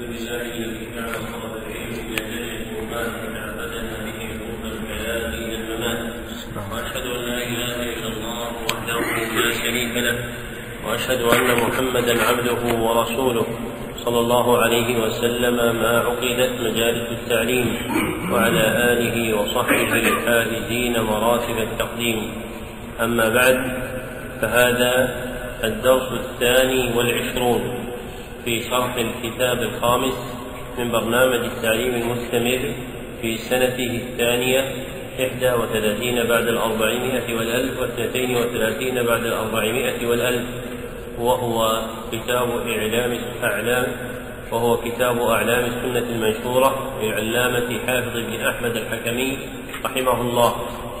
لله 0.00 0.42
الذي 0.42 0.86
جعل 0.96 1.14
الله 1.14 1.52
العلم 1.56 1.96
بأجل 2.10 2.42
القربان 2.52 3.12
تعبدنا 3.34 3.96
به 4.04 4.18
قرب 4.40 4.64
الحياة 4.72 5.28
إلى 5.28 5.56
الممات 5.56 6.12
وأشهد 6.72 7.06
أن 7.06 7.20
لا 7.20 7.38
إله 7.38 7.76
إلا 7.92 8.08
الله 8.08 8.48
وحده 8.70 9.00
لا 9.40 9.50
شريك 9.62 9.96
له. 9.96 10.18
وأشهد 10.86 11.20
أن 11.22 11.68
محمدا 11.68 12.22
عبده 12.22 12.82
ورسوله 12.82 13.46
صلى 14.04 14.18
الله 14.18 14.58
عليه 14.58 15.02
وسلم 15.02 15.56
ما 15.56 15.98
عقدت 15.98 16.60
مجالس 16.60 17.08
التعليم 17.10 17.76
وعلى 18.32 18.92
آله 18.92 19.40
وصحبه 19.40 19.92
الفائزين 19.92 21.00
مراتب 21.00 21.58
التقديم. 21.58 22.32
أما 23.00 23.28
بعد 23.28 23.58
فهذا 24.40 24.92
الدرس 25.64 26.12
الثاني 26.12 26.96
والعشرون. 26.96 27.85
في 28.46 28.62
شرح 28.62 28.94
الكتاب 28.96 29.62
الخامس 29.62 30.14
من 30.78 30.92
برنامج 30.92 31.44
التعليم 31.44 31.94
المستمر 31.94 32.72
في 33.22 33.38
سنته 33.38 34.00
الثانية 34.02 34.60
إحدى 35.20 35.52
وثلاثين 35.52 36.26
بعد 36.26 36.48
الأربعمائة 36.48 37.34
والألف 37.34 37.80
واثنتين 37.80 38.36
وثلاثين 38.36 39.02
بعد 39.02 39.26
الأربعمائة 39.26 40.06
والألف. 40.06 40.44
وهو 41.18 41.82
كتاب 42.12 42.48
إعلام 42.68 43.18
أعلام 43.44 43.86
وهو 44.52 44.76
كتاب 44.76 45.18
أعلام 45.22 45.64
السنة 45.64 46.08
المنشورة 46.14 47.00
للعلامة 47.02 47.78
حافظ 47.86 48.16
بن 48.16 48.40
أحمد 48.46 48.76
الحكمي 48.76 49.38
رحمه 49.84 50.20
الله. 50.20 50.54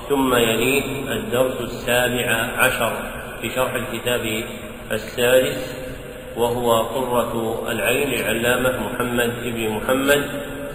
ثم 0.08 0.34
يليه 0.34 1.12
الدرس 1.12 1.60
السابع 1.60 2.26
عشر 2.58 2.92
في 3.42 3.50
شرح 3.50 3.74
الكتاب 3.74 4.44
السادس. 4.92 5.85
وهو 6.36 6.82
قرة 6.82 7.62
العين 7.70 8.08
للعلامة 8.08 8.72
محمد 8.86 9.32
بن 9.44 9.68
محمد 9.70 10.22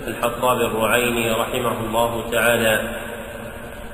الحطاب 0.07 0.61
الرعيني 0.61 1.31
رحمه 1.31 1.75
الله 1.85 2.31
تعالى. 2.31 2.95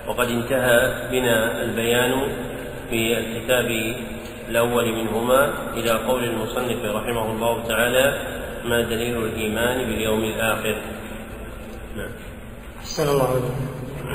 وقد 0.07 0.27
انتهى 0.29 0.93
بنا 1.11 1.61
البيان 1.61 2.13
في 2.89 3.17
الكتاب 3.17 3.95
الأول 4.49 4.85
منهما 4.93 5.53
إلى 5.73 5.91
قول 5.91 6.23
المصنف 6.23 6.85
رحمه 6.85 7.31
الله 7.31 7.63
تعالى 7.67 8.19
ما 8.65 8.81
دليل 8.81 9.17
الإيمان 9.17 9.77
باليوم 9.85 10.23
الآخر؟ 10.23 10.75
نعم. 11.97 12.09
أحسن 12.79 13.07
الله 13.09 13.29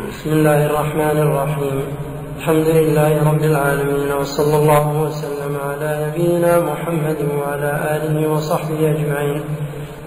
بسم 0.08 0.32
الله 0.32 0.66
الرحمن 0.66 1.18
الرحيم. 1.18 2.11
الحمد 2.42 2.68
لله 2.68 3.30
رب 3.30 3.42
العالمين 3.44 4.12
وصلى 4.12 4.56
الله 4.56 5.02
وسلم 5.02 5.56
على 5.68 6.06
نبينا 6.06 6.60
محمد 6.60 7.16
وعلى 7.38 7.70
آله 7.94 8.28
وصحبه 8.32 8.90
أجمعين. 8.90 9.42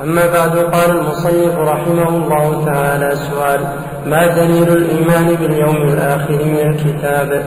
أما 0.04 0.26
بعد 0.34 0.58
قال 0.58 0.90
المصنف 0.98 1.58
رحمه 1.58 2.10
الله 2.10 2.66
تعالى 2.66 3.16
سؤال 3.16 3.60
ما 4.06 4.28
دليل 4.28 4.70
الإيمان 4.70 5.36
باليوم 5.36 5.76
الآخر 5.76 6.46
من 6.46 6.60
الكتاب؟ 6.60 7.46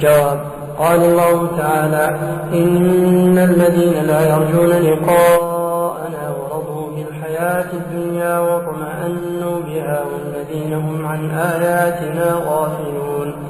جواب 0.00 0.40
قال 0.78 1.00
الله 1.04 1.56
تعالى 1.58 2.16
إن 2.52 3.38
الذين 3.38 4.04
لا 4.06 4.20
يرجون 4.32 4.70
لقاءنا 4.70 6.24
ورضوا 6.38 6.88
بالحياة 6.96 7.70
الدنيا 7.72 8.38
واطمأنوا 8.38 9.60
بها 9.66 10.04
والذين 10.10 10.74
هم 10.74 11.06
عن 11.06 11.30
آياتنا 11.30 12.42
غافلون. 12.46 13.43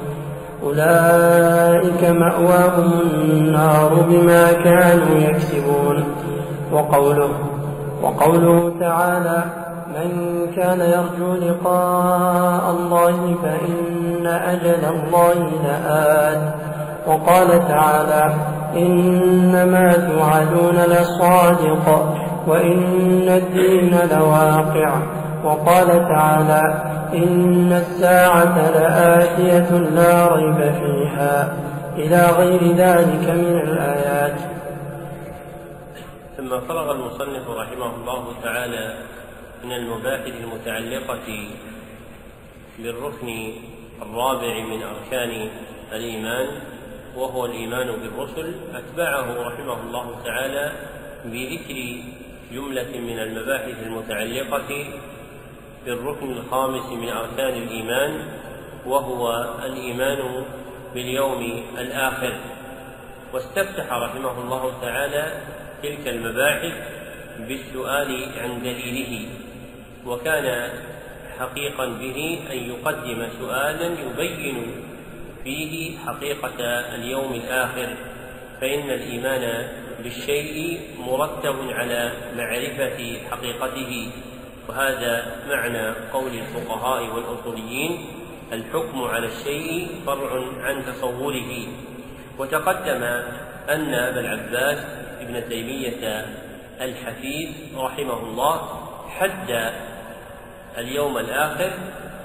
أولئك 0.65 2.03
مأواهم 2.03 2.91
النار 3.23 3.93
بما 4.09 4.51
كانوا 4.51 5.17
يكسبون. 5.17 6.03
وقوله 6.71 7.29
وقوله 8.03 8.71
تعالى 8.79 9.43
من 9.95 10.09
كان 10.55 10.79
يرجو 10.79 11.33
لقاء 11.33 12.71
الله 12.71 13.35
فإن 13.43 14.27
أجل 14.27 14.85
الله 14.85 15.51
لآت. 15.63 16.53
وقال 17.07 17.67
تعالى 17.67 18.33
إنما 18.77 19.93
توعدون 19.93 20.75
لصادق 20.75 22.15
وإن 22.47 23.29
الدين 23.29 23.99
لواقع. 24.11 24.91
وقال 25.45 25.87
تعالى 25.87 26.63
إن 27.13 27.71
الساعة 27.73 28.71
لآتية 28.71 29.69
لا 29.77 30.27
ريب 30.35 30.57
فيها 30.57 31.57
إلى 31.97 32.29
غير 32.37 32.75
ذلك 32.75 33.29
من 33.29 33.59
الآيات. 33.59 34.37
ثم 36.37 36.59
فرغ 36.67 36.91
المصنف 36.91 37.49
رحمه 37.49 37.95
الله 37.95 38.23
تعالى 38.43 38.95
من 39.63 39.71
المباحث 39.71 40.33
المتعلقة 40.43 41.47
بالركن 42.79 43.53
الرابع 44.01 44.63
من 44.63 44.83
أركان 44.83 45.49
الإيمان 45.93 46.47
وهو 47.15 47.45
الإيمان 47.45 47.87
بالرسل 47.87 48.55
أتبعه 48.73 49.47
رحمه 49.47 49.77
الله 49.83 50.15
تعالى 50.25 50.71
بذكر 51.25 52.03
جملة 52.53 52.99
من 52.99 53.19
المباحث 53.19 53.83
المتعلقة 53.83 54.85
بالركن 55.85 56.31
الخامس 56.31 56.91
من 56.91 57.09
أركان 57.09 57.53
الإيمان 57.63 58.27
وهو 58.85 59.49
الإيمان 59.65 60.45
باليوم 60.93 61.63
الآخر. 61.77 62.33
واستفتح 63.33 63.93
رحمه 63.93 64.41
الله 64.41 64.73
تعالى 64.81 65.33
تلك 65.83 66.07
المباحث 66.07 66.73
بالسؤال 67.39 68.29
عن 68.41 68.61
دليله 68.61 69.29
وكان 70.05 70.69
حقيقا 71.39 71.85
به 71.85 72.39
أن 72.51 72.57
يقدم 72.57 73.27
سؤالا 73.39 73.87
يبين 74.01 74.57
فيه 75.43 75.97
حقيقة 75.97 76.59
اليوم 76.95 77.33
الآخر. 77.33 77.95
فإن 78.61 78.89
الإيمان 78.89 79.67
بالشيء 80.03 80.79
مرتب 80.99 81.55
على 81.69 82.11
معرفة 82.37 83.17
حقيقته. 83.31 84.11
وهذا 84.69 85.35
معنى 85.49 85.89
قول 86.13 86.31
الفقهاء 86.33 87.03
والأصوليين 87.15 88.07
الحكم 88.53 89.01
على 89.01 89.27
الشيء 89.27 89.87
فرع 90.05 90.43
عن 90.61 90.85
تصوره. 90.85 91.67
وتقدم 92.39 93.03
أن 93.69 93.93
أبا 93.93 94.19
العباس 94.19 94.85
ابن 95.21 95.49
تيمية 95.49 96.25
الحفيد 96.81 97.49
رحمه 97.77 98.19
الله 98.19 98.61
حد 99.09 99.71
اليوم 100.77 101.17
الآخر 101.17 101.71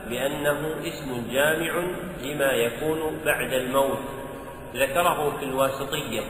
بأنه 0.09 0.75
اسم 0.84 1.27
جامع 1.33 1.72
لما 2.22 2.53
يكون 2.53 3.21
بعد 3.25 3.53
الموت. 3.53 3.99
ذكره 4.75 5.37
في 5.39 5.45
الواسطية 5.45 6.22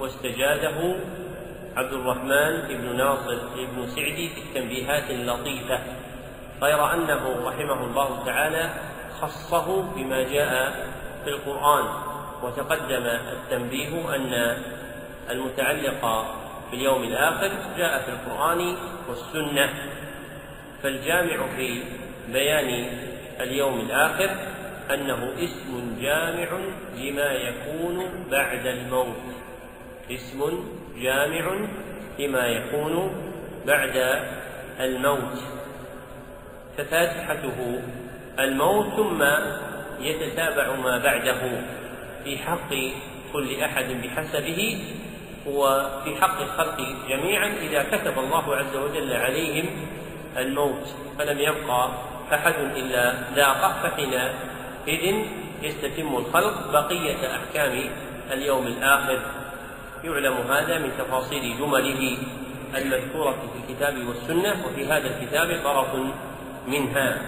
واستجاده 0.00 0.96
عبد 1.78 1.92
الرحمن 1.92 2.68
بن 2.68 2.96
ناصر 2.96 3.38
بن 3.56 3.86
سعدي 3.86 4.28
في 4.28 4.40
التنبيهات 4.40 5.10
اللطيفة 5.10 5.78
غير 6.62 6.94
أنه 6.94 7.36
رحمه 7.44 7.84
الله 7.84 8.22
تعالى 8.26 8.70
خصه 9.20 9.82
بما 9.82 10.22
جاء 10.22 10.86
في 11.24 11.30
القرآن 11.30 11.84
وتقدم 12.42 13.06
التنبيه 13.06 14.16
أن 14.16 14.56
المتعلق 15.30 16.26
باليوم 16.70 17.02
الآخر 17.02 17.50
جاء 17.76 18.02
في 18.02 18.08
القرآن 18.08 18.76
والسنة. 19.08 19.74
فالجامع 20.82 21.46
في 21.56 21.82
بيان 22.32 22.88
اليوم 23.40 23.80
الآخر 23.80 24.30
أنه 24.94 25.32
اسم 25.38 25.96
جامع 26.00 26.48
لما 26.96 27.32
يكون 27.32 28.24
بعد 28.30 28.66
الموت 28.66 29.16
اسم 30.10 30.64
جامع 31.02 31.50
لما 32.18 32.46
يكون 32.46 33.12
بعد 33.66 34.22
الموت. 34.80 35.38
ففاتحته 36.78 37.80
الموت 38.38 38.86
ثم 38.96 39.22
يتتابع 40.00 40.76
ما 40.76 40.98
بعده. 40.98 41.60
في 42.24 42.38
حق 42.38 42.74
كل 43.32 43.60
أحد 43.60 43.84
بحسبه 43.84 44.84
وفي 45.46 46.16
حق 46.20 46.40
الخلق 46.40 46.80
جميعا 47.08 47.46
إذا 47.46 47.82
كتب 47.82 48.18
الله 48.18 48.56
عز 48.56 48.76
وجل 48.76 49.12
عليهم 49.12 49.66
الموت. 50.36 50.94
فلم 51.18 51.38
يبقى 51.38 51.88
أحد 52.32 52.54
إلا 52.76 53.14
ذاقه 53.34 53.82
فحينئذ 53.82 55.24
يستتم 55.62 56.16
الخلق 56.16 56.72
بقية 56.72 57.36
أحكام 57.36 57.90
اليوم 58.32 58.66
الآخر. 58.66 59.18
يعلم 60.04 60.34
هذا 60.34 60.78
من 60.78 60.90
تفاصيل 60.98 61.58
جمله 61.58 62.18
المذكورة 62.76 63.32
في 63.32 63.72
الكتاب 63.72 64.08
والسنة 64.08 64.66
وفي 64.66 64.86
هذا 64.86 65.06
الكتاب 65.16 65.60
طرف 65.64 65.88
منها. 66.66 67.18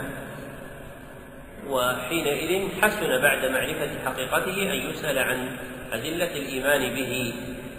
وحينئذ 1.68 2.68
حسن 2.82 3.22
بعد 3.22 3.46
معرفة 3.46 3.88
حقيقته 4.04 4.72
أن 4.72 4.90
يسأل 4.90 5.18
عن 5.18 5.56
أدلة 5.92 6.36
الإيمان 6.36 6.94
به. 6.94 7.34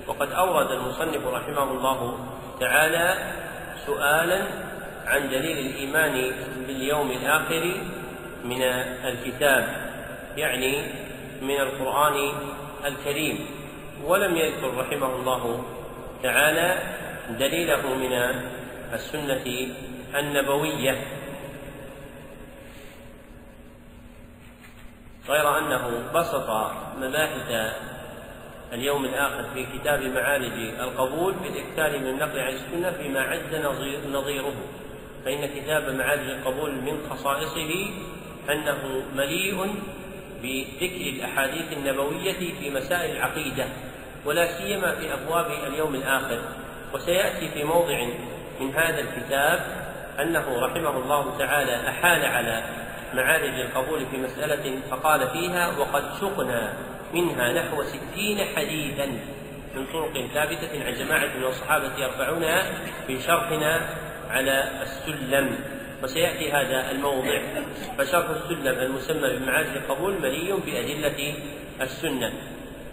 وقد 0.08 0.32
أورد 0.32 0.72
المصنف 0.72 1.28
رحمه 1.28 1.72
الله 1.72 2.28
تعالى 2.60 3.34
سؤالا 3.86 4.42
عن 5.06 5.30
دليل 5.30 5.58
الإيمان 5.58 6.32
باليوم 6.68 7.12
الآخر 7.12 7.72
من 8.44 8.62
الكتاب 9.06 9.92
يعني 10.38 10.84
من 11.42 11.60
القرآن 11.60 12.32
الكريم. 12.86 13.61
ولم 14.06 14.38
يذكر 14.38 14.78
رحمه 14.78 15.16
الله 15.16 15.64
تعالى 16.24 16.78
دليله 17.40 17.96
من 17.96 18.14
السنة 18.94 19.74
النبوية. 20.16 20.96
غير 25.30 25.58
أنه 25.58 26.12
بسط 26.14 26.50
مباحث 26.98 27.74
اليوم 28.74 29.06
الآخر 29.06 29.44
في 29.54 29.66
كتاب 29.66 30.04
معالج 30.04 30.80
القبول 30.80 31.34
بالإكثار 31.34 32.00
من 32.00 32.08
النقل 32.08 32.40
عن 32.40 32.54
السنة 32.54 32.92
فيما 32.92 33.22
عز 33.22 33.56
نظيره. 34.14 34.56
فإن 35.26 35.46
كتاب 35.46 35.96
معالج 35.96 36.30
القبول 36.30 36.72
من 36.72 37.08
خصائصه 37.10 37.90
أنه 38.50 39.04
مليء 39.16 39.76
بذكر 40.44 41.10
الأحاديث 41.10 41.74
النبوية 41.74 42.54
في 42.60 42.70
مسائل 42.70 43.16
العقيدة. 43.16 43.66
ولا 44.26 44.58
سيما 44.58 44.96
في 44.96 45.14
أبواب 45.14 45.46
اليوم 45.68 45.96
الآخر. 45.96 46.40
وسيأتي 46.94 47.50
في 47.50 47.64
موضع 47.64 48.06
من 48.60 48.76
هذا 48.76 49.00
الكتاب 49.00 49.60
أنه 50.20 50.60
رحمه 50.66 50.98
الله 50.98 51.38
تعالى 51.38 51.90
أحال 51.90 52.26
على 52.26 52.64
معارج 53.14 53.60
القبول 53.60 54.06
في 54.12 54.18
مسألة 54.18 54.80
فقال 54.92 55.28
فيها 55.28 55.78
وقد 55.78 56.04
سقنا 56.22 56.74
منها 57.14 57.54
نحو 57.54 57.84
ستين 57.84 58.38
حديثا 58.56 59.06
من 59.76 59.86
طرق 59.94 60.28
ثابتة 60.34 60.86
عن 60.86 60.94
جماعة 60.94 61.30
من 61.38 61.44
الصحابة 61.44 61.92
يرفعونها 61.98 62.64
في 63.08 63.22
شرحنا 63.22 63.82
على 64.30 64.70
السلم. 64.82 65.56
وسيأتي 66.04 66.52
هذا 66.52 66.92
الموضع. 66.92 67.42
فشرح 67.98 68.26
السلم 68.30 68.80
المسمى 68.80 69.30
بمعارج 69.38 69.68
القبول 69.68 70.22
مليء 70.22 70.56
بأدلة 70.56 71.34
السنة. 71.82 72.32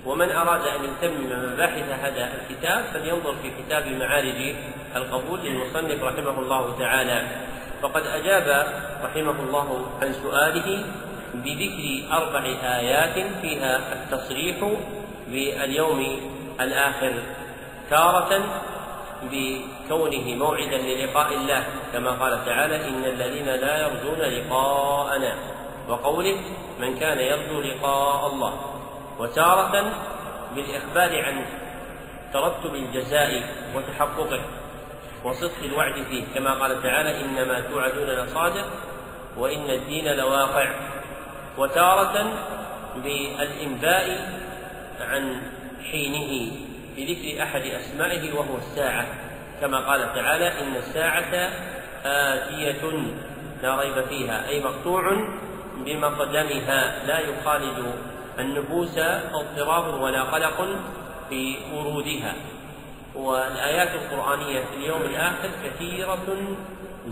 ومن 0.08 0.30
أراد 0.32 0.66
أن 0.66 0.84
يتمم 0.84 1.52
مباحث 1.52 1.88
هذا 2.02 2.30
الكتاب 2.40 2.84
فلينظر 2.92 3.34
في 3.42 3.50
كتاب 3.62 3.86
معارج 3.88 4.54
القبول 4.96 5.40
للمصنف 5.40 6.02
رحمه 6.02 6.40
الله 6.40 6.78
تعالى. 6.78 7.22
فقد 7.82 8.02
أجاب 8.06 8.66
رحمه 9.04 9.36
الله 9.40 9.86
عن 10.02 10.14
سؤاله 10.22 10.84
بذكر 11.34 11.84
أربع 12.12 12.44
آيات 12.62 13.16
فيها 13.42 13.80
التصريح 13.92 14.56
باليوم 15.28 16.00
الآخر 16.60 17.12
تارة 17.90 18.42
بكونه 19.22 20.34
موعدا 20.34 20.78
للقاء 20.78 21.34
الله. 21.34 21.64
كما 21.92 22.10
قال 22.10 22.44
تعالى 22.46 22.76
إن 22.88 23.04
الذين 23.04 23.46
لا 23.46 23.74
يرجون 23.82 24.20
لقاءنا 24.20 25.34
وقوله 25.88 26.36
من 26.80 26.98
كان 26.98 27.18
يرجو 27.18 27.60
لقاء 27.60 28.26
الله 28.26 28.77
وتارة 29.18 29.92
بالإخبار 30.54 31.24
عن 31.24 31.44
ترتب 32.32 32.74
الجزاء 32.74 33.42
وتحققه 33.74 34.40
وصدق 35.24 35.64
الوعد 35.64 36.02
فيه. 36.02 36.24
كما 36.34 36.54
قال 36.54 36.82
تعالى 36.82 37.20
إنما 37.24 37.60
توعدون 37.60 38.06
لصادق 38.06 38.66
وإن 39.36 39.70
الدين 39.70 40.16
لواقع. 40.16 40.74
وتارة 41.58 42.32
بالإنباء 42.96 44.30
عن 45.00 45.42
حينه 45.90 46.52
بذكر 46.96 47.42
أحد 47.42 47.62
أسمائه 47.62 48.32
وهو 48.32 48.56
الساعة. 48.56 49.06
كما 49.60 49.78
قال 49.78 50.14
تعالى 50.14 50.60
إن 50.60 50.76
الساعة 50.76 51.50
آتية 52.04 52.82
لا 53.62 53.80
ريب 53.80 54.04
فيها 54.04 54.48
أي 54.48 54.60
مقطوع 54.60 55.16
بمقدمها 55.76 57.06
لا 57.06 57.18
يخالج 57.18 57.84
النفوس 58.38 58.98
اضطراب 59.32 60.00
ولا 60.00 60.22
قلق 60.22 60.68
في 61.28 61.56
ورودها. 61.74 62.34
والآيات 63.14 63.88
القرآنية 63.94 64.60
في 64.60 64.76
اليوم 64.76 65.02
الآخر 65.02 65.48
كثيرة 65.64 66.36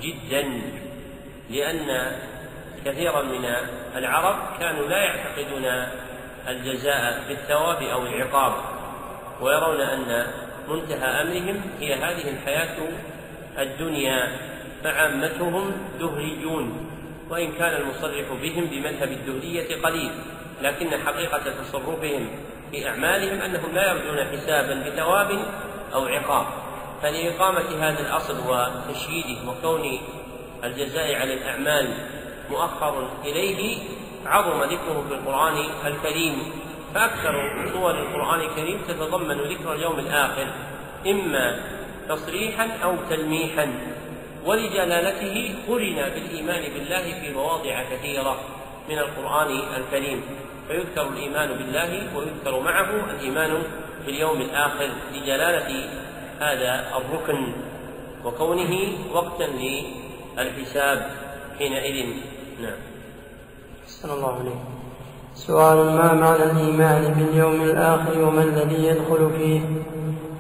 جدا 0.01 0.61
لأن 1.51 2.13
كثيرا 2.85 3.23
من 3.23 3.45
العرب 3.97 4.37
كانوا 4.61 4.89
لا 4.89 4.99
يعتقدون 4.99 5.65
الجزاء 6.49 7.23
بالثواب 7.29 7.83
أو 7.83 8.07
العقاب 8.07 8.53
ويرون 9.41 9.81
أن 9.81 10.27
منتهى 10.69 11.23
أمرهم 11.23 11.61
هي 11.81 11.95
هذه 11.95 12.31
الحياة 12.31 12.77
الدنيا. 13.59 14.39
فعامتهم 14.85 15.73
دهريون 16.01 16.91
وإن 17.31 17.53
كان 17.53 17.83
المصرح 17.83 18.33
بهم 18.43 18.65
بمذهب 18.65 19.13
الدهرية 19.13 19.83
قليل. 19.83 20.11
لكن 20.63 20.91
حقيقة 21.07 21.43
تصرفهم 21.63 22.29
في 22.71 22.89
أعمالهم 22.89 23.41
أنهم 23.41 23.75
لا 23.75 23.93
يرجون 23.93 24.25
حسابا 24.25 24.75
بثواب 24.75 25.31
أو 25.95 26.07
عقاب. 26.07 26.47
فلإقامة 27.03 27.89
هذا 27.89 28.01
الأصل 28.01 28.37
وتشييده 28.49 29.51
وكون 29.51 29.99
الجزاء 30.65 31.15
على 31.15 31.35
الأعمال 31.35 31.95
مؤخر 32.51 33.09
إليه 33.25 33.79
عظم 34.27 34.63
ذكره 34.63 35.05
في 35.09 35.15
القرآن 35.15 35.65
الكريم. 35.87 36.53
فأكثر 36.95 37.67
سور 37.73 37.91
القرآن 37.91 38.41
الكريم 38.41 38.81
تتضمن 38.89 39.41
ذكر 39.41 39.73
اليوم 39.73 39.99
الآخر 39.99 40.47
إما 41.07 41.61
تصريحا 42.09 42.69
أو 42.85 42.95
تلميحا. 43.11 43.79
ولجلالته 44.45 45.55
قرن 45.69 46.11
بالإيمان 46.15 46.63
بالله 46.75 47.21
في 47.21 47.33
مواضع 47.33 47.83
كثيرة 47.91 48.41
من 48.89 48.99
القرآن 48.99 49.61
الكريم. 49.77 50.23
فيذكر 50.69 51.09
الإيمان 51.09 51.49
بالله 51.49 52.17
ويذكر 52.17 52.61
معه 52.61 52.91
الإيمان 53.11 53.63
في 54.05 54.11
اليوم 54.11 54.41
الآخر 54.41 54.89
لجلالة 55.15 55.89
هذا 56.41 56.85
الركن 56.97 57.53
وكونه 58.25 58.73
وقتا 59.15 59.49
للحساب 60.39 61.11
حينئذ. 61.59 62.07
نعم. 62.63 62.79
صلى 63.87 64.13
الله 64.13 64.39
عليه 64.39 64.77
سؤال 65.35 65.77
ما 65.77 66.15
معنى 66.15 66.43
الإيمان 66.43 67.15
باليوم 67.15 67.63
الآخر 67.63 68.25
وما 68.25 68.43
الذي 68.43 68.87
يدخل 68.87 69.31
فيه؟ 69.39 69.61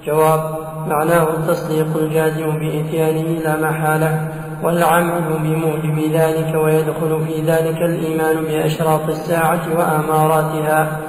جواب 0.06 0.40
معناه 0.87 1.22
التصديق 1.31 1.96
الجازم 1.96 2.58
بإتيانه 2.58 3.40
لا 3.44 3.56
محالة. 3.56 4.32
والعمل 4.62 5.23
بموجب 5.43 6.13
ذلك 6.13 6.55
ويدخل 6.55 7.20
في 7.27 7.43
ذلك 7.43 7.82
الإيمان 7.82 8.44
بأشراط 8.44 9.08
الساعة 9.08 9.60
وآماراتها 9.77 11.01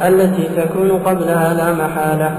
التي 0.00 0.48
تكون 0.56 0.90
قبلها 0.90 1.54
لا 1.54 1.72
محالة. 1.74 2.38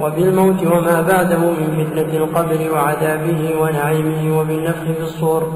وبالموت 0.00 0.66
وما 0.66 1.00
بعده 1.00 1.38
من 1.38 1.84
فتنة 1.84 2.16
القبر 2.16 2.72
وعذابه 2.72 3.60
ونعيمه 3.60 4.38
وبالنفخ 4.38 4.82
في 4.82 5.02
الصور 5.02 5.52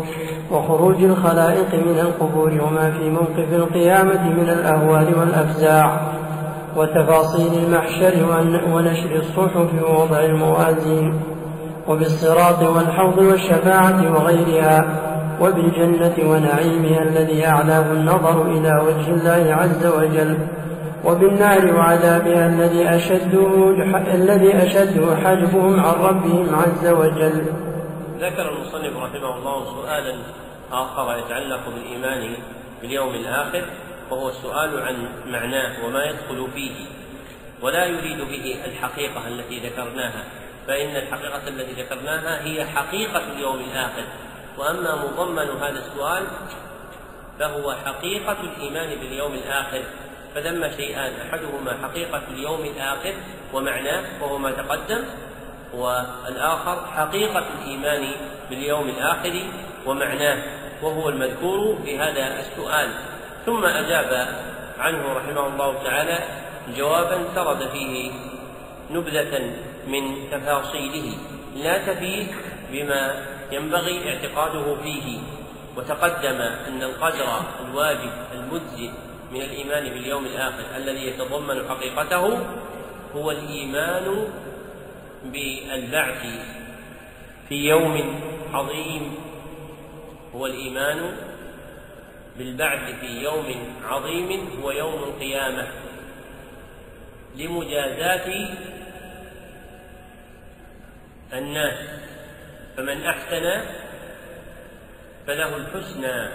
وخروج 0.50 1.04
الخلائق 1.04 1.75
من 1.75 1.99
القبور 1.99 2.50
وما 2.50 2.90
في 2.90 3.11
موقف 3.11 3.52
القيامة 3.52 4.28
من 4.28 4.49
الأهوال 4.49 5.19
والأفزاع 5.19 6.00
وتفاصيل 6.76 7.64
المحشر 7.64 8.12
ونشر 8.73 9.16
الصحف 9.16 9.83
ووضع 9.88 10.21
الموازين. 10.21 11.31
وبالصراط 11.88 12.62
والحوض 12.62 13.18
والشفاعة 13.18 14.12
وغيرها 14.14 15.02
وبالجنة 15.40 16.30
ونعيمها 16.30 17.02
الذي 17.02 17.46
أعلاه 17.46 17.92
النظر 17.92 18.42
إلى 18.42 18.80
وجه 18.86 19.10
الله 19.10 19.54
عز 19.54 19.86
وجل 19.86 20.38
وبالنار 21.04 21.74
وعذابها 21.74 22.46
الذي 22.46 22.88
أشده 22.88 23.70
الذي 24.14 24.56
أشده 24.56 25.16
حجبهم 25.16 25.80
عن 25.80 25.94
ربهم 25.94 26.54
عز 26.54 26.86
وجل. 26.88 27.44
ذكر 28.20 28.52
المصنف 28.52 28.96
رحمه 28.96 29.36
الله 29.36 29.64
سؤالا 29.64 30.14
آخر 30.72 31.18
يتعلق 31.18 31.60
بالإيمان 31.74 32.34
باليوم 32.82 33.14
الآخر 33.14 33.64
وهو 34.10 34.28
السؤال 34.28 34.82
عن 34.82 35.08
معناه 35.32 35.86
وما 35.86 36.04
يدخل 36.04 36.46
فيه 36.54 36.72
ولا 37.62 37.84
يريد 37.86 38.18
به 38.18 38.56
الحقيقة 38.64 39.28
التي 39.28 39.68
ذكرناها 39.68 40.24
فإن 40.66 40.97
الحقيقة 40.97 41.49
التي 41.49 41.83
ذكرناها 41.83 42.45
هي 42.45 42.66
حقيقة 42.66 43.23
اليوم 43.33 43.61
الآخر. 43.61 44.04
وأما 44.59 44.95
مضمن 44.95 45.49
هذا 45.62 45.78
السؤال 45.87 46.25
فهو 47.38 47.75
حقيقة 47.85 48.37
الإيمان 48.40 49.00
باليوم 49.00 49.35
الآخر. 49.35 49.83
فثم 50.35 50.71
شيئان 50.76 51.12
أحدهما 51.28 51.78
حقيقة 51.83 52.23
اليوم 52.31 52.61
الآخر 52.61 53.14
ومعناه 53.52 54.02
وهو 54.21 54.38
ما 54.38 54.50
تقدم 54.50 55.04
والآخر 55.75 56.87
حقيقة 56.87 57.45
الإيمان 57.59 58.11
باليوم 58.50 58.88
الآخر 58.88 59.45
ومعناه 59.87 60.42
وهو 60.83 61.09
المذكور 61.09 61.78
في 61.85 61.99
هذا 61.99 62.40
السؤال. 62.40 62.90
ثم 63.47 63.64
أجاب 63.64 64.28
عنه 64.78 65.12
رحمه 65.12 65.47
الله 65.47 65.83
تعالى 65.85 66.19
جوابا 66.76 67.19
سرد 67.35 67.69
فيه 67.69 68.12
نبذة 68.90 69.52
من 69.86 70.30
تفاصيله. 70.30 71.16
لا 71.56 71.86
تفيه 71.86 72.26
بما 72.72 73.26
ينبغي 73.52 74.08
اعتقاده 74.08 74.76
فيه. 74.82 75.18
وتقدم 75.76 76.40
أن 76.40 76.82
القدر 76.82 77.40
الواجب 77.64 78.10
المجزئ 78.34 78.90
من 79.32 79.40
الإيمان 79.40 79.84
باليوم 79.84 80.26
الآخر 80.26 80.64
الذي 80.76 81.06
يتضمن 81.06 81.68
حقيقته 81.68 82.38
هو 83.14 83.30
الإيمان 83.30 84.26
بالبعث 85.24 86.22
في 87.48 87.68
يوم 87.68 88.20
عظيم. 88.52 89.14
هو 90.34 90.46
الإيمان 90.46 91.16
بالبعث 92.38 93.00
في 93.00 93.22
يوم 93.22 93.74
عظيم. 93.84 94.50
هو 94.62 94.70
يوم 94.70 95.02
القيامة. 95.02 95.68
لمجازاة 97.36 98.48
الناس 101.32 101.78
فمن 102.76 103.06
أحسن 103.06 103.64
فله 105.26 105.56
الحسنى. 105.56 106.28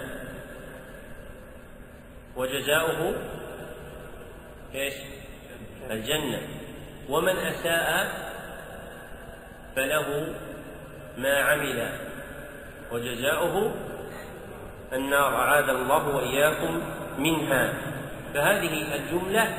وجزاؤه 2.36 3.14
إيش؟ 4.74 4.94
الجنة. 5.90 6.40
ومن 7.08 7.36
أساء 7.36 8.08
فله 9.76 10.34
ما 11.18 11.38
عمل. 11.38 11.88
وجزاؤه 12.92 13.74
النار. 14.92 15.36
أعاذ 15.36 15.68
الله 15.68 16.08
وإياكم 16.16 16.82
منها. 17.18 17.72
فهذه 18.34 18.94
الجملة 18.94 19.54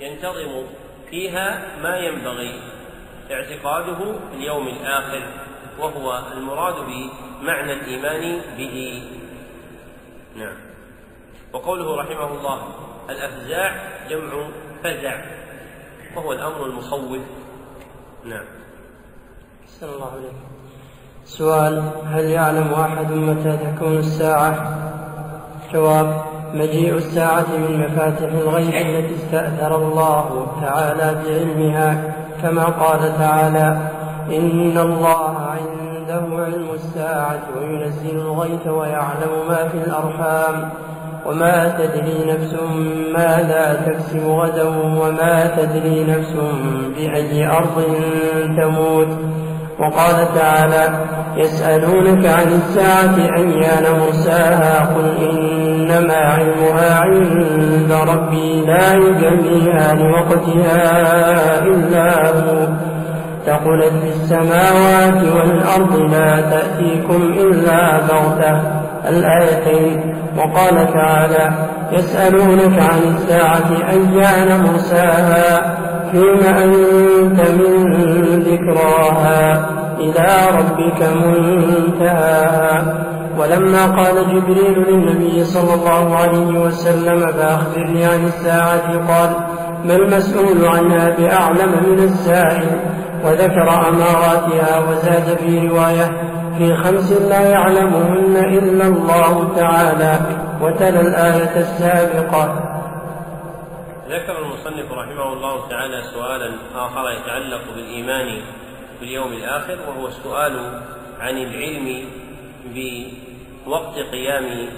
ينتظم 0.00 0.66
فيها 1.10 1.76
ما 1.82 1.96
ينبغي. 1.96 2.73
اعتقاده 3.30 4.14
اليوم 4.34 4.68
الآخر 4.68 5.22
وهو 5.78 6.22
المراد 6.36 6.74
بمعنى 6.74 7.72
الإيمان 7.72 8.40
به. 8.58 9.02
نعم. 10.36 10.56
وقوله 11.52 11.96
رحمه 11.96 12.38
الله 12.38 12.62
الأفزاع 13.10 13.74
جمع 14.10 14.48
فزع 14.84 15.24
وهو 16.16 16.32
الأمر 16.32 16.66
المخوف. 16.66 17.20
نعم. 18.24 18.44
أحسن 19.64 19.88
الله 19.88 20.12
عليك 20.12 20.32
سؤال 21.24 21.90
هل 22.06 22.24
يعلم 22.24 22.74
أحد 22.74 23.10
متى 23.12 23.56
تكون 23.56 23.98
الساعة؟ 23.98 24.78
جواب 25.72 26.24
مجيء 26.54 26.94
الساعة 26.94 27.56
من 27.56 27.80
مفاتح 27.80 28.32
الغيب 28.32 28.74
التي 28.74 29.14
استأثر 29.14 29.76
الله 29.76 30.46
تعالى 30.60 31.22
بعلمها. 31.24 32.23
كما 32.42 32.64
قال 32.64 33.18
تعالى 33.18 33.76
إن 34.26 34.78
الله 34.78 35.36
عنده 35.38 36.42
علم 36.44 36.66
الساعة 36.74 37.40
وينزل 37.56 38.16
الغيث 38.16 38.66
ويعلم 38.66 39.48
ما 39.48 39.68
في 39.68 39.78
الأرحام 39.86 40.70
وما 41.26 41.76
تدري 41.78 42.32
نفس 42.32 42.54
ماذا 43.12 43.82
تكسب 43.86 44.26
غدا 44.26 44.68
وما 44.68 45.56
تدري 45.56 46.04
نفس 46.04 46.32
بأي 46.96 47.46
أرض 47.46 47.84
تموت 48.56 49.08
وقال 49.78 50.34
تعالى 50.34 51.04
يسألونك 51.36 52.26
عن 52.26 52.48
الساعة 52.52 53.16
أيان 53.36 54.00
مرساها 54.00 54.94
قل 54.94 55.28
إنما 55.30 56.14
علمها 56.14 57.00
عند 57.00 57.36
ربي 58.04 58.66
لا 58.66 58.92
يجليها 58.94 59.94
لوقتها 59.94 60.82
إلا 61.64 62.28
هو. 62.28 62.66
ثقلت 63.46 63.92
في 63.92 64.08
السماوات 64.08 65.24
والأرض 65.36 65.96
لا 66.12 66.40
تأتيكم 66.40 67.22
إلا 67.22 68.00
بغتة. 68.00 68.60
الآيتين. 69.08 70.16
وقال 70.38 70.92
تعالى 70.92 71.52
يسألونك 71.92 72.78
عن 72.78 73.14
الساعة 73.14 73.70
أيان 73.90 74.60
مرساها 74.60 75.76
فيما 76.12 76.64
أنت 76.64 77.40
من 77.50 77.84
ذكراها 78.38 79.68
إلى 79.98 80.28
ربك 80.58 81.08
منتهاها. 81.24 82.84
ولما 83.38 83.86
قال 83.86 84.14
جبريل 84.14 84.78
للنبي 84.78 85.44
صلى 85.44 85.74
الله 85.74 86.16
عليه 86.16 86.58
وسلم 86.58 87.32
فأخبرني 87.32 88.04
عن 88.04 88.24
الساعة 88.26 89.08
قال 89.08 89.30
ما 89.84 89.96
المسؤول 89.96 90.64
عنها 90.64 91.10
بأعلم 91.10 91.90
من 91.90 91.98
السائل؟ 91.98 92.80
وذكر 93.24 93.88
أماراتها 93.88 94.78
وزاد 94.90 95.36
في 95.36 95.68
رواية 95.68 96.12
في 96.58 96.76
خمس 96.76 97.12
لا 97.12 97.48
يعلمهن 97.50 98.36
إلا 98.36 98.86
الله 98.86 99.56
تعالى. 99.56 100.18
وتلا 100.60 101.00
الآية 101.00 101.60
السابقة. 101.60 102.74
ذكر 104.08 104.38
المصنف 104.38 104.92
رحمه 104.92 105.32
الله 105.32 105.68
تعالى 105.68 106.02
سؤالا 106.14 106.50
آخر 106.74 107.10
يتعلق 107.10 107.60
بالإيمان 107.74 108.42
باليوم 109.00 109.32
الآخر 109.32 109.78
وهو 109.88 110.06
السؤال 110.06 110.80
عن 111.20 111.38
العلم 111.38 112.04
بوقت 113.66 113.98
قيام 113.98 114.68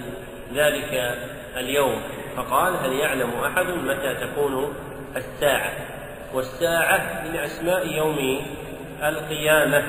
ذلك 0.54 1.18
اليوم 1.56 2.00
فقال 2.36 2.76
هل 2.76 2.92
يعلم 2.92 3.30
أحد 3.30 3.66
متى 3.66 4.14
تكون 4.14 4.74
الساعة؟ 5.16 5.72
والساعة 6.34 7.24
من 7.24 7.36
أسماء 7.36 7.86
يوم 7.96 8.40
القيامة. 9.02 9.82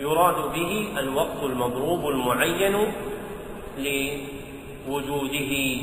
يراد 0.00 0.52
به 0.52 0.88
الوقت 0.98 1.42
المضروب 1.42 2.08
المعين 2.08 2.92
لوجوده. 4.88 5.82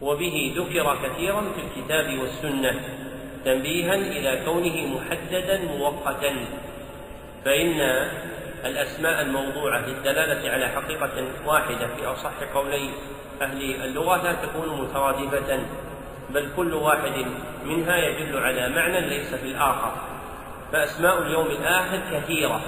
وبه 0.00 0.52
ذكر 0.56 0.96
كثيرا 1.04 1.40
في 1.40 1.60
الكتاب 1.80 2.18
والسنة 2.18 2.80
تنبيها 3.44 3.94
إلى 3.94 4.44
كونه 4.44 4.86
محددا 4.96 5.60
مؤقتا. 5.78 6.34
فإن 7.46 7.80
الأسماء 8.64 9.22
الموضوعة 9.22 9.78
للدلالة 9.78 10.50
على 10.50 10.68
حقيقة 10.68 11.28
واحدة 11.46 11.86
في 11.86 12.06
أصح 12.06 12.42
قولي 12.54 12.90
أهل 13.42 13.82
اللغة 13.84 14.22
لا 14.22 14.32
تكون 14.32 14.80
مترادفة 14.80 15.58
بل 16.30 16.48
كل 16.56 16.74
واحد 16.74 17.26
منها 17.64 17.96
يدل 17.96 18.38
على 18.38 18.68
معنى 18.68 19.00
ليس 19.00 19.34
في 19.34 19.46
الآخر. 19.46 19.92
فأسماء 20.72 21.22
اليوم 21.22 21.46
الآخر 21.46 22.00
كثيرة 22.12 22.60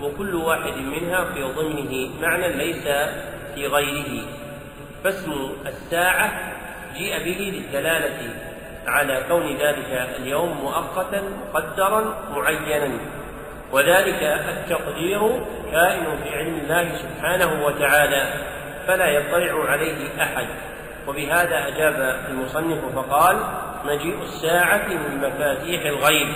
وكل 0.00 0.34
واحد 0.34 0.76
منها 0.76 1.24
في 1.24 1.42
ضمنه 1.42 2.10
معنى 2.20 2.48
ليس 2.48 2.84
في 3.54 3.66
غيره. 3.66 4.26
فاسم 5.04 5.32
الساعة 5.66 6.52
جيء 6.96 7.18
به 7.18 7.40
للدلالة 7.40 8.34
على 8.86 9.24
كون 9.28 9.56
ذلك 9.56 10.08
اليوم 10.18 10.58
مؤقتا 10.62 11.22
مقدرا 11.54 12.18
معينا. 12.30 12.98
وذلك 13.74 14.22
التقدير 14.48 15.20
كائن 15.72 16.04
في 16.24 16.36
علم 16.38 16.60
الله 16.62 16.96
سبحانه 16.96 17.64
وتعالى 17.66 18.32
فلا 18.86 19.06
يطلع 19.06 19.70
عليه 19.70 20.22
أحد. 20.22 20.46
وبهذا 21.08 21.68
أجاب 21.68 22.20
المصنف 22.30 22.94
فقال 22.94 23.36
مجيء 23.84 24.22
الساعة 24.22 24.88
من 24.88 25.18
مفاتيح 25.18 25.84
الغيب 25.84 26.28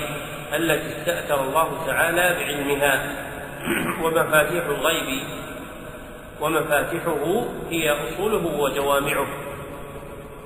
التي 0.55 0.89
استأثر 0.89 1.41
الله 1.41 1.87
تعالى 1.87 2.37
بعلمها. 2.39 3.03
ومفاتيح 4.03 4.65
الغيب 4.65 5.23
ومفاتحه 6.41 7.45
هي 7.71 7.91
أصوله 7.91 8.47
وجوامعه. 8.59 9.27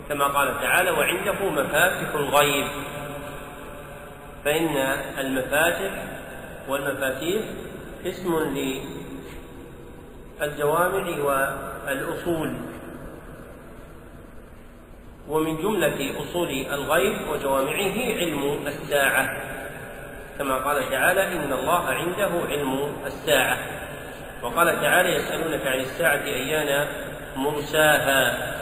كما 0.09 0.25
قال 0.27 0.61
تعالى 0.61 0.91
وعنده 0.91 1.51
مفاتح 1.51 2.15
الغيب. 2.15 2.67
فإن 4.45 4.77
المفاتح 5.19 5.91
والمفاتيح 6.69 7.43
اسم 8.07 8.55
للجوامع 10.41 11.07
والأصول. 11.25 12.57
ومن 15.29 15.57
جملة 15.57 16.21
أصول 16.21 16.49
الغيب 16.51 17.29
وجوامعه 17.29 17.97
علم 18.17 18.67
الساعة. 18.67 19.37
كما 20.39 20.57
قال 20.57 20.91
تعالى 20.91 21.23
إن 21.33 21.53
الله 21.53 21.87
عنده 21.87 22.31
علم 22.49 22.93
الساعة. 23.07 23.59
وقال 24.43 24.81
تعالى 24.81 25.09
يسألونك 25.09 25.67
عن 25.67 25.81
الساعة 25.81 26.25
أيان 26.25 26.87
مرساها. 27.37 28.53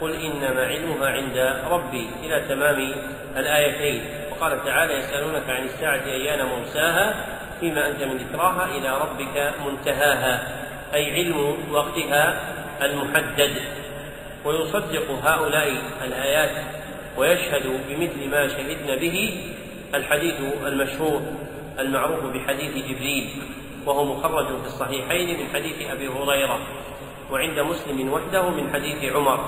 قل 0.00 0.12
إنما 0.12 0.66
علمها 0.66 1.08
عند 1.08 1.56
ربي 1.70 2.10
إلى 2.22 2.40
تمام 2.48 2.92
الآيتين. 3.36 4.02
وقال 4.30 4.64
تعالى 4.64 4.94
يسألونك 4.94 5.50
عن 5.50 5.64
الساعة 5.64 6.04
أيان 6.04 6.46
مرساها. 6.46 7.37
فيما 7.60 7.88
أنت 7.88 8.02
من 8.02 8.16
ذكراها 8.16 8.68
إلى 8.76 8.98
ربك 9.00 9.54
منتهاها 9.66 10.64
أي 10.94 11.12
علم 11.12 11.56
وقتها 11.72 12.40
المحدد. 12.82 13.50
ويصدق 14.44 15.10
هؤلاء 15.24 15.72
الآيات 16.04 16.64
ويشهد 17.16 17.80
بمثل 17.88 18.30
ما 18.30 18.48
شهدن 18.48 18.96
به 18.96 19.44
الحديث 19.94 20.34
المشهور 20.66 21.22
المعروف 21.78 22.24
بحديث 22.24 22.74
جبريل 22.74 23.28
وهو 23.86 24.04
مخرج 24.04 24.46
في 24.46 24.66
الصحيحين 24.66 25.40
من 25.40 25.46
حديث 25.54 25.90
أبي 25.90 26.08
هريرة 26.08 26.58
وعند 27.30 27.60
مسلم 27.60 28.12
وحده 28.12 28.50
من 28.50 28.72
حديث 28.72 29.12
عمر. 29.12 29.40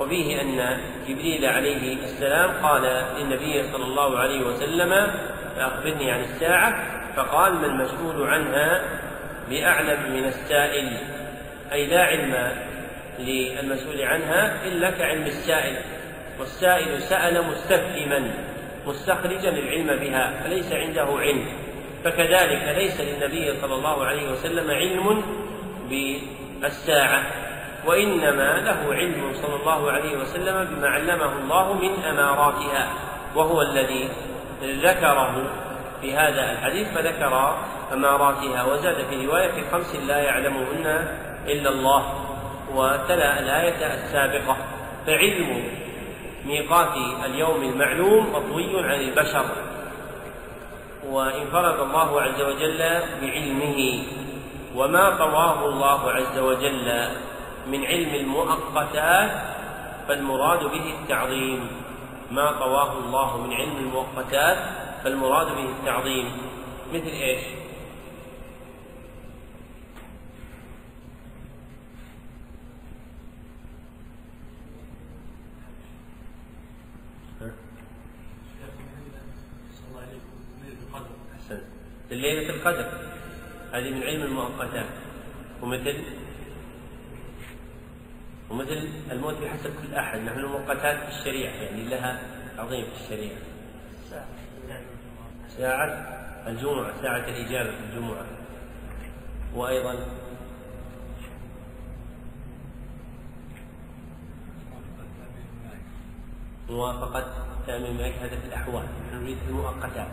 وفيه 0.00 0.40
أن 0.40 0.78
جبريل 1.08 1.46
عليه 1.46 1.96
السلام 2.04 2.50
قال 2.62 3.04
للنبي 3.18 3.72
صلى 3.72 3.84
الله 3.84 4.18
عليه 4.18 4.40
وسلم 4.46 5.10
أخبرني 5.58 6.10
عن 6.10 6.20
الساعة 6.20 6.74
فقال 7.16 7.54
ما 7.54 7.66
المسؤول 7.66 8.28
عنها 8.28 8.82
بأعلم 9.50 10.12
من 10.12 10.24
السائل؟ 10.24 10.96
أي 11.72 11.86
لا 11.86 12.02
علم 12.02 12.52
للمسؤول 13.18 14.02
عنها 14.02 14.66
إلا 14.66 14.90
كعلم 14.90 15.26
السائل 15.26 15.76
والسائل 16.40 17.02
سأل 17.02 17.44
مستفهما 17.46 18.30
مستخرجا 18.86 19.48
العلم 19.48 19.96
بها 19.96 20.32
فليس 20.44 20.72
عنده 20.72 21.06
علم. 21.18 21.46
فكذلك 22.04 22.74
ليس 22.76 23.00
للنبي 23.00 23.60
صلى 23.60 23.74
الله 23.74 24.04
عليه 24.04 24.32
وسلم 24.32 24.70
علم 24.70 25.22
بالساعة 25.90 27.22
وإنما 27.86 28.60
له 28.60 28.94
علم 28.94 29.32
صلى 29.42 29.56
الله 29.56 29.90
عليه 29.90 30.16
وسلم 30.16 30.64
بما 30.64 30.88
علمه 30.88 31.38
الله 31.38 31.72
من 31.72 32.04
أماراتها 32.04 32.88
وهو 33.34 33.62
الذي 33.62 34.08
ذكره 34.62 35.44
في 36.00 36.16
هذا 36.16 36.52
الحديث 36.52 36.88
فذكر 36.88 37.56
أماراتها 37.92 38.64
وزاد 38.64 39.06
في 39.10 39.26
رواية 39.26 39.50
في 39.50 39.70
خمس 39.72 39.94
لا 39.94 40.18
يعلمهن 40.18 41.08
إلا 41.46 41.70
الله 41.70 42.02
وتلا 42.74 43.38
الآية 43.40 43.94
السابقة 43.94 44.56
فعلم 45.06 45.64
ميقات 46.46 46.96
اليوم 47.24 47.62
المعلوم 47.62 48.32
مطوي 48.32 48.84
عن 48.84 49.00
البشر 49.00 49.44
وانفرد 51.08 51.80
الله 51.80 52.22
عز 52.22 52.42
وجل 52.42 52.78
بعلمه 53.22 54.02
وما 54.76 55.10
طواه 55.10 55.68
الله 55.68 56.10
عز 56.10 56.38
وجل 56.38 57.08
من 57.66 57.86
علم 57.86 58.14
المؤقتات 58.14 59.30
فالمراد 60.08 60.64
به 60.64 60.94
التعظيم. 61.00 61.81
ما 62.32 62.52
طواه 62.52 62.98
الله 62.98 63.46
من 63.46 63.52
علم 63.52 63.76
المؤقتات 63.76 64.58
فالمراد 65.04 65.46
به 65.46 65.68
التعظيم. 65.68 66.32
مثل 66.92 67.06
إيش؟ 67.06 67.62
ليلة 82.10 82.50
القدر. 82.54 82.86
هذه 83.72 83.90
من 83.90 84.02
علم 84.02 84.22
المؤقتات. 84.22 84.86
ومثل؟ 85.62 85.96
ومثل 88.52 88.88
الموت 89.10 89.34
بحسب 89.34 89.70
كل 89.82 89.94
أحد 89.94 90.18
نحن 90.18 90.38
المؤقتات 90.38 90.96
في 90.96 91.08
الشريعة 91.08 91.52
يعني 91.52 91.84
لها 91.84 92.20
عظيم 92.58 92.84
في 92.84 93.04
الشريعة. 93.04 93.38
ساعة 95.58 95.88
الجمعة 96.46 97.02
ساعة 97.02 97.28
الإجابة 97.28 97.70
في 97.70 97.84
الجمعة. 97.84 98.26
وأيضا 99.54 100.06
موافقة 106.70 107.24
تأمين 107.66 107.96
مالك 107.96 108.14
هذا 108.14 108.40
في 108.40 108.46
الأحوال. 108.46 108.84
نحن 109.08 109.16
نريد 109.16 109.38
المؤقتات. 109.48 110.08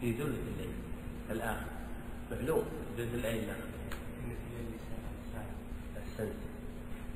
في 0.00 0.12
ثلث 0.12 0.38
الليل 0.48 0.72
الآخر. 1.30 1.66
معلوم 2.32 2.64
الليل 2.98 3.24
الآخر 3.24 3.68
أحسنت 5.98 6.32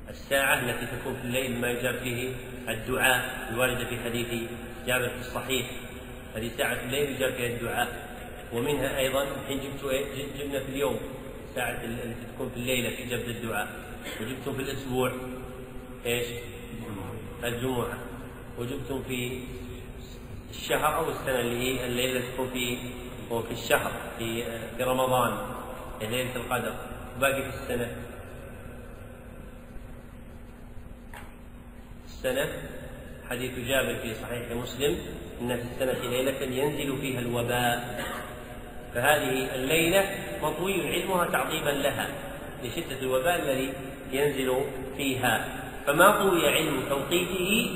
الساعة 0.09 0.61
التي 0.61 0.87
تكون 0.97 1.15
في 1.15 1.25
الليل 1.25 1.61
ما 1.61 1.71
يجاب 1.71 1.95
فيه 1.95 2.35
الدعاء 2.69 3.49
الواردة 3.51 3.85
في 3.85 4.01
حديث 4.01 4.51
جابر 4.87 5.09
في 5.09 5.21
الصحيح. 5.21 5.71
هذه 6.35 6.51
ساعة 6.59 6.73
الليل 6.73 7.11
يجاب 7.11 7.33
فيها 7.33 7.57
الدعاء. 7.57 8.13
ومنها 8.53 8.99
أيضا 8.99 9.27
حين 9.47 9.59
جبت 9.59 9.85
جبنا 10.39 10.61
في 10.61 10.69
اليوم 10.69 11.01
ساعة 11.55 11.85
التي 11.85 12.15
تكون 12.35 12.51
في 12.51 12.57
الليلة 12.57 12.97
في 12.97 13.05
جبد 13.05 13.29
الدعاء. 13.29 13.69
وجبتم 14.21 14.53
في 14.53 14.63
الأسبوع 14.63 15.13
إيش؟ 16.07 16.27
الجمعة. 17.45 17.99
وجبتم 18.59 19.03
في 19.03 19.41
الشهر 20.53 20.97
أو 20.97 21.11
السنة 21.11 21.41
اللي 21.41 21.57
هي 21.57 21.87
الليلة 21.87 22.21
تكون 22.35 22.51
في 22.51 22.79
في 23.29 23.53
الشهر 23.53 23.93
في 24.19 24.45
في 24.77 24.83
رمضان 24.83 25.39
ليلة 26.01 26.37
القدر. 26.37 26.75
باقي 27.21 27.43
في 27.43 27.49
السنة؟ 27.49 27.91
السنة؟ 32.07 32.49
حديث 33.31 33.59
جابر 33.59 33.95
في 34.03 34.15
صحيح 34.15 34.51
مسلم 34.53 34.99
إن 35.41 35.57
في 35.57 35.63
السنة 35.63 36.11
ليلة 36.11 36.41
ينزل 36.43 37.01
فيها 37.01 37.21
الوباء. 37.21 38.05
فهذه 38.95 39.55
الليلة 39.55 40.05
مطوي 40.43 40.89
علمها 40.89 41.25
تعظيما 41.27 41.71
لها 41.71 42.09
لشدة 42.65 43.01
الوباء 43.01 43.43
الذي 43.43 43.73
ينزل 44.13 44.65
فيها. 44.97 45.63
فما 45.87 46.23
طوي 46.23 46.49
علم 46.49 46.83
توقيته 46.89 47.71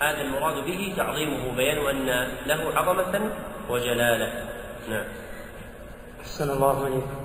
هذا 0.00 0.20
المراد 0.20 0.64
به 0.64 0.94
تعظيمه 0.96 1.56
بيان 1.56 1.86
أن 1.86 2.28
له 2.46 2.78
عظمة 2.78 3.30
وجلالة. 3.68 4.32
نعم. 4.88 5.04
أحسن 6.20 6.50
الله 6.50 6.84
عليكم 6.84 7.16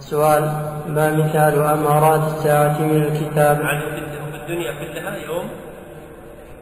سؤال 0.00 0.42
ما 0.88 1.12
مثال 1.12 1.62
أمارات 1.62 2.32
الساعة 2.32 2.82
من 2.82 3.02
الكتاب؟ 3.02 3.62
عنه 3.62 3.80
في 4.30 4.36
الدنيا 4.36 4.72
كلها 4.72 5.16
يوم 5.16 5.50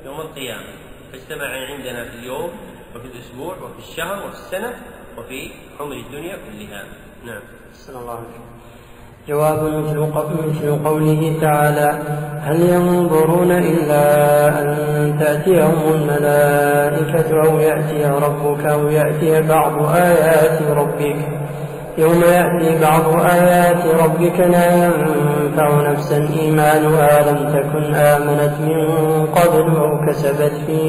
يوم 0.04 0.20
القيامة. 0.20 0.72
فاجتمع 1.12 1.46
عندنا 1.46 2.04
في 2.04 2.18
اليوم 2.18 2.50
وفي 2.94 3.06
الأسبوع 3.06 3.56
وفي 3.56 3.78
الشهر 3.78 4.26
وفي 4.26 4.34
السنة 4.34 4.74
وفي 5.18 5.50
عمر 5.80 5.96
الدنيا 5.96 6.36
كلها. 6.36 6.84
نعم. 7.24 7.42
أحسن 7.72 7.96
الله 7.96 8.12
عليكم 8.12 8.44
جواب 9.28 9.58
مثل 10.48 10.84
قوله 10.84 11.36
تعالى 11.40 11.98
هل 12.42 12.60
ينظرون 12.60 13.52
إلا 13.52 14.48
أن 14.62 15.16
تأتيهم 15.20 15.74
الملائكة 15.94 17.48
أو 17.48 17.58
يأتي 17.58 18.04
ربك 18.04 18.66
أو 18.66 18.88
يأتي 18.88 19.42
بعض 19.42 19.94
آيات 19.94 20.62
ربك؟ 20.76 21.16
يوم 21.98 22.22
يأتي 22.22 22.80
بعض 22.82 23.02
آيات 23.24 23.86
ربك 24.04 24.40
لا 24.40 24.84
ينفع 24.84 25.90
نفسا 25.90 26.28
إيمانها 26.40 27.30
لم 27.30 27.52
تكن 27.52 27.94
آمنت 27.94 28.52
من 28.60 28.86
قبل 29.26 29.76
أو 29.76 30.06
كسبت 30.06 30.52
في 30.66 30.80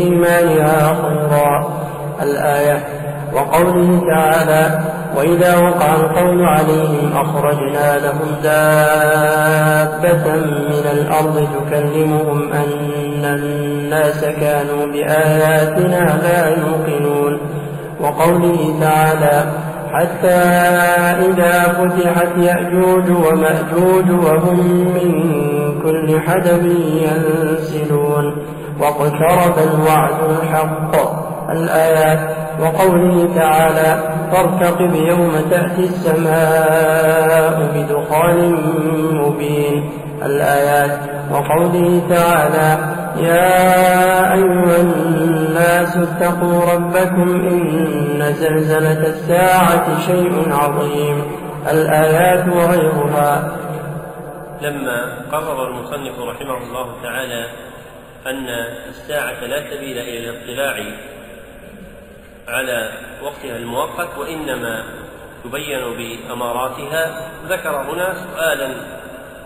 إيمانها 0.00 0.94
خيرا. 0.94 1.86
الآية 2.22 2.95
وقوله 3.36 4.00
تعالى 4.10 4.80
وإذا 5.16 5.56
وقع 5.56 5.94
القول 5.94 6.44
عليهم 6.44 7.12
أخرجنا 7.16 7.98
لهم 7.98 8.28
دابة 8.42 10.36
من 10.70 10.84
الأرض 10.92 11.48
تكلمهم 11.56 12.52
أن 12.52 13.24
الناس 13.24 14.24
كانوا 14.24 14.86
بآياتنا 14.86 16.20
لا 16.22 16.48
يوقنون 16.48 17.40
وقوله 18.00 18.80
تعالى 18.80 19.44
حتى 19.92 20.36
إذا 21.26 21.62
فتحت 21.62 22.28
يأجوج 22.36 23.10
ومأجوج 23.10 24.10
وهم 24.10 24.58
من 24.94 25.12
كل 25.82 26.20
حدب 26.20 26.66
ينسلون 27.02 28.36
واقترب 28.80 29.58
الوعد 29.58 30.30
الحق 30.30 31.25
الآيات 31.56 32.20
وقوله 32.60 33.34
تعالى 33.34 33.90
فارتقب 34.32 34.94
يوم 34.94 35.32
تأتي 35.50 35.84
السماء 35.84 37.70
بدخان 37.74 38.38
مبين 39.14 39.90
الآيات 40.24 40.98
وقوله 41.30 42.02
تعالى 42.08 42.78
يا 43.16 44.32
أيها 44.32 44.76
الناس 44.80 45.96
اتقوا 45.96 46.72
ربكم 46.74 47.28
إن 47.48 48.32
زلزلة 48.32 49.06
الساعة 49.06 50.00
شيء 50.06 50.52
عظيم 50.52 51.22
الآيات 51.72 52.48
وغيرها. 52.48 53.56
لما 54.62 54.98
قرر 55.32 55.68
المصنف 55.68 56.18
رحمه 56.18 56.56
الله 56.56 56.86
تعالى 57.02 57.46
أن 58.26 58.46
الساعة 58.88 59.40
لا 59.44 59.60
سبيل 59.70 59.98
إلى 59.98 60.30
الاطلاع 60.30 60.76
على 62.48 62.92
وقتها 63.22 63.56
المؤقت 63.56 64.18
وإنما 64.18 64.84
يبين 65.44 65.80
بأماراتها. 65.96 67.30
ذكر 67.46 67.76
هنا 67.76 68.14
سؤالا 68.14 68.74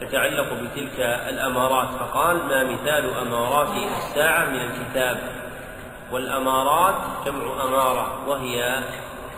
يتعلق 0.02 0.46
بتلك 0.52 1.00
الأمارات 1.28 1.88
فقال 1.88 2.36
ما 2.36 2.64
مثال 2.64 3.16
أمارات 3.22 3.68
الساعة 3.98 4.44
من 4.44 4.60
الكتاب؟ 4.60 5.18
والأمارات 6.12 6.94
جمع 7.26 7.64
أمارة 7.64 8.28
وهي 8.28 8.78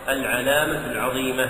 العلامة 0.09 0.91
العظيمة. 0.91 1.49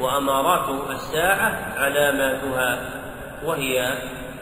وأمارات 0.00 0.90
الساعة 0.90 1.74
علاماتها 1.78 2.78
وهي 3.44 3.94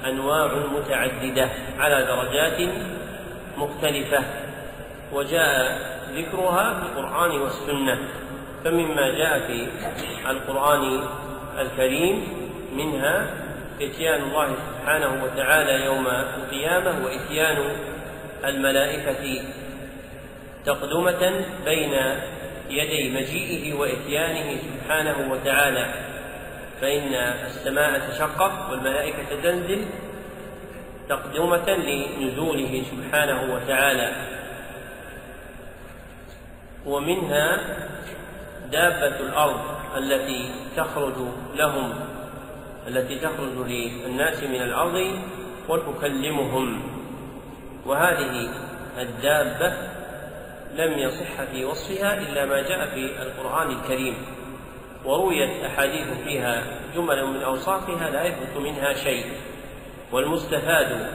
أنواع 0.06 0.50
متعددة 0.72 1.48
على 1.78 2.02
درجات 2.04 2.70
مختلفة. 3.56 4.24
وجاء 5.12 5.78
ذكرها 6.16 6.74
في 6.74 6.82
القرآن 6.86 7.40
والسنة. 7.40 7.98
فمما 8.64 9.08
جاء 9.08 9.38
في 9.40 9.66
القرآن 10.30 11.00
الكريم 11.58 12.28
منها 12.76 13.26
إتيان 13.80 14.22
الله 14.22 14.48
سبحانه 14.48 15.24
وتعالى 15.24 15.84
يوم 15.84 16.06
القيامة 16.06 17.04
وإتيان 17.04 17.56
الملائكة 18.44 19.44
تقدمة 20.66 21.44
بين 21.64 21.94
يدي 22.70 23.10
مجيئه 23.10 23.74
وإتيانه 23.74 24.58
سبحانه 24.58 25.32
وتعالى. 25.32 25.86
فإن 26.80 27.14
السماء 27.46 28.00
تشقق 28.10 28.70
والملائكة 28.70 29.42
تنزل 29.42 29.84
تقدمة 31.08 31.68
لنزوله 31.70 32.82
سبحانه 32.90 33.54
وتعالى. 33.54 34.12
ومنها 36.86 37.58
دابة 38.72 39.20
الأرض 39.20 39.60
التي 39.96 40.50
تخرج 40.76 41.14
لهم 41.54 41.94
التي 42.88 43.18
تخرج 43.18 43.66
للناس 43.68 44.42
من 44.42 44.62
الأرض 44.62 45.18
وتكلمهم. 45.68 46.82
وهذه 47.86 48.48
الدابة 48.98 49.72
لم 50.74 50.98
يصح 50.98 51.42
في 51.52 51.64
وصفها 51.64 52.18
إلا 52.18 52.46
ما 52.46 52.62
جاء 52.62 52.86
في 52.86 53.22
القرآن 53.22 53.70
الكريم. 53.70 54.14
ورويت 55.04 55.64
أحاديث 55.64 56.06
فيها 56.24 56.62
جمل 56.96 57.26
من 57.26 57.42
أوصافها 57.42 58.10
لا 58.10 58.24
يثبت 58.24 58.56
منها 58.56 58.94
شيء. 58.94 59.24
والمستفاد 60.12 61.06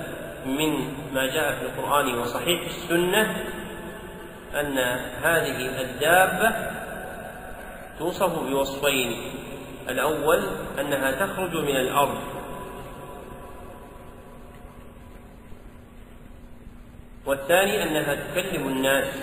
من 0.45 0.93
ما 1.13 1.25
جاء 1.25 1.51
في 1.51 1.65
القرآن 1.65 2.17
وصحيح 2.17 2.62
السنة 2.65 3.45
أن 4.60 4.78
هذه 5.24 5.82
الدابة 5.82 6.56
توصف 8.00 8.39
بوصفين. 8.39 9.32
الأول 9.89 10.43
أنها 10.80 11.12
تخرج 11.12 11.56
من 11.56 11.76
الأرض. 11.76 12.17
والثاني 17.26 17.84
أنها 17.84 18.15
تكلم 18.15 18.67
الناس. 18.67 19.13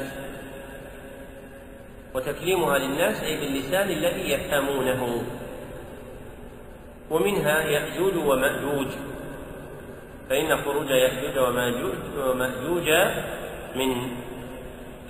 وتكليمها 2.14 2.78
للناس 2.78 3.22
أي 3.22 3.40
باللسان 3.40 3.88
الذي 3.90 4.30
يفهمونه. 4.30 5.22
ومنها 7.10 7.60
يأجوج 7.60 8.16
ومأجوج. 8.16 8.88
فإن 10.30 10.56
خروج 10.56 10.90
يأجوج 10.90 11.38
ومأجوج 12.16 12.88
من 13.76 14.16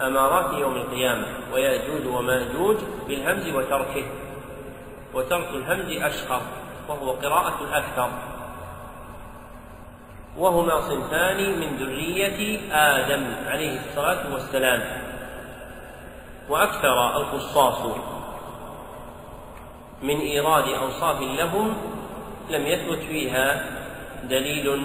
أمارات 0.00 0.54
يوم 0.54 0.76
القيامة 0.76 1.26
ويأجوج 1.52 2.07
ومأجوج 2.07 2.76
بالهمز 3.09 3.54
وتركه 3.54 4.04
وترك 5.14 5.48
الهمز 5.54 6.02
أشهر 6.02 6.42
وهو 6.88 7.11
قراءة 7.11 7.64
الأكثر. 7.64 8.11
وهما 10.38 10.80
صنفان 10.80 11.61
من 11.61 11.76
ذرية 11.76 12.61
آدم 12.72 13.35
عليه 13.46 13.80
الصلاة 13.80 14.33
والسلام 14.33 14.83
وأكثر 16.48 17.16
القصاص. 17.16 17.78
من 20.02 20.20
إيراد 20.20 20.68
أوصاف 20.68 21.20
لهم 21.20 21.76
لم 22.50 22.66
يثبت 22.66 22.98
فيها 22.98 23.64
دليل 24.24 24.85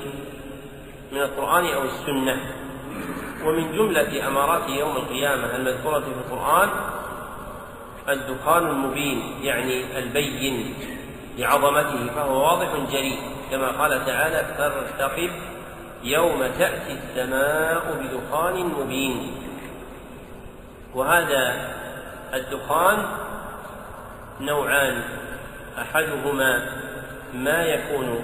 من 1.11 1.21
القرآن 1.21 1.65
أو 1.65 1.81
السنة. 1.83 2.58
ومن 3.45 3.71
جملة 3.77 4.27
أمارات 4.27 4.69
يوم 4.69 4.95
القيامة 4.95 5.55
المذكورة 5.55 5.99
في 5.99 6.07
القرآن 6.07 6.69
الدخان 8.09 8.67
المبين 8.67 9.21
يعني 9.43 9.99
البين 9.99 10.73
لعظمته 11.37 12.07
فهو 12.15 12.43
واضح 12.43 12.67
جلي 12.91 13.15
كما 13.51 13.67
قال 13.67 14.05
تعالى 14.05 14.55
فارتقب 14.57 15.29
يوم 16.03 16.47
تأتي 16.59 16.91
السماء 16.91 18.01
بدخان 18.01 18.65
مبين. 18.65 19.31
وهذا 20.95 21.69
الدخان 22.33 23.05
نوعان 24.41 25.03
أحدهما 25.81 26.69
ما 27.33 27.63
يكون 27.63 28.23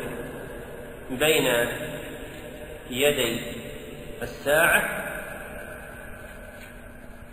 بين 1.11 1.67
يدي 2.89 3.39
الساعة 4.21 5.04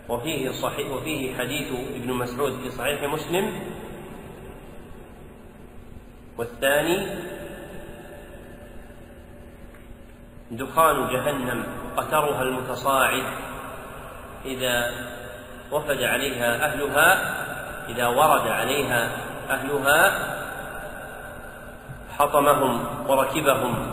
وفيه 0.09 0.51
صحيح 0.51 0.91
وفيه 0.91 1.37
حديث 1.37 1.67
ابن 1.95 2.13
مسعود 2.13 2.59
في 2.63 2.71
صحيح 2.71 3.03
مسلم. 3.03 3.59
والثاني 6.37 7.07
دخان 10.51 11.07
جهنم 11.07 11.63
قترها 11.97 12.41
المتصاعد 12.41 13.23
إذا 14.45 14.91
وفد 15.71 16.03
عليها 16.03 16.65
أهلها 16.65 17.09
إذا 17.89 18.07
ورد 18.07 18.47
عليها 18.47 19.09
أهلها 19.49 20.29
حطمهم 22.17 22.85
وركبهم. 23.07 23.91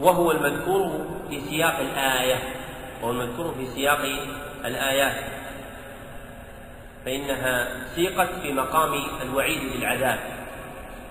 وهو 0.00 0.30
المذكور 0.30 1.06
في 1.28 1.40
سياق 1.40 1.78
الآية. 1.78 2.61
وهو 3.02 3.10
المذكور 3.10 3.54
في 3.54 3.66
سياق 3.74 4.00
الآيات. 4.64 5.24
فإنها 7.04 7.68
سيقت 7.94 8.28
في 8.42 8.52
مقام 8.52 9.04
الوعيد 9.22 9.72
بالعذاب. 9.72 10.18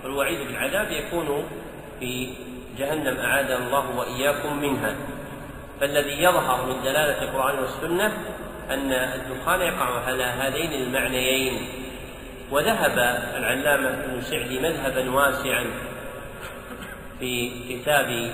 والوعيد 0.04 0.38
بالعذاب 0.38 0.90
يكون 0.90 1.48
في 2.00 2.28
جهنم 2.78 3.16
أعاذنا 3.18 3.56
الله 3.56 3.96
وإياكم 3.96 4.62
منها. 4.62 4.94
فالذي 5.80 6.22
يظهر 6.22 6.66
من 6.66 6.82
دلالة 6.82 7.22
القرآن 7.22 7.58
والسنة 7.58 8.06
أن 8.70 8.92
الدخان 8.92 9.60
يقع 9.60 10.04
على 10.06 10.24
هذين 10.24 10.72
المعنيين. 10.72 11.68
وذهب 12.50 12.98
العلامة 13.36 13.88
ابن 13.88 14.22
سعدي 14.22 14.58
مذهبا 14.58 15.10
واسعا 15.10 15.64
في 17.20 17.50
كتاب 17.68 18.30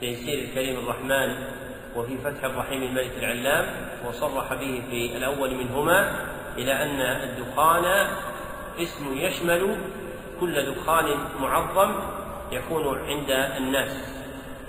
تيسير 0.00 0.38
الكريم 0.38 0.78
الرحمن 0.78 1.34
وفي 1.96 2.18
فتح 2.18 2.44
الرحيم 2.44 2.82
الملك 2.82 3.12
العلام 3.18 3.66
وصرح 4.04 4.54
به 4.54 4.82
في 4.90 5.16
الأول 5.16 5.54
منهما 5.54 6.10
إلى 6.58 6.72
أن 6.72 7.00
الدخان 7.00 8.06
اسم 8.78 9.18
يشمل 9.18 9.76
كل 10.40 10.74
دخان 10.74 11.04
معظم 11.40 11.94
يكون 12.52 12.98
عند 12.98 13.30
الناس. 13.30 13.96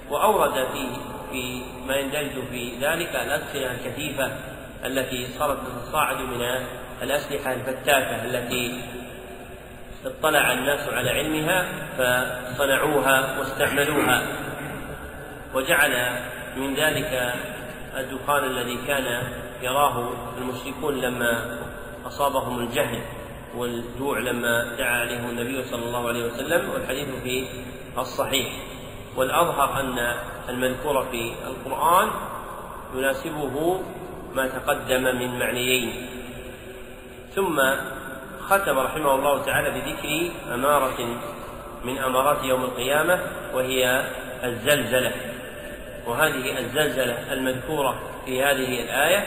وأورد 0.10 0.54
في 0.54 0.88
في 1.32 1.62
ما 1.88 1.96
يندرج 1.96 2.44
في 2.52 2.78
ذلك 2.82 3.16
الأسئلة 3.16 3.72
الكثيفة 3.72 4.32
التي 4.86 5.28
صارت 5.40 5.58
تتصاعد 5.58 6.18
من 6.18 6.42
الأسلحة 7.02 7.54
الفتاكة 7.54 8.26
التي 8.26 8.82
اطلع 10.06 10.54
الناس 10.54 10.88
على 10.90 11.10
علمها 11.10 11.66
فصنعوها 11.98 13.40
واستعملوها. 13.40 14.22
وجعل 15.54 15.92
من 16.60 16.76
ذلك 16.76 17.34
الدخان 17.98 18.43
الذي 18.43 18.78
كان 18.88 19.24
يراه 19.62 20.10
المشركون 20.38 20.96
لما 20.96 21.60
أصابهم 22.06 22.60
الجهل 22.60 23.02
والجوع 23.56 24.20
لما 24.20 24.76
دعا 24.78 25.00
عليه 25.00 25.20
النبي 25.30 25.63
صلى 25.63 25.86
الله 25.86 26.08
عليه 26.08 26.26
وسلم 26.26 26.70
والحديث 26.70 27.08
في 27.24 27.48
الصحيح. 27.98 28.54
والأظهر 29.15 29.80
أن 29.80 30.15
المذكور 30.50 31.06
في 31.12 31.34
القرآن 31.48 32.10
يناسبه 32.96 33.82
ما 34.34 34.48
تقدم 34.48 35.04
من 35.04 35.39
معنيين. 35.39 36.08
ثم 37.36 37.62
ختم 38.41 38.80
رحمه 38.80 39.15
الله 39.15 39.43
تعالى 39.43 39.70
بذكر 39.70 40.32
أمارة 40.54 41.00
من 41.84 41.98
أمارات 41.98 42.43
يوم 42.43 42.63
القيامة 42.63 43.20
وهي 43.54 44.04
الزلزلة. 44.43 45.37
وهذه 46.08 46.60
الزلزلة 46.60 47.34
المذكورة 47.34 48.00
في 48.26 48.43
هذه 48.43 48.82
الآية 48.82 49.24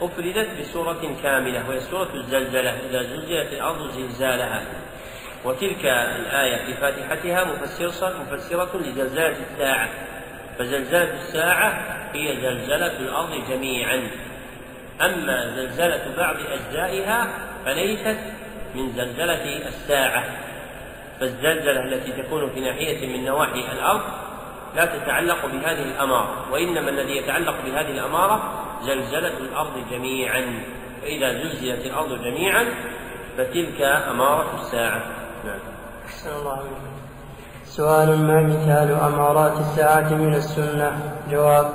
أفردت 0.00 0.48
بسورة 0.60 1.16
كاملة 1.22 1.68
وهي 1.68 1.80
سورة 1.80 2.08
الزلزلة. 2.14 2.70
إذا 2.90 3.02
زلزلت 3.02 3.52
الأرض 3.52 3.90
زلزالها. 3.90 4.62
وتلك 5.44 5.84
الآية 5.86 6.56
في 6.56 6.74
فاتحتها 6.74 7.44
مفسرة 7.44 8.22
مفسرة 8.22 8.70
لزلزلة 8.74 9.36
الساعة. 9.52 9.88
فزلزلة 10.58 11.14
الساعة 11.14 11.98
هي 12.12 12.36
زلزلة 12.36 12.96
الأرض 13.00 13.48
جميعا. 13.48 14.10
أما 15.00 15.56
زلزلة 15.56 16.14
بعض 16.16 16.36
أجزائها 16.36 17.28
فليست 17.64 18.18
من 18.74 18.92
زلزلة 18.92 19.68
الساعة. 19.68 20.24
فالزلزلة 21.20 21.80
التي 21.80 22.22
تكون 22.22 22.50
في 22.50 22.60
ناحية 22.60 23.06
من 23.06 23.24
نواحي 23.24 23.64
الأرض 23.72 24.31
لا 24.76 24.84
تتعلق 24.84 25.46
بهذه 25.46 25.82
الأمارة 25.82 26.52
وإنما 26.52 26.90
الذي 26.90 27.16
يتعلق 27.16 27.54
بهذه 27.66 27.90
الأمارة 27.90 28.42
زلزلة 28.82 29.38
الأرض 29.38 29.72
جميعا. 29.90 30.44
فإذا 31.02 31.32
زلزلت 31.32 31.86
الأرض 31.86 32.22
جميعا 32.22 32.64
فتلك 33.38 33.82
أمارة 34.10 34.46
الساعة. 34.60 35.02
نعم. 35.44 35.58
أحسن 36.06 36.30
الله 36.30 36.58
سؤال 37.64 38.18
ما 38.18 38.42
مثال 38.42 38.92
أمارات 38.92 39.52
الساعة 39.60 40.14
من 40.14 40.34
السنة؟ 40.34 40.92
جواب 41.30 41.66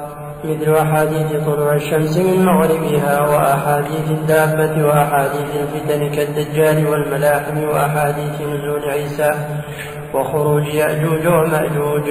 مثل 0.44 0.76
أحاديث 0.76 1.44
طلوع 1.46 1.74
الشمس 1.74 2.18
من 2.18 2.46
مغربها 2.46 3.22
وأحاديث 3.22 4.10
الدابة 4.10 4.86
وأحاديث 4.88 5.56
الفتن 5.56 6.12
كالدجال 6.12 6.88
والملاحم 6.88 7.64
وأحاديث 7.64 8.42
نزول 8.42 8.90
عيسى 8.90 9.32
وخروج 10.14 10.68
يأجوج 10.68 11.28
ومأجوج. 11.28 12.10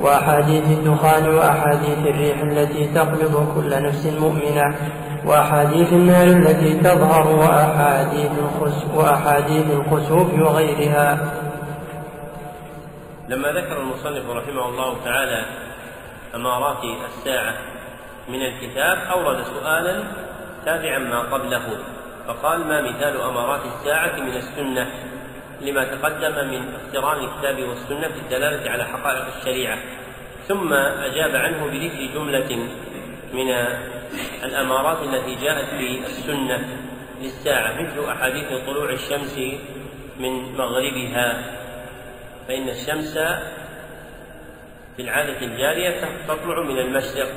وأحاديث 0.00 0.64
الدخان 0.64 1.28
وأحاديث 1.34 1.98
الريح 2.06 2.38
التي 2.40 2.94
تقبض 2.94 3.54
كل 3.54 3.82
نفس 3.82 4.06
مؤمنة 4.06 4.76
وأحاديث 5.24 5.92
النار 5.92 6.26
التي 6.26 6.74
تظهر 6.74 7.26
وأحاديث 7.28 8.30
وأحاديث 8.94 9.66
الخسوف 9.70 10.34
وغيرها. 10.34 11.18
لما 13.28 13.48
ذكر 13.48 13.80
المصنف 13.80 14.30
رحمه 14.30 14.68
الله 14.68 15.04
تعالى 15.04 15.44
أمارات 16.34 16.84
الساعة 16.84 17.54
من 18.28 18.42
الكتاب 18.42 18.98
أورد 18.98 19.44
سؤالا 19.44 20.02
تابعا 20.64 20.98
ما 20.98 21.20
قبله 21.20 21.62
فقال 22.26 22.66
ما 22.66 22.80
مثال 22.80 23.20
أمارات 23.20 23.60
الساعة 23.64 24.20
من 24.20 24.36
السنة؟ 24.36 24.86
لما 25.62 25.84
تقدم 25.84 26.48
من 26.48 26.74
اقتران 26.74 27.24
الكتاب 27.24 27.68
والسنة 27.68 28.08
في 28.08 28.20
الدلالة 28.20 28.70
على 28.70 28.84
حقائق 28.84 29.24
الشريعة. 29.36 29.78
ثم 30.48 30.72
أجاب 30.72 31.36
عنه 31.36 31.66
بذكر 31.66 32.14
جملة 32.14 32.68
من 33.32 33.50
الأمارات 34.44 34.98
التي 35.02 35.34
جاءت 35.34 35.68
في 35.68 36.00
السنة 36.06 36.68
للساعة 37.22 37.82
مثل 37.82 38.08
أحاديث 38.08 38.66
طلوع 38.66 38.90
الشمس 38.90 39.38
من 40.18 40.56
مغربها. 40.56 41.42
فإن 42.48 42.68
الشمس 42.68 43.18
في 44.96 45.02
العادة 45.02 45.42
الجارية 45.42 46.00
تطلع 46.28 46.62
من 46.62 46.78
المشرق 46.78 47.28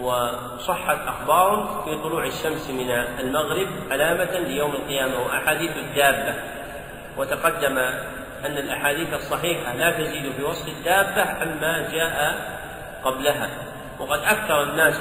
وصحت 0.00 0.98
أخبار 1.06 1.82
في 1.84 2.02
طلوع 2.02 2.26
الشمس 2.26 2.70
من 2.70 2.90
المغرب 3.20 3.68
علامة 3.90 4.38
ليوم 4.38 4.72
القيامة 4.72 5.22
وأحاديث 5.26 5.76
الدابة. 5.76 6.34
وتقدم 7.16 7.78
أن 8.46 8.58
الأحاديث 8.58 9.14
الصحيحة 9.14 9.74
لا 9.74 9.90
تزيد 9.90 10.32
في 10.32 10.42
وصف 10.42 10.68
الدابة 10.68 11.22
عما 11.22 11.88
جاء 11.92 12.34
قبلها. 13.04 13.50
وقد 13.98 14.18
أكثر 14.18 14.62
الناس 14.62 15.00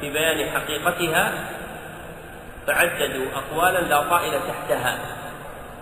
في 0.00 0.10
بيان 0.10 0.50
حقيقتها 0.50 1.32
فعددوا 2.66 3.26
أقوالا 3.34 3.78
لا 3.78 4.02
طائل 4.02 4.32
تحتها. 4.48 4.98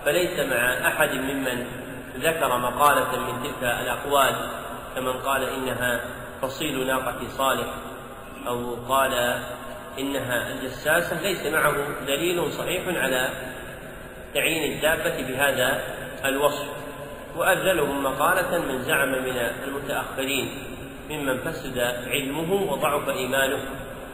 فليس 0.04 0.40
مع 0.40 0.88
أحد 0.88 1.14
ممن 1.14 1.66
ذكر 2.18 2.58
مقالة 2.58 3.18
من 3.18 3.42
تلك 3.42 3.62
الأقوال 3.62 4.35
كمن 4.96 5.12
قال 5.12 5.44
إنها 5.44 6.00
فصيل 6.42 6.87
ناقة 6.87 7.28
صالح 7.38 7.66
أو 8.46 8.74
قال 8.88 9.38
إنها 9.98 10.48
الجساسة. 10.48 11.20
ليس 11.22 11.46
معه 11.46 11.74
دليل 12.06 12.52
صحيح 12.52 12.82
على 13.02 13.28
تعيين 14.34 14.72
الدابة 14.72 15.22
بهذا 15.28 15.82
الوصف 16.24 16.66
وأبذلهم 17.36 18.04
مقالة 18.04 18.58
من 18.58 18.82
زعم 18.82 19.08
من 19.08 19.36
المتأخرين 19.64 20.64
ممن 21.10 21.38
فسد 21.38 21.78
علمه 22.06 22.72
وضعف 22.72 23.08
إيمانه. 23.08 23.58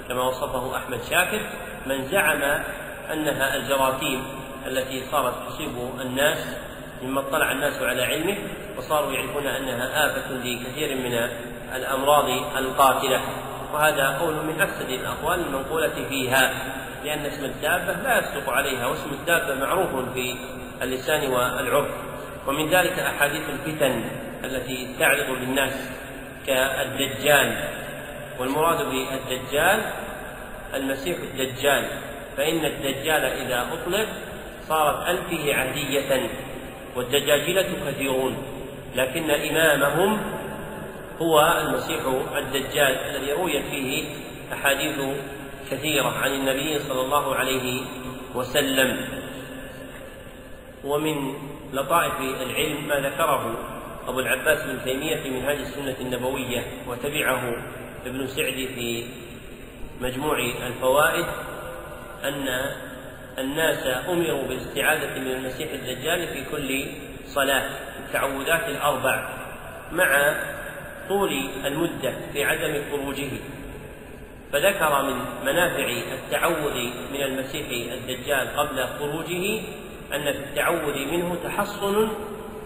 كما 0.09 0.23
وصفه 0.23 0.77
أحمد 0.77 0.99
شاكر 1.11 1.41
من 1.87 2.09
زعم 2.09 2.43
أنها 3.13 3.57
الجراثيم 3.57 4.25
التي 4.67 5.03
صارت 5.11 5.35
تصيب 5.49 5.71
الناس 6.01 6.39
مما 7.03 7.21
اطلع 7.21 7.53
الناس 7.53 7.83
على 7.83 8.03
علمه 8.03 8.37
وصاروا 8.79 9.13
يعرفون 9.13 9.47
أنها 9.47 10.07
آفة 10.07 10.33
لكثير 10.33 10.97
من 10.97 11.29
الأمراض 11.75 12.29
القاتلة. 12.57 13.21
وهذا 13.73 14.19
قول 14.19 14.35
من 14.35 14.61
أفسد 14.61 14.91
الأقوال 14.91 15.41
المنقولة 15.41 16.09
فيها. 16.09 16.53
لأن 17.05 17.27
اسم 17.27 17.45
الدابة 17.45 17.93
لا 17.93 18.19
يصدق 18.19 18.51
عليها 18.51 18.87
واسم 18.87 19.11
الدابة 19.21 19.55
معروف 19.55 20.13
في 20.15 20.37
اللسان 20.83 21.31
والعرف. 21.31 21.89
ومن 22.47 22.69
ذلك 22.69 22.99
أحاديث 22.99 23.43
الفتن 23.51 24.05
التي 24.45 24.95
تعرض 24.99 25.31
للناس 25.31 25.91
كالدجال. 26.47 27.69
والمراد 28.39 28.79
بالدجال 28.87 29.81
المسيح 30.75 31.19
الدجال. 31.19 31.85
فإن 32.37 32.65
الدجال 32.65 33.25
إذا 33.25 33.67
أطلق 33.73 34.07
صارت 34.69 35.09
ألفه 35.09 35.55
عهدية 35.55 36.31
والدجاجلة 36.97 37.67
كثيرون. 37.87 38.37
لكن 38.95 39.31
إمامهم 39.31 40.21
هو 41.23 41.41
المسيح 41.61 42.01
الدجال 42.37 42.97
الذي 42.97 43.33
رويت 43.33 43.65
فيه 43.71 44.05
أحاديث 44.53 44.99
كثيرة 45.71 46.09
عن 46.09 46.31
النبي 46.33 46.79
صلى 46.79 47.01
الله 47.01 47.35
عليه 47.35 47.83
وسلم. 48.35 49.09
ومن 50.85 51.35
لطائف 51.73 52.21
العلم 52.21 52.89
ما 52.89 52.95
ذكره 52.95 53.59
أبو 54.09 54.21
العباس 54.21 54.63
بن 54.63 54.85
تيمية 54.85 55.17
في 55.17 55.31
منهاج 55.31 55.57
السنة 55.57 55.97
النبوية 56.01 56.65
وتبعه 56.87 57.57
ابن 58.07 58.27
سعد 58.27 58.69
في 58.75 59.05
مجموع 60.01 60.39
الفوائد 60.67 61.27
أن 62.25 62.49
الناس 63.39 63.87
أمروا 64.09 64.43
بالاستعاذة 64.49 65.19
من 65.19 65.31
المسيح 65.31 65.73
الدجال 65.73 66.29
في 66.29 66.45
كل 66.51 66.87
صلاة 67.27 67.71
التعوذات 67.99 68.69
الأربع 68.69 69.29
مع 69.93 70.35
طول 71.09 71.51
المدة 71.65 72.13
في 72.33 72.45
عدم 72.45 72.83
خروجه. 72.91 73.31
فذكر 74.53 75.03
من 75.03 75.15
منافع 75.45 75.89
التعوذ 76.13 76.75
من 77.13 77.23
المسيح 77.23 77.67
الدجال 77.93 78.57
قبل 78.57 78.85
خروجه 78.99 79.61
أن 80.15 80.23
في 80.23 80.39
التعوذ 80.39 80.99
منه 81.13 81.37
تحصن 81.45 82.09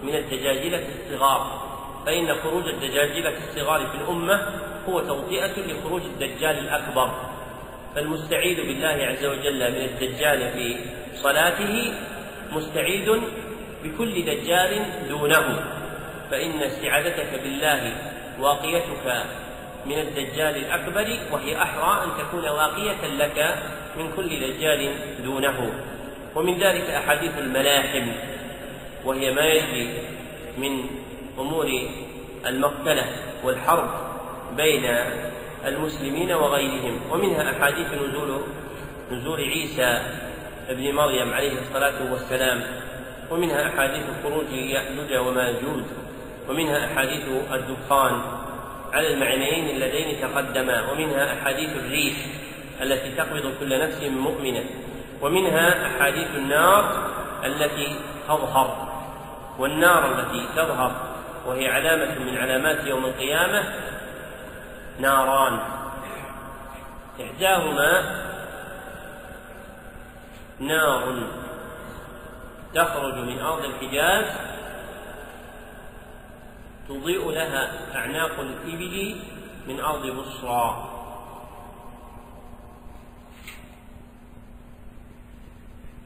من 0.03 0.14
الدجاجلة 0.14 0.83
الصغار 0.88 1.62
فإن 2.07 2.35
خروج 2.35 2.68
الدجاجلة 2.68 3.33
الصغار 3.38 3.87
في 3.87 3.95
الأمة 3.95 4.47
هو 4.88 5.01
توطئة 5.01 5.53
لخروج 5.66 6.03
الدجال 6.03 6.59
الأكبر. 6.59 7.11
فالمستعيذ 7.95 8.57
بالله 8.57 9.07
عز 9.07 9.25
وجل 9.25 9.71
من 9.73 9.85
الدجال 9.85 10.51
في 10.53 10.77
صلاته 11.16 11.95
مستعيذ 12.53 13.21
بكل 13.85 14.25
دجال 14.25 14.83
دونه 15.09 15.64
فإن 16.31 16.62
استعاذتك 16.62 17.40
بالله 17.42 17.92
واقيتك 18.40 19.25
من 19.87 19.99
الدجال 19.99 20.57
الأكبر 20.57 21.18
وهي 21.33 21.62
أحرى 21.62 22.05
أن 22.05 22.09
تكون 22.18 22.49
واقية 22.49 23.07
لك 23.18 23.55
من 23.97 24.12
كل 24.16 24.29
دجال 24.29 24.95
دونه. 25.25 25.73
ومن 26.35 26.59
ذلك 26.59 26.90
أحاديث 26.90 27.38
الملاحم 27.38 28.12
وهي 29.05 29.35
ما 29.35 29.45
يجري 29.47 29.88
من 30.59 30.85
أمور 31.38 31.71
المقتلة 32.47 33.05
والحرب 33.45 33.90
بين 34.57 34.97
المسلمين 35.66 36.33
وغيرهم. 36.33 37.01
ومنها 37.11 37.51
أحاديث 37.51 37.87
نزول 37.92 38.40
نزول 39.12 39.40
عيسى 39.40 40.03
ابن 40.68 40.95
مريم 40.95 41.33
عليه 41.33 41.53
الصلاة 41.59 42.12
والسلام. 42.12 42.62
ومنها 43.31 43.68
أحاديث 43.68 44.05
خروج 44.23 44.53
يأجوج 44.53 45.27
ومأجوج. 45.27 45.85
ومنها 46.49 46.87
أحاديث 46.87 47.25
الدخان. 47.53 48.41
على 48.92 49.14
المعنيين 49.14 49.68
اللذين 49.70 50.20
تقدما 50.20 50.90
ومنها 50.90 51.33
أحاديث 51.33 51.70
الريح 51.76 52.16
التي 52.83 53.14
تقبض 53.14 53.55
كل 53.61 53.81
نفس 53.81 54.02
مؤمنة 54.02 54.64
ومنها 55.20 55.87
أحاديث 55.87 56.28
النار 56.37 57.11
التي 57.44 57.96
تظهر 58.28 58.88
والنار 59.59 60.18
التي 60.18 60.46
تظهر 60.57 60.92
وهي 61.46 61.68
علامة 61.68 62.18
من 62.18 62.37
علامات 62.37 62.87
يوم 62.87 63.05
القيامة 63.05 63.62
ناران. 64.98 65.59
إحداهما 67.20 68.22
نار 70.61 71.14
تخرج 72.74 73.14
من 73.14 73.40
أرض 73.40 73.64
الحجاز 73.64 74.24
تضيء 76.92 77.31
لها 77.31 77.94
أعناق 77.96 78.40
الإبل 78.40 79.16
من 79.66 79.81
أرض 79.81 80.07
بصرى. 80.07 80.88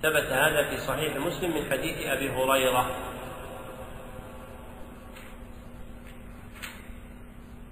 ثبت 0.03 0.25
هذا 0.25 0.70
في 0.70 0.77
صحيح 0.81 1.16
مسلم 1.16 1.55
من 1.55 1.70
حديث 1.70 2.07
أبي 2.07 2.31
هريرة. 2.31 2.90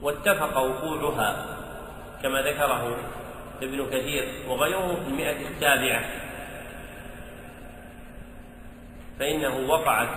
واتفق 0.03 0.59
وقوعها 0.59 1.57
كما 2.23 2.43
ذكره 2.43 2.97
ابن 3.63 3.87
كثير 3.87 4.29
وغيره 4.49 4.95
في 4.95 5.09
المئة 5.09 5.49
السابعة. 5.49 6.05
فإنه 9.19 9.57
وقعت 9.71 10.09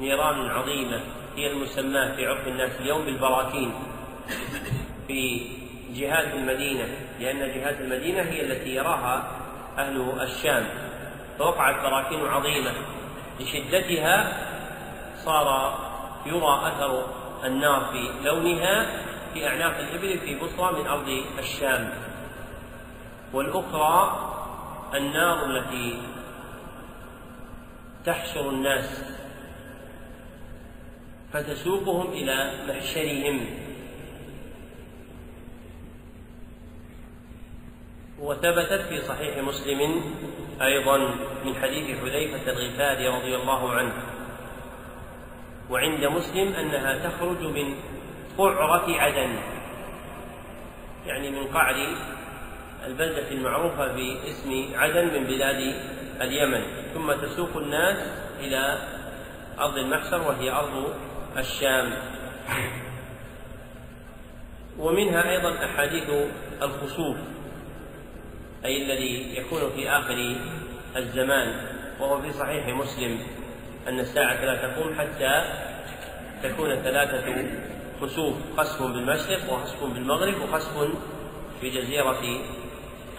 نيران 0.00 0.50
عظيمة. 0.50 1.00
هي 1.36 1.52
المسماة 1.52 2.16
في 2.16 2.26
عرف 2.26 2.48
الناس 2.48 2.80
اليوم 2.80 3.04
بالبراكين 3.04 3.72
في 5.06 5.46
جهات 5.94 6.34
المدينة 6.34 6.88
لأن 7.20 7.38
جهات 7.38 7.80
المدينة 7.80 8.22
هي 8.22 8.40
التي 8.40 8.74
يراها 8.74 9.30
أهل 9.78 10.20
الشام. 10.20 10.66
فوقعت 11.38 11.82
براكين 11.82 12.26
عظيمة. 12.26 12.72
لشدتها 13.40 14.32
صار 15.24 15.78
يرى 16.26 16.60
أثر 16.68 17.04
النار 17.44 17.84
في 17.84 18.10
لونها 18.24 18.86
في 19.34 19.48
أعناق 19.48 19.78
الإبل 19.78 20.18
في 20.18 20.34
بصرى 20.34 20.72
من 20.72 20.86
أرض 20.86 21.22
الشام. 21.38 21.92
والأخرى 23.32 24.28
النار 24.94 25.44
التي 25.44 26.02
تحشر 28.06 28.50
الناس 28.50 29.04
فتسوقهم 31.32 32.12
إلى 32.12 32.52
محشرهم. 32.68 33.46
وثبتت 38.18 38.80
في 38.88 39.02
صحيح 39.02 39.38
مسلم 39.38 40.02
أيضا 40.62 40.98
من 41.44 41.54
حديث 41.54 41.98
حذيفة 41.98 42.52
الغفاري 42.52 43.08
رضي 43.08 43.36
الله 43.36 43.72
عنه. 43.72 43.92
وعند 45.70 46.04
مسلم 46.04 46.52
أنها 46.52 47.08
تخرج 47.08 47.42
من 47.42 47.74
قعرة 48.38 49.00
عدن 49.00 49.36
يعني 51.06 51.30
من 51.30 51.46
قعر 51.46 51.76
البلدة 52.86 53.30
المعروفة 53.30 53.92
باسم 53.92 54.68
عدن 54.74 55.06
من 55.06 55.24
بلاد 55.24 55.74
اليمن. 56.20 56.62
ثم 56.94 57.12
تسوق 57.12 57.56
الناس 57.56 57.96
إلى 58.40 58.78
أرض 59.58 59.78
المحشر 59.78 60.28
وهي 60.28 60.50
أرض 60.50 60.94
الشام. 61.36 61.92
ومنها 64.78 65.30
أيضا 65.30 65.64
أحاديث 65.64 66.10
الخسوف 66.62 67.16
أي 68.64 68.82
الذي 68.82 69.36
يكون 69.36 69.70
في 69.76 69.90
آخر 69.90 70.36
الزمان 70.96 71.66
وهو 72.00 72.22
في 72.22 72.32
صحيح 72.32 72.68
مسلم 72.68 73.18
أن 73.88 74.00
الساعة 74.00 74.44
لا 74.44 74.54
تقوم 74.68 74.94
حتى 74.94 75.44
تكون 76.42 76.76
ثلاثة 76.76 77.46
خسوف 78.00 78.34
خسف 78.56 78.82
بالمشرق 78.82 79.52
وخسف 79.52 79.84
بالمغرب 79.84 80.34
وخسف 80.42 80.88
في 81.60 81.70
جزيرة 81.70 82.22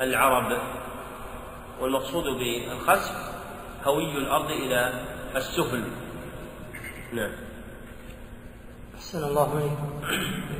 العرب. 0.01 0.57
والمقصود 1.79 2.23
بالخسف 2.23 3.15
هوي 3.83 4.17
الأرض 4.17 4.51
إلى 4.51 4.93
السفل. 5.35 5.83
نعم. 7.13 7.31
أحسن 9.09 9.23
الله 9.23 9.77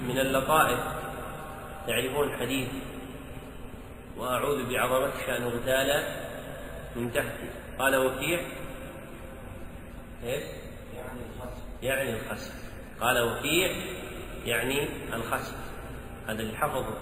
من 0.07 0.19
اللطائف 0.19 0.79
تعرفون 1.88 2.38
حديث 2.39 2.67
وأعوذ 4.17 4.69
بعظمتك 4.69 5.29
أن 5.29 5.43
أغتال 5.43 6.03
من 6.95 7.12
تحتي. 7.12 7.49
قال 7.79 7.95
وكيع 7.95 8.39
إيش؟ 10.23 10.43
يعني 10.95 11.19
الخسف 11.29 11.63
يعني 11.83 12.09
الخسف 12.09 12.53
قال 13.01 13.21
وكيع 13.21 13.71
يعني 14.45 14.88
الخسف 15.13 15.57
هذا 16.27 16.41
اللي 16.41 16.57
حفظه. 16.57 16.97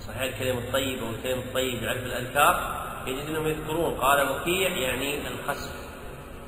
صحيح 0.00 0.22
الكلم 0.22 0.58
الطيب 0.58 0.98
أو 0.98 1.10
الكلم 1.10 1.38
الطيب 1.38 1.82
يعرف 1.82 2.02
الأذكار 2.02 2.84
يجد 3.06 3.28
أنهم 3.28 3.46
يذكرون. 3.46 3.94
قال 3.94 4.30
وكيع 4.30 4.68
يعني 4.68 5.28
الخسف 5.28 5.74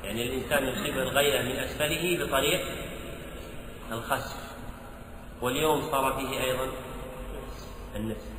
يعني 0.03 0.23
الإنسان 0.23 0.67
يصيب 0.67 0.97
الغيرة 0.97 1.41
من 1.41 1.59
أسفله 1.59 2.25
بطريق 2.25 2.82
الخسف 3.93 4.37
واليوم 5.41 5.81
صار 5.91 6.13
فيه 6.13 6.43
أيضا 6.43 6.67
النسف 7.95 8.33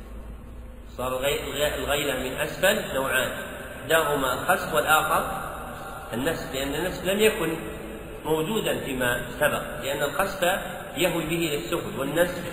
صار 0.97 1.17
الغيلة 1.77 2.13
من 2.23 2.37
أسفل 2.37 2.95
نوعان. 2.95 3.31
إحداهما 3.81 4.33
الخسف 4.33 4.73
والآخر 4.73 5.41
النسف 6.13 6.53
لأن 6.53 6.75
النسف 6.75 7.05
لم 7.05 7.19
يكن 7.19 7.57
موجودا 8.25 8.79
فيما 8.85 9.21
سبق 9.39 9.81
لأن 9.83 10.03
الخسف 10.03 10.43
يهوي 10.97 11.23
به 11.23 11.35
إلى 11.35 11.57
السفل 11.57 11.99
والنسف 11.99 12.43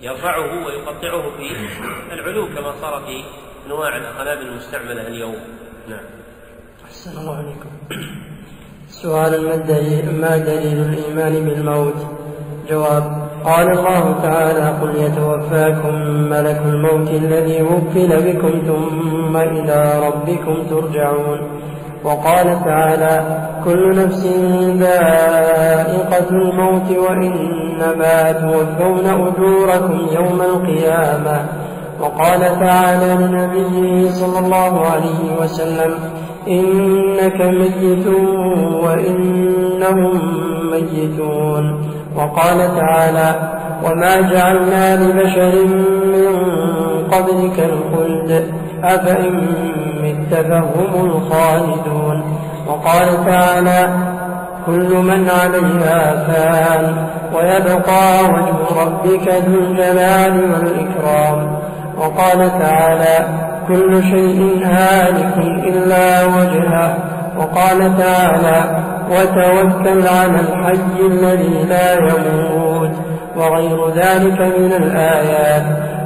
يرفعه 0.00 0.66
ويقطعه 0.66 1.36
في 1.36 1.56
العلو 2.12 2.46
كما 2.46 2.80
صار 2.80 3.06
في 3.06 3.24
أنواع 3.66 3.96
القنابل 3.96 4.46
المستعملة 4.46 5.06
اليوم. 5.06 5.36
نعم. 5.88 6.04
أحسن 6.84 7.18
الله 7.18 7.36
عليكم. 7.36 7.70
سؤال 8.90 9.44
ما 9.44 9.54
الدليل 9.54 10.20
ما 10.20 10.36
دليل 10.36 10.78
الإيمان 10.80 11.44
بالموت؟ 11.44 11.94
جواب 12.70 13.04
قال 13.44 13.70
الله 13.70 14.14
تعالى 14.22 14.78
قل 14.80 14.96
يتوفاكم 14.96 15.94
ملك 16.30 16.60
الموت 16.66 17.10
الذي 17.10 17.62
وكل 17.62 18.32
بكم 18.32 18.52
ثم 18.66 19.36
إلى 19.36 20.00
ربكم 20.06 20.54
ترجعون. 20.70 21.40
وقال 22.04 22.64
تعالى 22.64 23.38
كل 23.64 24.04
نفس 24.04 24.26
ذائقة 24.80 26.30
الموت 26.30 26.90
وإنما 26.90 28.32
توفون 28.32 29.06
أجوركم 29.06 30.06
يوم 30.12 30.42
القيامة. 30.42 31.46
وقال 32.00 32.40
تعالى 32.40 33.14
لنبيه 33.14 34.10
صلى 34.10 34.38
الله 34.38 34.86
عليه 34.86 35.40
وسلم 35.40 35.94
إنك 36.48 37.40
ميت 37.40 38.06
وإنهم 38.84 40.20
ميتون. 40.72 41.64
وقال 42.16 42.58
تعالى 42.76 43.34
وما 43.84 44.20
جعلنا 44.20 44.96
لبشر 44.96 45.54
من 46.14 46.32
قبلك 47.12 47.70
الخلد 47.70 48.30
أفإن 48.84 49.46
مت 50.02 50.34
فهم 50.34 51.06
الخالدون. 51.06 52.22
وقال 52.68 53.24
تعالى 53.26 53.88
كل 54.66 54.94
من 54.94 55.30
عليها 55.30 56.24
فان 56.26 56.94
ويبقى 57.34 58.24
وجه 58.24 58.82
ربك 58.82 59.28
ذو 59.28 59.60
الجلال 59.60 60.34
والإكرام. 60.52 61.58
وقال 61.98 62.38
تعالى 62.58 63.16
كل 63.68 64.02
شيء 64.02 64.60
هالك 64.64 65.38
إلا 65.64 66.24
وجهه. 66.24 66.96
وقال 67.38 67.98
تعالى 67.98 68.78
وتوكل 69.10 70.08
على 70.08 70.40
الحي 70.40 71.06
الذي 71.06 71.64
لا 71.68 71.94
يموت. 71.94 72.90
وغير 73.36 73.88
ذلك 73.88 74.40
من 74.58 74.72
الآيات. 74.72 75.62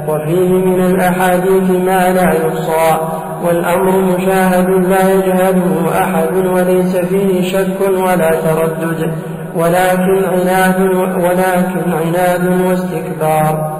وفيه 0.07 0.49
من 0.49 0.85
الأحاديث 0.85 1.69
ما 1.69 2.13
لا 2.13 2.33
يحصى. 2.33 2.97
والأمر 3.45 3.91
مشاهد 3.91 4.69
لا 4.69 5.13
يجهله 5.13 5.91
أحد 6.01 6.45
وليس 6.47 6.97
فيه 6.97 7.51
شك 7.51 7.81
ولا 7.97 8.31
تردد. 8.31 9.11
ولكن 9.55 10.23
عناد 10.25 10.81
ولكن 11.15 11.93
عناد 11.93 12.61
واستكبار. 12.67 13.72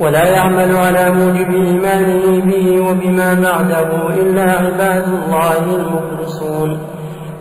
ولا 0.00 0.24
يعمل 0.24 0.76
على 0.76 1.10
موجب 1.10 1.54
إيمانه 1.54 2.40
به 2.44 2.80
وبما 2.80 3.34
بعده 3.34 3.90
إلا 4.22 4.42
عباد 4.42 5.04
الله 5.08 5.58
المخلصون. 5.76 6.78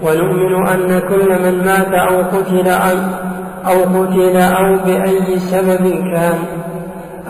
ونؤمن 0.03 0.67
أن 0.67 0.99
كل 0.99 1.29
من 1.43 1.65
مات 1.65 1.93
أو 1.93 2.21
قتل 2.21 2.67
أو 3.67 3.77
قتل 3.81 4.37
أو 4.37 4.75
بأي 4.85 5.39
سبب 5.39 5.83
كان 6.13 6.37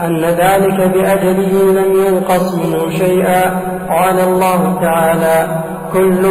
أن 0.02 0.26
ذلك 0.26 0.92
بأجله 0.94 1.54
لم 1.72 2.06
ينقص 2.08 2.56
منه 2.56 2.90
شيئا. 2.90 3.44
قال 3.90 4.20
الله 4.20 4.80
تعالى 4.82 5.48
كل 5.94 6.26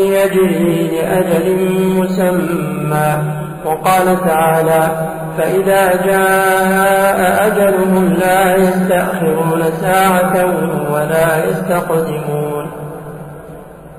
يجري 0.00 0.90
لأجل 0.94 1.46
مسمى. 1.98 3.10
وقال 3.64 4.20
تعالى 4.20 5.10
فإذا 5.38 6.06
جاء 6.06 7.46
أجلهم 7.46 8.14
لا 8.14 8.56
يستأخرون 8.56 9.62
ساعة 9.80 10.34
ولا 10.92 11.44
يستقدمون. 11.44 12.70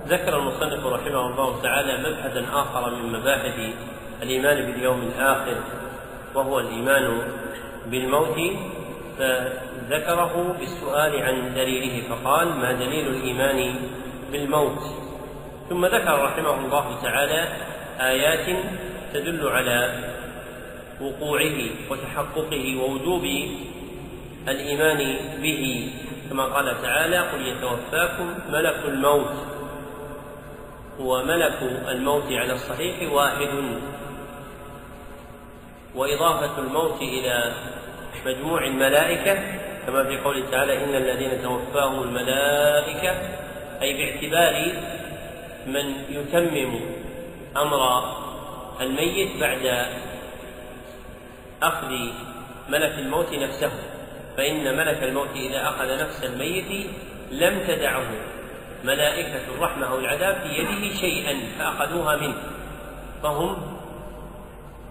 ذكر 0.08 0.38
المصنف 0.38 0.86
رحمه 0.86 1.28
الله 1.28 1.62
تعالى 1.62 1.98
مبحثا 1.98 2.46
آخر 2.54 2.96
من 2.96 3.20
مباحث 3.20 3.56
الإيمان 4.24 4.72
باليوم 4.72 5.02
الآخر 5.02 5.56
وهو 6.36 6.60
الإيمان 6.60 7.22
بالموت. 7.92 8.38
فذكره 9.20 10.56
بالسؤال 10.60 11.24
عن 11.24 11.54
دليله 11.56 12.04
فقال 12.10 12.48
ما 12.48 12.72
دليل 12.72 13.08
الإيمان 13.08 13.76
بالموت؟ 14.32 14.80
ثم 15.70 15.86
ذكر 15.86 16.24
رحمه 16.24 16.66
الله 16.66 17.02
تعالى 17.04 17.48
آيات 18.00 18.48
تدل 19.14 19.48
على 19.48 20.04
وقوعه 21.02 21.58
وتحققه 21.90 22.78
ووجوب 22.78 23.24
الإيمان 24.48 25.18
به. 25.42 25.92
كما 26.30 26.46
قال 26.46 26.82
تعالى 26.82 27.18
قل 27.18 27.48
يتوفاكم 27.48 28.36
ملك 28.50 28.80
الموت 28.88 29.32
وملك 31.00 31.60
الموت 31.88 32.32
على 32.32 32.54
الصحيح 32.54 33.12
واحد 33.12 33.50
وإضافة 35.96 36.60
الموت 36.60 37.02
إلى 37.02 37.54
مجموع 38.26 38.66
الملائكة 38.66 39.40
كما 39.88 40.04
في 40.04 40.18
قوله 40.18 40.52
تعالى 40.52 40.84
إن 40.84 40.96
الذين 40.96 41.42
توفاهم 41.44 42.04
الملائكة 42.04 43.12
أي 43.82 43.94
باعتبار 43.94 44.74
من 45.68 45.94
يتمم 46.10 46.80
أمر 47.58 48.04
الميت 48.82 49.38
بعد 49.40 49.86
أخذ 51.64 51.90
ملك 52.70 53.00
الموت 53.00 53.34
نفسه 53.34 53.72
فإن 54.38 54.78
ملك 54.78 55.04
الموت 55.04 55.30
إذا 55.36 55.68
أخذ 55.70 55.98
نفس 55.98 56.24
الميت 56.24 56.88
لم 57.32 57.60
تدعه. 57.68 58.06
ملائكة 58.84 59.42
الرحمة 59.56 59.88
أو 59.88 60.00
العذاب 60.00 60.36
في 60.42 60.48
يده 60.48 60.96
شيئا 60.96 61.40
فأخذوها 61.60 62.16
منه. 62.16 62.44
فهم 63.24 63.78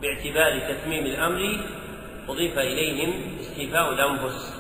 باعتبار 0.03 0.59
تتميم 0.59 1.07
الأمر 1.07 1.61
أضيف 2.29 2.59
إليهم 2.59 3.13
استيفاء 3.41 3.93
الأنفس 3.93 4.55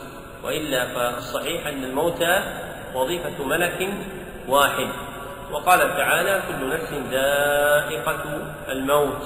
وإلا 0.44 0.86
فالصحيح 0.86 1.66
أن 1.66 1.84
الموت 1.84 2.24
وظيفة 2.94 3.44
ملك 3.44 3.88
واحد. 4.48 4.88
وقال 5.52 5.78
تعالى 5.96 6.42
كل 6.48 6.68
نفس 6.68 6.92
ذائقة 7.10 8.22
الموت. 8.68 9.22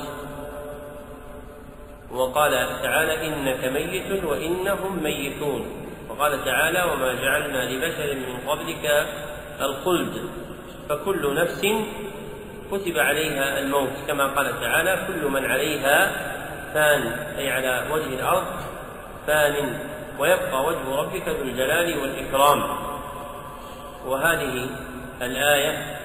وقال 2.10 2.52
تعالى 2.82 3.26
إنك 3.26 3.64
ميت 3.64 4.24
وإنهم 4.24 5.02
ميتون. 5.02 5.66
وقال 6.08 6.44
تعالى 6.44 6.82
وما 6.82 7.12
جعلنا 7.12 7.70
لبشر 7.70 8.14
من 8.14 8.48
قبلك 8.50 9.06
الخلد. 9.60 10.28
فكل 10.88 11.34
نفس 11.34 11.66
كتب 12.72 12.98
عليها 12.98 13.58
الموت. 13.58 13.92
كما 14.06 14.26
قال 14.26 14.60
تعالى 14.60 15.06
كل 15.06 15.28
من 15.28 15.44
عليها 15.44 16.10
فان 16.74 17.02
أي 17.38 17.50
على 17.50 17.84
وجه 17.92 18.06
الأرض 18.06 18.46
فان. 19.26 19.78
ويبقى 20.18 20.64
وجه 20.64 20.96
ربك 20.96 21.28
ذو 21.28 21.42
الجلال 21.42 21.98
والإكرام. 21.98 22.62
وهذه 24.06 24.66
الآية 25.22 26.03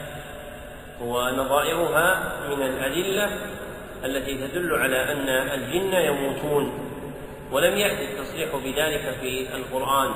ونظائرها 1.01 2.33
من 2.49 2.61
الأدلة 2.61 3.29
التي 4.05 4.47
تدل 4.47 4.75
على 4.75 5.11
أن 5.11 5.29
الجن 5.29 5.93
يموتون 5.93 6.89
ولم 7.51 7.77
يأتي 7.77 8.11
التصريح 8.11 8.55
بذلك 8.55 9.15
في 9.21 9.55
القرآن 9.55 10.11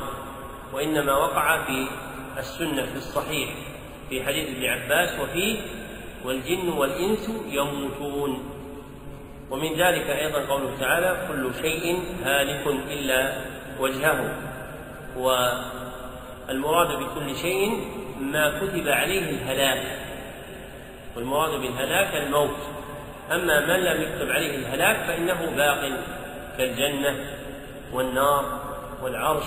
وإنما 0.74 1.14
وقع 1.14 1.66
في 1.66 1.88
السنة 2.38 2.86
في 2.86 2.96
الصحيح 2.96 3.50
في 4.10 4.24
حديث 4.24 4.50
ابن 4.50 4.66
عباس 4.66 5.20
وفيه 5.20 5.60
والجن 6.26 6.70
والإنس 6.70 7.30
يموتون. 7.50 8.50
ومن 9.52 9.74
ذلك 9.74 10.10
أيضا 10.10 10.46
قوله 10.46 10.78
تعالى 10.80 11.28
كل 11.28 11.52
شيء 11.62 12.04
هالك 12.24 12.68
إلا 12.92 13.34
وجهه. 13.80 14.36
والمراد 15.18 16.88
بكل 16.88 17.36
شيء 17.36 17.88
ما 18.22 18.60
كتب 18.60 18.88
عليه 18.88 19.30
الهلاك 19.30 20.03
والمراد 21.16 21.62
بالهلاك 21.62 22.16
الموت. 22.16 22.58
أما 23.32 23.60
من 23.60 23.84
لم 23.84 24.02
يكتب 24.02 24.30
عليه 24.32 24.56
الهلاك 24.56 24.98
فإنه 25.08 25.54
باق 25.56 25.92
كالجنة 26.58 27.16
والنار 27.94 28.60
والعرش 29.04 29.46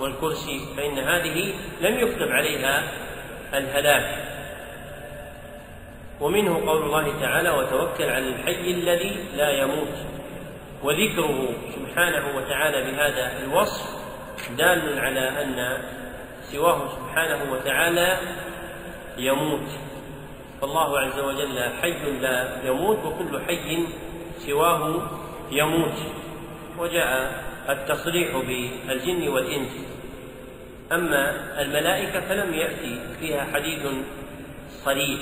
والكرسي 0.00 0.60
فإن 0.76 0.98
هذه 0.98 1.54
لم 1.80 1.98
يكتب 1.98 2.28
عليها 2.28 2.82
الهلاك. 3.54 4.30
ومنه 6.20 6.66
قول 6.66 6.82
الله 6.82 7.20
تعالى 7.20 7.50
وتوكل 7.50 8.04
على 8.04 8.28
الحي 8.28 8.70
الذي 8.70 9.16
لا 9.36 9.50
يموت 9.50 9.94
وذكره 10.82 11.48
سبحانه 11.74 12.36
وتعالى 12.36 12.90
بهذا 12.90 13.32
الوصف 13.44 14.00
دال 14.58 14.98
على 14.98 15.28
أن 15.42 15.78
سواه 16.52 16.88
سبحانه 16.96 17.52
وتعالى 17.52 18.18
يموت. 19.18 19.68
فالله 20.60 20.98
عز 20.98 21.18
وجل 21.18 21.58
حي 21.82 22.18
لا 22.20 22.48
يموت 22.64 22.98
وكل 23.04 23.40
حي 23.46 23.86
سواه 24.38 25.10
يموت. 25.50 25.98
وجاء 26.78 27.42
التصريح 27.68 28.36
بالجن 28.36 29.28
والإنس. 29.28 29.72
أما 30.92 31.34
الملائكة 31.62 32.20
فلم 32.20 32.54
يأتي 32.54 33.00
فيها 33.20 33.46
حديث 33.54 33.86
صريح 34.84 35.20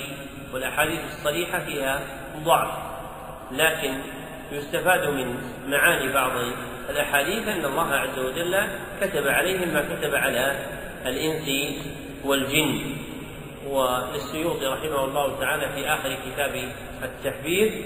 والأحاديث 0.53 0.99
الصريحة 1.05 1.59
فيها 1.59 2.01
ضعف. 2.45 2.71
لكن 3.51 3.93
يستفاد 4.51 5.07
من 5.07 5.35
معاني 5.67 6.13
بعض 6.13 6.31
الأحاديث 6.89 7.47
أن 7.47 7.65
الله 7.65 7.93
عز 7.93 8.19
وجل 8.19 8.67
كتب 9.01 9.27
عليهم 9.27 9.73
ما 9.73 9.81
كتب 9.81 10.15
على 10.15 10.55
الإنس 11.05 11.75
والجن. 12.25 12.95
وللسيوطي 13.69 14.65
رحمه 14.65 15.05
الله 15.05 15.39
تعالى 15.39 15.69
في 15.75 15.87
آخر 15.87 16.17
كتاب 16.25 16.71
التحبير 17.03 17.83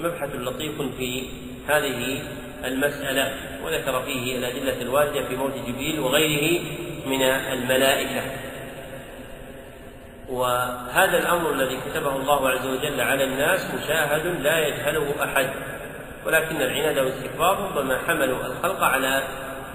مبحث 0.00 0.34
لطيف 0.34 0.82
في 0.98 1.28
هذه 1.68 2.22
المسألة 2.64 3.34
وذكر 3.64 4.02
فيه 4.02 4.38
الأدلة 4.38 4.82
الواردة 4.82 5.24
في 5.28 5.36
موت 5.36 5.52
جبريل 5.68 6.00
وغيره 6.00 6.60
من 7.06 7.22
الملائكة. 7.22 8.22
وهذا 10.28 11.18
الأمر 11.18 11.52
الذي 11.52 11.78
كتبه 11.90 12.16
الله 12.16 12.48
عز 12.48 12.66
وجل 12.66 13.00
على 13.00 13.24
الناس 13.24 13.66
مشاهد 13.74 14.26
لا 14.42 14.68
يجهله 14.68 15.14
أحد 15.24 15.50
ولكن 16.26 16.56
العناد 16.56 16.98
والاستكبار 16.98 17.58
ربما 17.58 17.98
حملوا 18.06 18.46
الخلق 18.46 18.82
على 18.82 19.22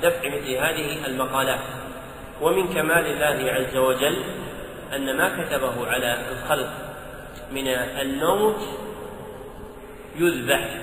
دفع 0.04 0.28
مثل 0.28 0.52
هذه 0.52 1.06
المقالات. 1.06 1.60
ومن 2.42 2.74
كمال 2.74 3.06
الله 3.06 3.52
عز 3.52 3.78
وجل 3.78 4.24
أن 4.96 5.18
ما 5.18 5.44
كتبه 5.44 5.88
على 5.88 6.32
الخلق 6.32 6.70
من 7.52 7.68
الموت 7.68 8.62
يذبح 10.16 10.82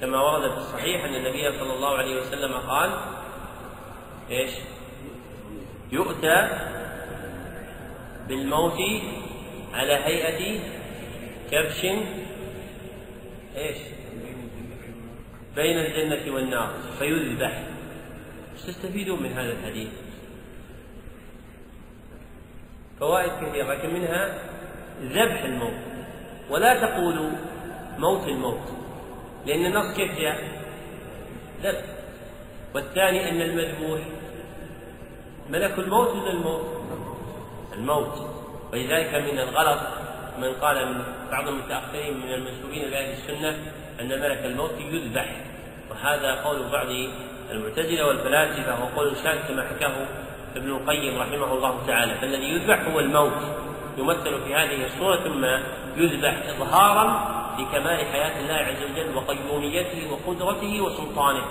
كما 0.00 0.20
ورد 0.20 0.50
في 0.50 0.58
الصحيح 0.58 1.04
أن 1.04 1.14
النبي 1.14 1.58
صلى 1.58 1.72
الله 1.74 1.98
عليه 1.98 2.20
وسلم 2.20 2.52
قال 2.52 2.90
إيش 4.30 4.50
يؤتى 5.92 6.48
بالموت 8.28 8.78
على 9.74 9.92
هيئة 9.92 10.60
كبش 11.50 11.84
إيش؟ 13.56 13.76
بين 15.56 15.78
الجنة 15.78 16.34
والنار 16.34 16.74
فيذبح 16.98 17.62
تستفيدون 18.66 19.22
من 19.22 19.32
هذا 19.32 19.52
الحديث؟ 19.52 19.88
فوائد 23.02 23.32
كثيرة 23.40 23.74
لكن 23.74 23.94
منها 23.94 24.34
ذبح 25.02 25.42
الموت 25.42 25.74
ولا 26.50 26.80
تقولوا 26.80 27.30
موت 27.98 28.28
الموت 28.28 28.60
لأن 29.46 29.66
النص 29.66 29.96
كيف 29.96 30.18
جاء؟ 30.18 30.38
ذبح 31.62 31.84
والثاني 32.74 33.30
أن 33.30 33.40
المذبوح 33.42 34.00
ملك 35.50 35.78
الموت 35.78 36.08
ولا 36.08 36.30
الموت؟ 36.30 36.66
الموت 37.72 38.30
ولذلك 38.72 39.14
من 39.14 39.38
الغلط 39.38 39.80
من 40.38 40.52
قال 40.54 40.94
من 40.94 41.02
بعض 41.30 41.48
المتأخرين 41.48 42.20
من 42.20 42.32
المنسوبين 42.34 42.90
لأهل 42.90 43.12
السنة 43.12 43.58
أن 44.00 44.08
ملك 44.08 44.44
الموت 44.44 44.80
يذبح 44.80 45.36
وهذا 45.90 46.34
قول 46.34 46.68
بعض 46.72 46.86
المعتزلة 47.50 48.06
والفلاسفة 48.06 48.84
وقول 48.84 49.16
شاذ 49.16 49.48
كما 49.48 49.62
حكاه 49.62 50.06
ابن 50.56 50.70
القيم 50.70 51.18
رحمه 51.18 51.52
الله 51.54 51.86
تعالى. 51.86 52.14
فالذي 52.14 52.44
يذبح 52.44 52.80
هو 52.88 53.00
الموت. 53.00 53.42
يمثل 53.98 54.40
في 54.44 54.54
هذه 54.54 54.86
الصورة 54.86 55.16
ثم 55.16 55.44
يذبح 55.96 56.34
إظهارا 56.48 57.32
لكمال 57.58 58.06
حياة 58.12 58.40
الله 58.40 58.54
عز 58.54 58.82
وجل 58.90 59.16
وقيوميته 59.16 60.12
وقدرته 60.12 60.80
وسلطانه. 60.80 61.44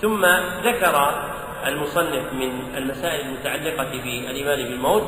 ثم 0.00 0.26
ذكر 0.64 1.24
المصنف 1.66 2.32
من 2.32 2.74
المسائل 2.76 3.26
المتعلقة 3.26 3.90
بالإيمان 3.90 4.64
بالموت 4.64 5.02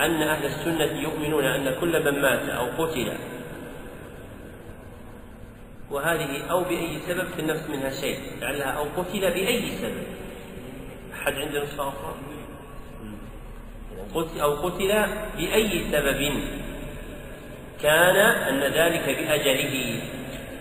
أن 0.00 0.22
أهل 0.22 0.46
السنة 0.46 1.00
يؤمنون 1.02 1.44
أن 1.44 1.74
كل 1.80 2.04
من 2.04 2.22
مات 2.22 2.48
أو 2.48 2.84
قتل 2.84 3.12
وهذه 5.90 6.50
أو 6.50 6.64
بأي 6.64 6.98
سبب 7.08 7.26
في 7.36 7.40
النفس 7.40 7.70
منها 7.70 7.90
شيء 7.90 8.18
لعلها 8.40 8.70
أو 8.70 8.84
قتل 8.96 9.20
بأي 9.20 9.70
سبب. 9.78 10.06
أحد 11.14 11.32
عنده 11.32 11.64
نسخة 11.64 11.88
أخرى؟ 11.88 12.14
أو 14.42 14.54
قتل 14.54 15.06
بأي 15.36 15.84
سبب. 15.92 16.32
كان 17.82 18.16
أن 18.16 18.60
ذلك 18.60 19.04
بأجله. 19.18 20.00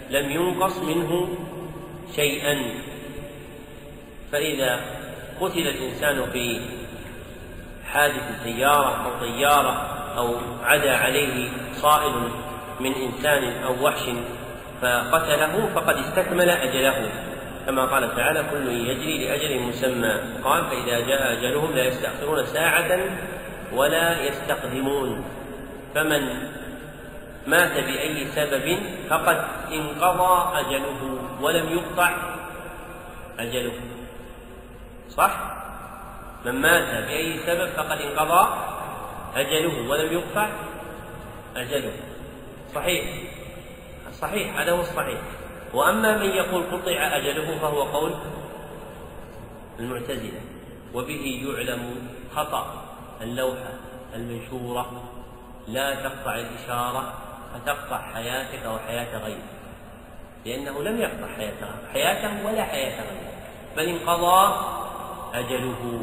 لم 0.10 0.32
ينقص 0.32 0.78
منه 0.78 1.38
شيئا. 2.16 2.62
فإذا 4.32 4.80
قتل 5.42 5.68
الإنسان 5.68 6.26
في 6.34 6.60
حادث 7.92 8.44
سيارة 8.44 9.06
أو 9.06 9.28
طيارة 9.28 9.88
أو 10.18 10.36
عدا 10.64 10.96
عليه 10.98 11.50
صائل 11.76 12.14
من 12.80 12.94
إنسان 12.94 13.64
أو 13.64 13.86
وحش 13.86 14.10
فقتله 14.82 15.70
فقد 15.76 15.98
استكمل 15.98 16.50
أجله. 16.50 17.10
كما 17.66 17.86
قال 17.86 18.16
تعالى 18.16 18.44
كل 18.52 18.68
يجري 18.68 19.28
لأجل 19.28 19.60
مسمى. 19.60 20.20
قال 20.44 20.64
فإذا 20.66 21.00
جاء 21.00 21.34
أجلهم 21.34 21.76
لا 21.76 21.84
يستأخرون 21.84 22.46
ساعة 22.46 23.00
ولا 23.76 24.22
يستقدمون. 24.22 25.24
فمن 25.96 26.52
مات 27.48 27.74
بأي 27.74 28.28
سبب 28.28 28.78
فقد 29.10 29.38
انقضى 29.72 30.60
أجله 30.60 31.20
ولم 31.42 31.70
يقطع 31.70 32.12
أجله. 33.40 33.74
صح؟ 35.10 35.32
من 36.46 36.62
مات 36.62 37.04
بأي 37.06 37.40
سبب 37.46 37.70
فقد 37.70 38.02
انقضى 38.02 38.48
أجله 39.36 39.90
ولم 39.90 40.14
يقطع 40.14 40.50
أجله. 41.56 41.94
صحيح. 42.76 43.06
صحيح. 44.22 44.60
هذا 44.60 44.72
هو 44.72 44.82
الصحيح. 44.82 45.20
وأما 45.74 46.18
من 46.18 46.30
يقول 46.30 46.64
قطع 46.64 47.18
أجله 47.18 47.58
فهو 47.62 47.84
قول 47.84 48.14
المعتزلة 49.80 50.42
وبه 50.94 51.44
يعلم 51.48 52.10
خطأ. 52.36 52.83
اللوحة 53.24 53.74
المنشورة 54.16 55.04
لا 55.68 55.96
تقطع 55.96 56.36
الإشارة 56.36 57.14
فتقطع 57.54 58.02
حياتك 58.14 58.66
وحياة 58.66 59.18
غيرك. 59.18 59.44
لأنه 60.46 60.84
لم 60.84 61.02
يقطع 61.02 61.28
حياته 61.38 61.68
حياته 61.94 62.46
ولا 62.46 62.64
حياة 62.64 63.02
غيره 63.02 63.34
بل 63.78 63.84
انقضى 63.84 64.66
أجله. 65.34 66.02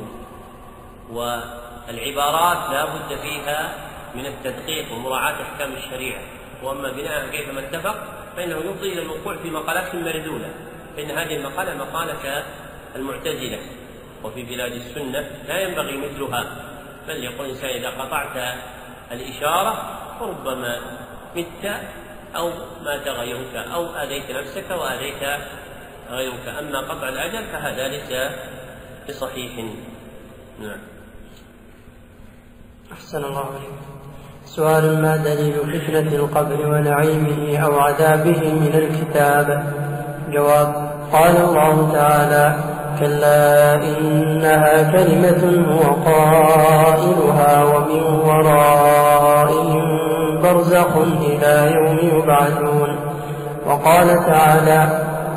والعبارات 1.10 2.70
لا 2.70 2.84
بد 2.84 3.20
فيها 3.22 3.74
من 4.14 4.26
التدقيق 4.26 4.92
ومراعاة 4.92 5.42
أحكام 5.42 5.72
الشريعة. 5.72 6.22
وأما 6.62 6.92
بناء 6.92 7.26
كيفما 7.26 7.60
اتفق 7.60 7.96
فإنه 8.36 8.56
يفضي 8.56 8.92
إلى 8.92 9.02
الوقوع 9.02 9.36
في 9.36 9.50
مقالات 9.50 9.94
مردودة. 9.94 10.48
فإن 10.96 11.10
هذه 11.10 11.36
المقالة 11.36 11.74
مقالة 11.74 12.44
المعتزلة. 12.96 13.58
وفي 14.24 14.42
بلاد 14.42 14.72
السنة 14.72 15.30
لا 15.48 15.60
ينبغي 15.60 15.96
مثلها. 15.96 16.69
بل 17.10 17.24
يقول 17.24 17.46
الإنسان 17.46 17.70
إذا 17.70 17.90
قطعت 17.90 18.54
الإشارة 19.12 19.74
فربما 20.20 20.80
مت 21.36 21.64
أو 22.36 22.50
مات 22.84 23.08
غيرك 23.08 23.54
أو 23.54 23.86
آذيت 23.86 24.30
نفسك 24.30 24.70
وآذيت 24.70 25.22
غيرك. 26.10 26.48
أما 26.48 26.80
قطع 26.80 27.08
الأجل 27.08 27.46
فهذا 27.46 27.88
ليس 27.88 28.32
بصحيح. 29.08 29.52
نعم. 30.60 30.78
أحسن 32.92 33.24
الله 33.24 33.46
عليكم 33.46 33.80
سؤال 34.44 35.02
ما 35.02 35.16
دليل 35.16 35.80
فتنة 35.80 36.16
القبر 36.16 36.66
ونعيمه 36.66 37.58
أو 37.58 37.78
عذابه 37.78 38.52
من 38.52 38.74
الكتاب؟ 38.74 39.74
جواب 40.28 40.90
قال 41.12 41.36
الله 41.36 41.92
تعالى 41.92 42.79
كلا 43.00 43.74
إنها 43.74 44.92
كلمة 44.92 45.64
هو 45.70 46.10
قائلها 46.12 47.64
ومن 47.64 48.02
ورائهم 48.26 49.82
برزخ 50.42 50.96
إلى 50.96 51.72
يوم 51.74 51.98
يبعثون. 52.02 52.96
وقال 53.66 54.26
تعالى 54.26 54.88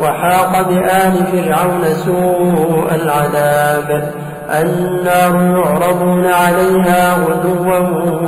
وحاق 0.02 0.68
بآل 0.70 1.14
فرعون 1.26 1.84
سوء 2.06 2.96
العذاب. 2.96 4.12
النار 4.50 5.36
يعرضون 5.36 6.26
عليها 6.26 7.14
غدوا 7.14 7.80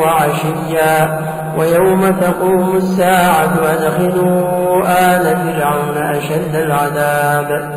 وعشيا. 0.01 1.19
ويوم 1.57 2.09
تقوم 2.21 2.75
الساعة 2.75 3.53
أدخلوا 3.73 4.81
آل 4.87 5.37
فرعون 5.37 5.97
أشد 5.97 6.55
العذاب. 6.55 7.71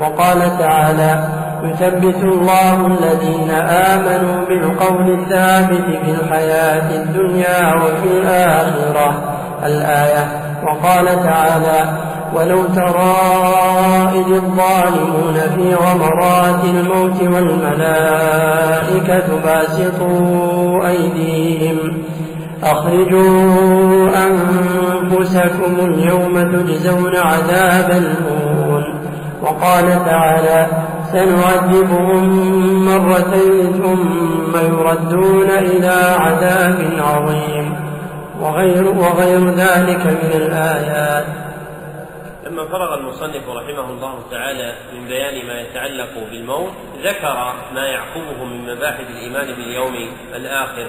وقال 0.00 0.58
تعالى 0.58 1.28
يثبت 1.64 2.22
الله 2.22 2.86
الذين 2.86 3.50
آمنوا 3.90 4.46
بالقول 4.48 5.10
الثابت 5.10 5.84
في 6.04 6.10
الحياة 6.10 7.02
الدنيا 7.02 7.74
وفي 7.74 8.18
الآخرة 8.18 9.08
الآية. 9.66 10.24
وقال 10.66 11.06
تعالى 11.06 11.98
ولو 12.34 12.64
ترى 12.64 13.16
إذ 14.14 14.32
الظالمون 14.32 15.34
في 15.56 15.74
غمرات 15.74 16.64
الموت 16.64 17.22
والملائكة 17.22 18.46
باسطوا 19.44 20.88
أيديهم 20.88 21.78
أخرجوا 22.62 24.10
أنفسكم 24.26 25.72
اليوم 25.80 26.42
تجزون 26.42 27.16
عذاب 27.16 27.90
الهون 27.90 28.43
وقال 29.44 29.86
تعالى 30.04 30.66
سنعذبهم 31.12 32.24
مرتين 32.84 33.72
ثم 33.72 34.56
يردون 34.56 35.50
إلى 35.50 36.16
عذاب 36.18 36.78
عظيم. 36.98 37.76
وغير, 38.40 38.84
وغير 38.88 39.50
ذلك 39.50 40.06
من 40.06 40.32
الآيات. 40.34 41.26
لما 42.46 42.64
فرغ 42.68 42.94
المصنف 42.94 43.48
رحمه 43.48 43.90
الله 43.90 44.14
تعالى 44.30 44.74
من 44.94 45.08
بيان 45.08 45.46
ما 45.46 45.60
يتعلق 45.60 46.10
بالموت 46.30 46.72
ذكر 47.04 47.54
ما 47.74 47.86
يعقبه 47.86 48.44
من 48.44 48.74
مباحث 48.74 49.10
الإيمان 49.10 49.46
باليوم 49.46 49.94
الآخر 50.34 50.86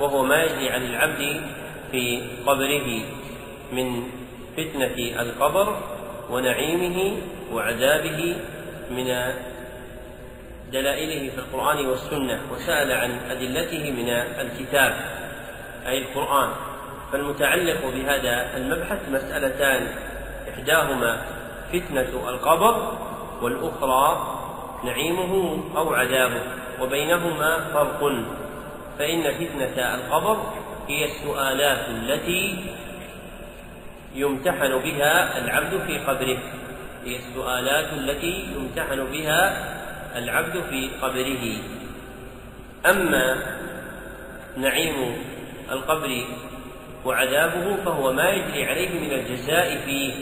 وهو 0.00 0.22
ما 0.22 0.42
يجري 0.42 0.70
عن 0.70 0.82
العبد 0.82 1.40
في 1.90 2.22
قبره 2.46 2.88
من 3.72 4.02
فتنة 4.56 5.20
القبر 5.20 5.76
ونعيمه 6.30 7.16
وعذابه 7.52 8.36
من 8.90 9.04
دلائله 10.72 11.30
في 11.30 11.38
القرآن 11.38 11.86
والسنة 11.86 12.40
وسأل 12.52 12.92
عن 12.92 13.10
أدلته 13.30 13.92
من 13.92 14.08
الكتاب 14.40 14.94
أي 15.86 15.98
القرآن. 15.98 16.50
فالمتعلق 17.12 17.80
بهذا 17.94 18.56
المبحث 18.56 18.98
مسألتان 19.08 19.86
إحداهما 20.48 21.22
فتنة 21.72 22.28
القبر 22.28 22.98
والأخرى 23.42 24.36
نعيمه 24.84 25.62
أو 25.76 25.94
عذابه 25.94 26.42
وبينهما 26.80 27.58
فرق. 27.72 28.12
فإن 28.98 29.22
فتنة 29.22 29.94
القبر 29.94 30.36
هي 30.88 31.04
السؤالات 31.04 31.88
التي 31.88 32.64
يمتحن 34.14 34.78
بها 34.78 35.38
العبد 35.38 35.80
في 35.86 35.98
قبره. 35.98 36.38
هي 37.04 37.16
السؤالات 37.16 37.92
التي 37.92 38.46
يمتحن 38.56 39.04
بها 39.04 39.40
العبد 40.18 40.62
في 40.70 40.90
قبره. 41.02 41.56
أما 42.86 43.36
نعيم 44.56 45.16
القبر 45.70 46.24
وعذابه 47.04 47.76
فهو 47.84 48.12
ما 48.12 48.30
يجري 48.30 48.64
عليه 48.64 49.00
من 49.00 49.12
الجزاء 49.12 49.80
فيه. 49.84 50.14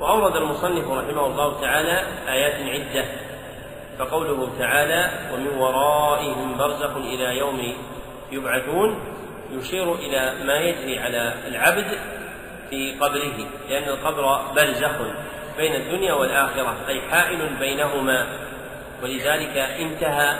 وأورد 0.00 0.36
المصنف 0.36 0.88
رحمه 0.88 1.26
الله 1.26 1.60
تعالى 1.60 2.02
آيات 2.28 2.54
عدة. 2.54 3.04
فقوله 3.98 4.58
تعالى 4.58 5.10
ومن 5.32 5.48
ورائهم 5.48 6.58
برزخ 6.58 6.96
إلى 6.96 7.38
يوم 7.38 7.74
يبعثون 8.32 8.98
يشير 9.52 9.94
إلى 9.94 10.44
ما 10.44 10.56
يجري 10.56 10.98
على 10.98 11.34
العبد 11.48 11.86
في 12.70 12.94
قبره 13.00 13.46
لأن 13.70 13.88
القبر 13.88 14.42
برزخ 14.56 14.96
بين 15.56 15.74
الدنيا 15.74 16.12
والآخرة 16.12 16.76
أي 16.88 17.00
حائل 17.00 17.48
بينهما. 17.60 18.26
ولذلك 19.02 19.56
انتهى 19.56 20.36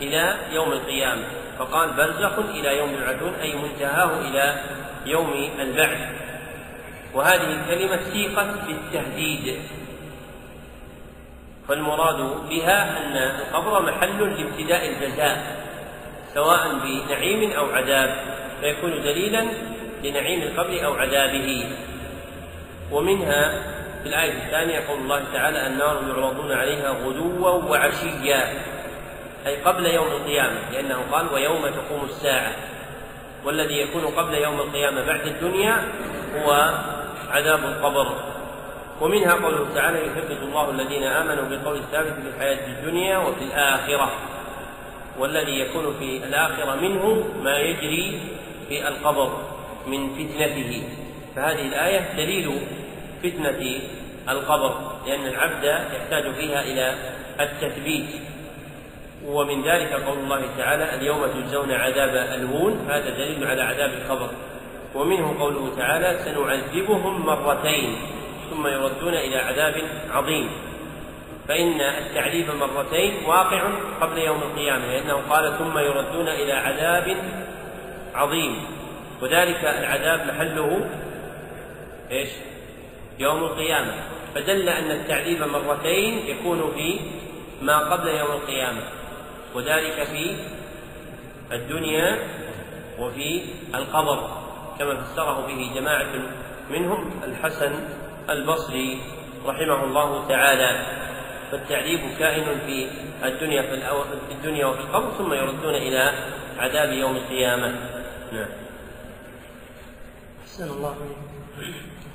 إلى 0.00 0.36
يوم 0.52 0.72
القيامة. 0.72 1.22
فقال 1.58 1.92
برزخ 1.92 2.38
إلى 2.38 2.78
يوم 2.78 2.90
يبعثون 2.94 3.34
أي 3.34 3.54
منتهاه 3.54 4.20
إلى 4.20 4.60
يوم 5.06 5.50
البعث. 5.60 5.98
وهذه 7.14 7.60
الكلمة 7.60 8.00
سيقت 8.12 8.48
بالتهديد 8.66 9.58
فالمراد 11.68 12.48
بها 12.48 12.98
أن 12.98 13.16
القبر 13.16 13.82
محل 13.82 14.20
لابتداء 14.20 14.88
الجزاء 14.88 15.56
سواء 16.34 16.78
بنعيم 16.84 17.52
أو 17.52 17.70
عذاب. 17.70 18.16
فيكون 18.60 18.90
دليلا 19.02 19.46
لنعيم 20.10 20.42
القبر 20.42 20.84
أو 20.84 20.94
عذابه. 20.94 21.68
ومنها 22.92 23.62
في 24.02 24.08
الآية 24.08 24.32
الثانية 24.32 24.88
قول 24.88 24.98
الله 24.98 25.22
تعالى 25.32 25.66
النار 25.66 26.02
يعرضون 26.08 26.52
عليها 26.52 26.90
غدوا 26.90 27.48
وعشيا 27.48 28.54
أي 29.46 29.56
قبل 29.56 29.86
يوم 29.86 30.06
القيامة 30.06 30.70
لأنه 30.72 30.98
قال 31.12 31.26
ويوم 31.34 31.62
تقوم 31.62 32.04
الساعة. 32.04 32.52
والذي 33.44 33.80
يكون 33.80 34.06
قبل 34.06 34.34
يوم 34.34 34.60
القيامة 34.60 35.04
بعد 35.04 35.26
الدنيا 35.26 35.82
هو 36.36 36.74
عذاب 37.30 37.64
القبر. 37.64 38.06
ومنها 39.00 39.34
قوله 39.34 39.66
تعالى 39.74 39.98
يثبت 39.98 40.42
الله 40.42 40.70
الذين 40.70 41.02
آمنوا 41.02 41.44
بالقول 41.44 41.76
الثابت 41.76 42.12
في 42.12 42.28
الحياة 42.36 42.66
الدنيا 42.66 43.18
وفي 43.18 43.44
الآخرة. 43.44 44.12
والذي 45.18 45.60
يكون 45.60 45.94
في 45.98 46.16
الآخرة 46.16 46.74
منه 46.74 47.24
ما 47.42 47.58
يجري 47.58 48.20
في 48.68 48.88
القبر. 48.88 49.45
من 49.86 50.08
فتنته. 50.14 50.82
فهذه 51.36 51.68
الآية 51.68 52.12
دليل 52.16 52.60
فتنة 53.22 53.80
القبر 54.28 54.92
لأن 55.06 55.26
العبد 55.26 55.64
يحتاج 55.94 56.32
فيها 56.32 56.60
إلى 56.62 56.94
التثبيت. 57.40 58.06
ومن 59.26 59.62
ذلك 59.62 59.92
قول 59.92 60.18
الله 60.18 60.42
تعالى 60.58 60.94
اليوم 60.94 61.26
تجزون 61.26 61.72
عذاب 61.72 62.16
الهون. 62.40 62.86
هذا 62.88 63.10
دليل 63.10 63.46
على 63.46 63.62
عذاب 63.62 63.90
القبر. 63.90 64.30
ومنه 64.94 65.38
قوله 65.38 65.72
تعالى 65.76 66.18
سنعذبهم 66.24 67.26
مرتين 67.26 67.96
ثم 68.50 68.66
يردون 68.66 69.14
إلى 69.14 69.36
عذاب 69.36 69.82
عظيم. 70.10 70.50
فإن 71.48 71.80
التعذيب 71.80 72.46
مرتين 72.50 73.24
واقع 73.26 73.62
قبل 74.00 74.18
يوم 74.18 74.42
القيامة 74.42 74.86
لأنه 74.86 75.22
قال 75.30 75.58
ثم 75.58 75.78
يردون 75.78 76.28
إلى 76.28 76.52
عذاب 76.52 77.16
عظيم. 78.14 78.75
وذلك 79.22 79.64
العذاب 79.64 80.26
محله 80.26 80.90
إيش؟ 82.10 82.28
يوم 83.18 83.44
القيامة. 83.44 83.94
فدل 84.34 84.68
أن 84.68 84.90
التعذيب 84.90 85.42
مرتين 85.42 86.18
يكون 86.26 86.72
في 86.74 87.00
ما 87.62 87.78
قبل 87.78 88.08
يوم 88.08 88.30
القيامة 88.32 88.82
وذلك 89.54 90.02
في 90.02 90.36
الدنيا 91.52 92.18
وفي 92.98 93.42
القبر 93.74 94.30
كما 94.78 95.04
فسره 95.04 95.46
به 95.46 95.70
جماعة 95.74 96.12
منهم 96.70 97.20
الحسن 97.24 97.72
البصري 98.30 99.00
رحمه 99.46 99.84
الله 99.84 100.28
تعالى. 100.28 100.86
فالتعذيب 101.52 102.00
كائن 102.18 102.44
في 102.66 102.88
الدنيا 103.24 103.62
في, 103.62 103.74
الدنيا 104.30 104.66
وفي 104.66 104.80
القبر 104.80 105.10
ثم 105.18 105.32
يردون 105.32 105.74
إلى 105.74 106.12
عذاب 106.58 106.92
يوم 106.92 107.16
القيامة. 107.16 107.74
نعم. 108.32 108.65
أحسن 110.56 110.70
الله 110.70 110.94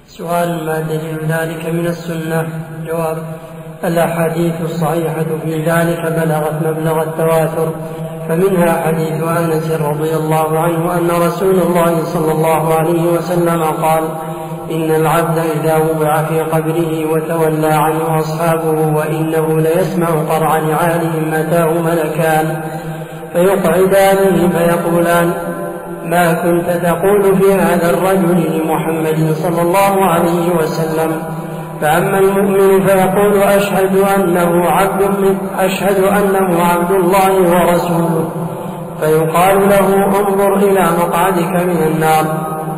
سؤال 0.07 0.65
ما 0.65 0.79
دليل 0.79 1.17
ذلك 1.27 1.65
من 1.65 1.87
السنة؟ 1.87 2.47
جواب 2.87 3.17
الأحاديث 3.83 4.61
الصحيحة 4.61 5.25
في 5.43 5.63
ذلك 5.65 6.01
بلغت 6.01 6.53
مبلغ 6.65 7.03
التواتر 7.03 7.71
فمنها 8.29 8.81
حديث 8.81 9.23
أنس 9.23 9.71
رضي 9.71 10.15
الله 10.15 10.59
عنه 10.59 10.97
أن 10.97 11.11
رسول 11.11 11.59
الله 11.59 12.03
صلى 12.03 12.31
الله 12.31 12.73
عليه 12.73 13.11
وسلم 13.11 13.63
قال 13.63 14.03
إن 14.71 14.91
العبد 14.91 15.37
إذا 15.37 15.77
وضع 15.77 16.23
في 16.23 16.39
قبره 16.39 17.11
وتولى 17.11 17.73
عنه 17.73 18.19
أصحابه 18.19 18.95
وإنه 18.97 19.59
ليسمع 19.59 20.07
قرع 20.07 20.57
نعالهم 20.57 21.33
أتاه 21.33 21.81
ملكان 21.81 22.61
فيقعدانه 23.33 24.49
فيقولان 24.49 25.33
ما 26.11 26.33
كنت 26.33 26.69
تقول 26.69 27.37
في 27.37 27.53
هذا 27.53 27.89
الرجل 27.89 28.59
لمحمد 28.59 29.33
صلى 29.33 29.61
الله 29.61 30.05
عليه 30.05 30.55
وسلم. 30.59 31.11
فأما 31.81 32.19
المؤمن 32.19 32.87
فيقول 32.87 33.43
أشهد 33.43 33.95
أنه 34.15 34.65
عبد 34.65 35.01
أشهد 35.59 36.03
أنه 36.03 36.63
عبد 36.63 36.91
الله 36.91 37.31
ورسوله. 37.33 38.29
فيقال 39.01 39.69
له 39.69 40.05
انظر 40.05 40.55
إلى 40.55 40.85
مقعدك 40.99 41.53
من 41.65 41.83
النار. 41.87 42.25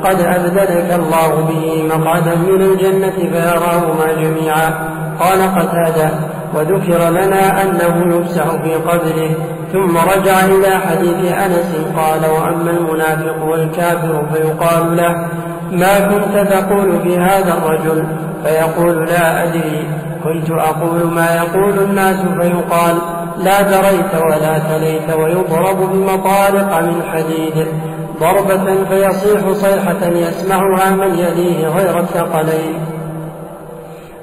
قد 0.04 0.22
أبدلك 0.22 1.00
الله 1.00 1.48
به 1.50 1.96
مقعدا 1.98 2.36
من 2.36 2.62
الجنة 2.62 3.18
فيراهما 3.32 4.08
جميعا. 4.22 4.74
قال 5.20 5.42
قتادة 5.56 6.10
وذكر 6.56 7.10
لنا 7.10 7.64
أنه 7.64 8.18
يفسح 8.18 8.44
في 8.44 8.76
قبره 8.76 9.36
ثم 9.74 9.98
رجع 9.98 10.46
إلى 10.46 10.80
حديث 10.80 11.32
أنس 11.32 11.76
قال 11.98 12.32
وأما 12.32 12.72
المنافق 12.72 13.44
والكافر 13.44 14.26
فيقال 14.34 14.98
له 14.98 15.28
ما 15.72 16.00
كنت 16.00 16.48
تقول 16.50 17.02
في 17.02 17.18
هذا 17.18 17.54
الرجل؟ 17.54 18.08
فيقول 18.44 19.06
لا 19.06 19.44
أدري. 19.44 19.88
كنت 20.24 20.52
أقول 20.52 21.08
ما 21.16 21.36
يقول 21.36 21.80
الناس 21.80 22.16
فيقال 22.16 22.98
لا 23.38 23.62
دريت 23.62 24.16
ولا 24.26 24.60
تليت 24.60 25.16
ويضرب 25.20 25.78
بمطارق 25.94 26.82
من 26.82 27.04
حديد. 27.14 27.68
ضربة 28.20 28.84
فيصيح 28.90 29.52
صيحة 29.52 30.06
يسمعها 30.06 30.90
من 30.90 31.20
يليه 31.20 31.68
غير 31.68 32.00
الثقلين. 32.00 32.93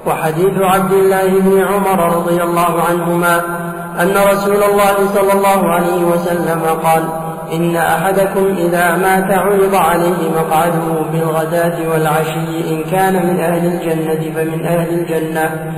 وحديث 0.06 0.58
عبد 0.60 0.92
الله 0.92 1.28
بن 1.40 1.64
عمر 1.64 2.16
رضي 2.16 2.42
الله 2.42 2.82
عنهما 2.88 3.40
أن 4.00 4.14
رسول 4.32 4.62
الله 4.62 4.94
صلى 5.14 5.32
الله 5.32 5.70
عليه 5.72 6.04
وسلم 6.04 6.60
قال 6.82 7.02
إن 7.52 7.76
أحدكم 7.76 8.54
إذا 8.58 8.96
مات 8.96 9.30
عرض 9.30 9.74
عليه 9.74 10.30
مقعده 10.36 11.02
بالغداة 11.12 11.88
والعشي 11.88 12.70
إن 12.70 12.84
كان 12.90 13.26
من 13.26 13.40
أهل 13.40 13.66
الجنة 13.66 14.34
فمن 14.34 14.66
أهل 14.66 14.88
الجنة 14.88 15.72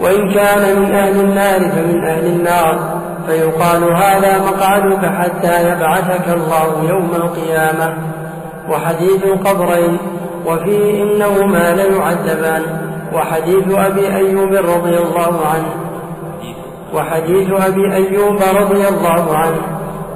وإن 0.00 0.34
كان 0.34 0.80
من 0.80 0.94
أهل 0.94 1.20
النار 1.20 1.60
فمن 1.60 2.04
أهل 2.04 2.26
النار 2.26 3.00
فيقال 3.26 3.84
هذا 3.84 4.38
مقعدك 4.38 5.04
حتى 5.04 5.70
يبعثك 5.72 6.28
الله 6.28 6.84
يوم 6.88 7.10
القيامة. 7.14 7.94
وحديث 8.68 9.24
القبرين 9.24 9.98
وفيه 10.46 11.02
إنهما 11.02 11.74
ليعذبان. 11.74 12.89
وحديث 13.14 13.64
أبي 13.68 14.14
أيوب 14.16 14.52
رضي 14.52 14.98
الله 14.98 15.46
عنه. 15.52 15.72
وحديث 16.94 17.48
أبي 17.50 17.94
أيوب 17.94 18.38
رضي 18.60 18.88
الله 18.88 19.36
عنه. 19.36 19.60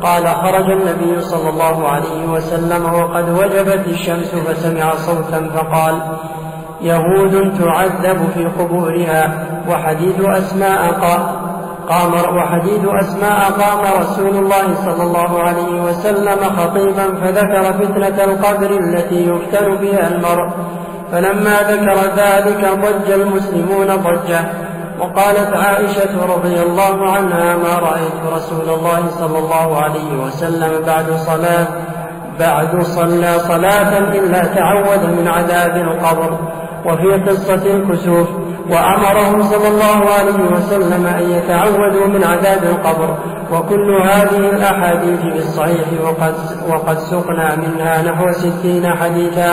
قال 0.02 0.26
خرج 0.26 0.70
النبي 0.70 1.20
صلى 1.20 1.48
الله 1.48 1.88
عليه 1.88 2.26
وسلم 2.26 2.94
وقد 2.94 3.28
وجبت 3.28 3.86
الشمس 3.86 4.34
فسمع 4.34 4.94
صوتا 4.94 5.50
فقال 5.54 6.02
يهود 6.80 7.58
تعذب 7.58 8.18
في 8.34 8.44
قبورها. 8.46 9.46
وحديث 9.68 10.20
أسماء 10.20 10.92
قام 11.88 12.12
وحديث 12.36 12.84
أسماء 12.84 13.50
قام 13.50 14.00
رسول 14.00 14.36
الله 14.36 14.74
صلى 14.74 15.02
الله 15.02 15.42
عليه 15.42 15.82
وسلم 15.82 16.38
خطيبا 16.56 17.14
فذكر 17.14 17.72
فتنة 17.72 18.24
القبر 18.24 18.70
التي 18.70 19.28
يفتن 19.28 19.76
بها 19.76 20.08
المرء. 20.08 20.50
فلما 21.14 21.56
ذكر 21.62 21.96
ذلك 22.16 22.68
ضج 22.84 23.10
المسلمون 23.10 23.86
ضجة 23.86 24.40
وقالت 24.98 25.56
عائشة 25.56 26.34
رضي 26.34 26.62
الله 26.62 27.12
عنها 27.12 27.56
ما 27.56 27.78
رأيت 27.78 28.34
رسول 28.34 28.68
الله 28.68 29.08
صلى 29.18 29.38
الله 29.38 29.82
عليه 29.82 30.12
وسلم 30.26 30.84
بعد 30.86 31.12
صلاة 31.26 31.66
بعد 32.40 32.82
صلى 32.82 33.38
صلاة 33.38 33.98
إلا 33.98 34.44
تعود 34.44 35.04
من 35.04 35.28
عذاب 35.28 35.76
القبر. 35.76 36.38
وفي 36.86 37.30
قصة 37.30 37.76
الكسوف 37.76 38.28
وأمرهم 38.70 39.42
صلى 39.42 39.68
الله 39.68 40.10
عليه 40.10 40.56
وسلم 40.56 41.06
أن 41.06 41.30
يتعودوا 41.30 42.06
من 42.06 42.24
عذاب 42.24 42.62
القبر. 42.64 43.18
وكل 43.52 43.90
هذه 44.02 44.36
الأحاديث 44.36 45.22
بالصحيح 45.22 45.86
وقد, 46.02 46.34
وقد 46.68 46.98
سقنا 46.98 47.56
منها 47.56 48.02
نحو 48.02 48.32
ستين 48.32 48.86
حديثا 48.96 49.52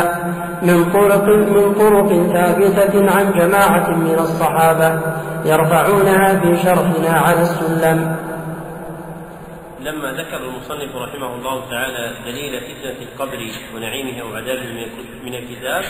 من 0.62 0.92
طرق 0.92 1.24
من 1.28 1.74
طرق 1.74 2.10
ثابتة 2.34 3.12
عن 3.12 3.32
جماعة 3.32 3.90
من 3.90 4.20
الصحابة 4.20 5.00
يرفعونها 5.46 6.40
في 6.40 6.58
شرحنا 6.58 7.20
على 7.20 7.42
السلم. 7.42 8.16
لما 9.80 10.12
ذكر 10.12 10.38
المصنف 10.38 10.96
رحمه 10.96 11.36
الله 11.36 11.70
تعالى 11.70 12.12
دليل 12.26 12.62
فتنة 12.62 13.08
القبر 13.08 13.40
ونعيمه 13.76 14.24
وعذابه 14.24 14.68
من 15.26 15.34
الكتاب 15.36 15.84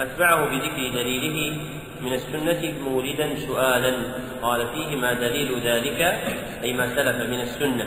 أتبعه 0.00 0.44
بذكر 0.44 0.88
دليله 0.94 1.56
من 2.00 2.12
السنة 2.12 2.74
موردا 2.84 3.36
سؤالا. 3.46 3.94
قال 4.42 4.66
فيه 4.66 4.96
ما 4.96 5.12
دليل 5.12 5.60
ذلك 5.64 6.00
أي 6.62 6.72
ما 6.72 6.96
سلف 6.96 7.30
من 7.30 7.40
السنة. 7.40 7.86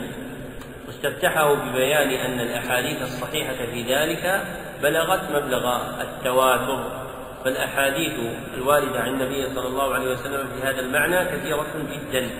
واستفتحه 0.86 1.54
ببيان 1.54 2.10
أن 2.10 2.40
الأحاديث 2.40 3.02
الصحيحة 3.02 3.66
في 3.72 3.82
ذلك 3.82 4.44
بلغت 4.82 5.20
مبلغ 5.30 5.76
التواتر. 6.00 7.02
فالأحاديث 7.44 8.12
الواردة 8.54 9.00
عن 9.00 9.08
النبي 9.08 9.54
صلى 9.54 9.68
الله 9.68 9.94
عليه 9.94 10.12
وسلم 10.12 10.48
في 10.48 10.66
هذا 10.66 10.80
المعنى 10.80 11.24
كثيرة 11.24 11.66
جدا. 11.92 12.30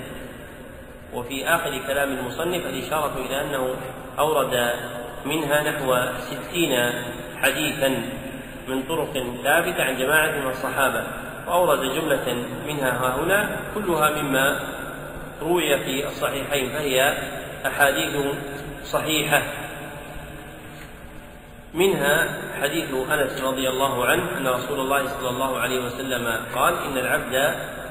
وفي 1.14 1.48
آخر 1.48 1.80
كلام 1.86 2.18
المصنف 2.18 2.66
الإشارة 2.66 3.12
إلى 3.26 3.40
أنه 3.40 3.74
أورد 4.18 4.70
منها 5.24 5.62
نحو 5.62 5.96
ستين 6.20 6.92
حديثا. 7.42 8.02
من 8.68 8.82
طرق 8.82 9.12
ثابتة 9.44 9.82
عن 9.84 9.98
جماعة 9.98 10.30
من 10.30 10.50
الصحابة 10.50 11.04
وأورد 11.46 11.80
جملة 11.80 12.46
منها 12.66 12.90
ها 12.90 13.22
هنا 13.22 13.56
كلها 13.74 14.22
مما 14.22 14.60
روي 15.42 15.78
في 15.78 16.08
الصحيحين 16.08 16.68
فهي 16.68 17.14
أحاديث 17.66 18.16
صحيحة. 18.84 19.42
منها 21.74 22.28
حديث 22.62 22.94
أنس 23.10 23.40
رضي 23.42 23.68
الله 23.68 24.06
عنه 24.06 24.38
أن 24.38 24.48
رسول 24.48 24.80
الله 24.80 25.08
صلى 25.08 25.28
الله 25.28 25.58
عليه 25.58 25.84
وسلم 25.84 26.36
قال 26.54 26.74
إن 26.74 26.98
العبد 26.98 27.34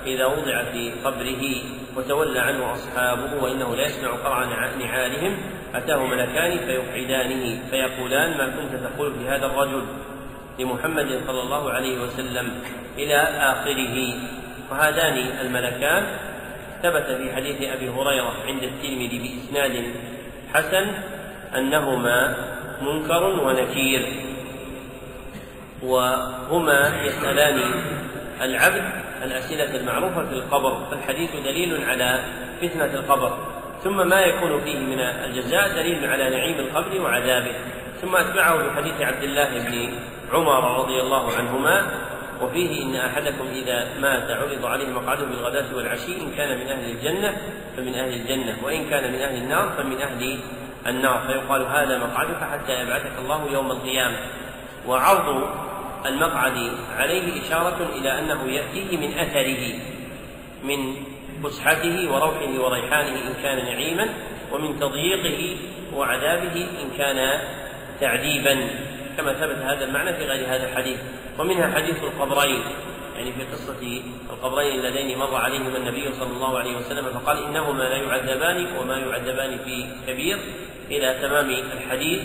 إذا 0.05 0.25
وضع 0.25 0.63
في 0.63 0.91
قبره 1.05 1.43
وتولى 1.97 2.39
عنه 2.39 2.73
أصحابه 2.73 3.43
وإنه 3.43 3.75
لا 3.75 3.85
يسمع 3.85 4.11
قرع 4.11 4.45
نعالهم 4.79 5.37
أتاه 5.75 6.05
ملكان 6.05 6.57
فيقعدانه 6.57 7.59
فيقولان 7.69 8.37
ما 8.37 8.45
كنت 8.45 8.83
تقول 8.83 9.13
في 9.13 9.29
هذا 9.29 9.45
الرجل؟ 9.45 9.83
لمحمد 10.59 11.21
صلى 11.27 11.41
الله 11.41 11.71
عليه 11.71 12.01
وسلم 12.01 12.51
إلى 12.97 13.17
آخره. 13.21 14.13
وهذان 14.71 15.17
الملكان 15.41 16.03
ثبت 16.83 17.05
في 17.05 17.35
حديث 17.35 17.61
أبي 17.61 17.89
هريرة 17.89 18.33
عند 18.47 18.63
الترمذي 18.63 19.19
بإسناد 19.19 19.83
حسن 20.53 20.87
أنهما 21.57 22.35
منكر 22.81 23.23
ونكير. 23.23 24.05
وهما 25.83 27.03
يسألان 27.03 27.73
العبد 28.41 28.83
الأسئلة 29.23 29.75
المعروفة 29.75 30.25
في 30.25 30.33
القبر 30.33 30.85
فالحديث 30.91 31.31
دليل 31.35 31.83
على 31.89 32.19
فتنة 32.61 32.85
القبر. 32.85 33.37
ثم 33.83 34.07
ما 34.07 34.21
يكون 34.21 34.61
فيه 34.61 34.79
من 34.79 34.99
الجزاء 34.99 35.67
دليل 35.75 36.05
على 36.05 36.29
نعيم 36.29 36.59
القبر 36.59 37.01
وعذابه. 37.01 37.55
ثم 38.01 38.15
أتبعه 38.15 38.67
بحديث 38.67 39.01
عبد 39.01 39.23
الله 39.23 39.49
بن 39.49 39.93
عمر 40.33 40.79
رضي 40.79 41.01
الله 41.01 41.33
عنهما 41.33 41.91
وفيه 42.41 42.83
إن 42.83 42.95
أحدكم 42.95 43.47
إذا 43.53 43.87
مات 43.99 44.31
عرض 44.31 44.65
عليه 44.65 44.89
مقعده 44.89 45.25
بالغداة 45.25 45.75
والعشي 45.75 46.21
إن 46.21 46.31
كان 46.37 46.57
من 46.59 46.67
أهل 46.67 46.91
الجنة 46.91 47.37
فمن 47.77 47.95
أهل 47.95 48.13
الجنة 48.13 48.57
وإن 48.63 48.89
كان 48.89 49.11
من 49.13 49.21
أهل 49.21 49.35
النار 49.35 49.69
فمن 49.77 50.01
أهل 50.01 50.39
النار. 50.87 51.21
فيقال 51.27 51.61
هذا 51.61 51.97
مقعدك 51.97 52.43
حتى 52.51 52.81
يبعثك 52.81 53.11
الله 53.19 53.51
يوم 53.51 53.71
القيامة. 53.71 54.17
وعرض 54.87 55.49
المقعد 56.05 56.71
عليه 56.97 57.41
إشارة 57.41 57.89
إلى 57.95 58.19
أنه 58.19 58.43
يأتيه 58.43 58.97
من 58.97 59.13
أثره 59.17 59.79
من 60.63 60.95
فسحته 61.43 62.11
وروحه 62.11 62.59
وريحانه 62.59 63.09
إن 63.09 63.33
كان 63.43 63.65
نعيما 63.65 64.09
ومن 64.51 64.79
تضييقه 64.79 65.57
وعذابه 65.93 66.67
إن 66.81 66.97
كان 66.97 67.39
تعذيبا. 67.99 68.69
كما 69.21 69.33
ثبت 69.33 69.57
هذا 69.57 69.85
المعنى 69.85 70.13
في 70.13 70.25
غير 70.25 70.45
هذا 70.47 70.69
الحديث 70.69 70.99
ومنها 71.39 71.75
حديث 71.75 72.03
القبرين 72.03 72.63
يعني 73.15 73.31
في 73.31 73.43
قصة 73.43 74.01
القبرين 74.29 74.79
اللذين 74.79 75.17
مر 75.17 75.35
عليهما 75.35 75.77
النبي 75.77 76.13
صلى 76.13 76.31
الله 76.31 76.59
عليه 76.59 76.77
وسلم 76.77 77.05
فقال 77.05 77.43
إنهما 77.43 77.83
لا 77.83 77.95
يعذبان 77.97 78.67
وما 78.77 78.97
يعذبان 78.97 79.57
في 79.57 79.85
كبير. 80.07 80.37
إلى 80.91 81.19
تمام 81.21 81.49
الحديث 81.49 82.21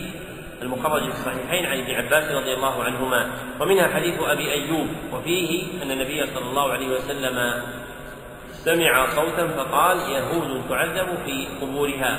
المخرج 0.62 1.02
في 1.02 1.08
الصحيحين 1.08 1.66
عن 1.66 1.78
ابن 1.78 1.94
عباس 1.94 2.32
رضي 2.32 2.54
الله 2.54 2.84
عنهما 2.84 3.30
ومنها 3.60 3.88
حديث 3.88 4.20
أبي 4.20 4.52
أيوب 4.52 4.88
وفيه 5.12 5.82
أن 5.82 5.90
النبي 5.90 6.26
صلى 6.26 6.50
الله 6.50 6.72
عليه 6.72 6.88
وسلم 6.88 7.62
سمع 8.52 9.06
صوتا 9.06 9.48
فقال 9.48 9.98
يهود 9.98 10.68
تعذب 10.68 11.08
في 11.26 11.48
قبورها. 11.60 12.18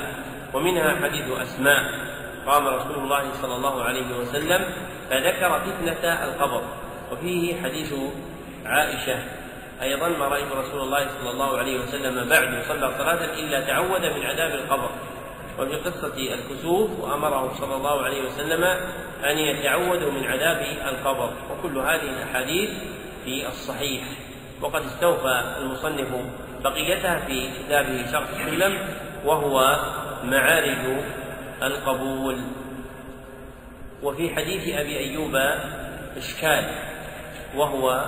ومنها 0.54 0.96
حديث 1.02 1.30
أسماء 1.42 2.07
قام 2.48 2.68
رسول 2.68 3.04
الله 3.04 3.24
صلى 3.42 3.56
الله 3.56 3.82
عليه 3.82 4.16
وسلم 4.16 4.64
فذكر 5.10 5.60
فتنة 5.60 6.24
القبر. 6.24 6.62
وفيه 7.12 7.62
حديث 7.62 7.94
عائشة. 8.66 9.18
أيضا 9.82 10.08
ما 10.08 10.28
رأيت 10.28 10.52
رسول 10.52 10.80
الله 10.80 11.06
صلى 11.20 11.30
الله 11.30 11.58
عليه 11.58 11.80
وسلم 11.80 12.28
بعد 12.28 12.62
صلى 12.68 12.90
صلاة 12.98 13.24
إلا 13.24 13.60
تعود 13.60 14.00
من 14.00 14.26
عذاب 14.26 14.50
القبر. 14.50 14.90
وفي 15.58 15.76
قصة 15.76 16.16
الكسوف 16.16 16.90
وأمره 17.00 17.54
صلى 17.60 17.74
الله 17.76 18.02
عليه 18.02 18.22
وسلم 18.26 18.64
أن 19.24 19.38
يتعودوا 19.38 20.10
من 20.10 20.24
عذاب 20.24 20.66
القبر. 20.88 21.30
وكل 21.50 21.78
هذه 21.78 22.08
الأحاديث 22.16 22.70
في 23.24 23.48
الصحيح. 23.48 24.02
وقد 24.60 24.82
استوفى 24.84 25.42
المصنف 25.58 26.08
بقيتها 26.64 27.18
في 27.18 27.50
كتابه 27.58 28.06
شرح 28.12 28.28
السلم 28.40 28.78
وهو 29.24 29.78
معارج 30.24 31.02
القبول. 31.62 32.40
وفي 34.02 34.34
حديث 34.34 34.74
أبي 34.74 34.98
أيوب 34.98 35.36
إشكال 36.16 36.64
وهو 37.56 38.04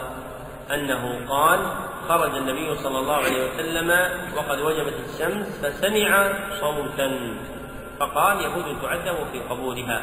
أنه 0.74 1.26
قال 1.28 1.60
خرج 2.08 2.36
النبي 2.36 2.76
صلى 2.76 2.98
الله 2.98 3.14
عليه 3.14 3.50
وسلم 3.50 3.90
وقد 4.36 4.60
وجبت 4.60 4.94
الشمس 5.08 5.46
فسمع 5.62 6.32
صوتا 6.60 7.36
فقال 8.00 8.40
يهود 8.40 8.82
تعذب 8.82 9.16
في 9.32 9.38
قبورها. 9.40 10.02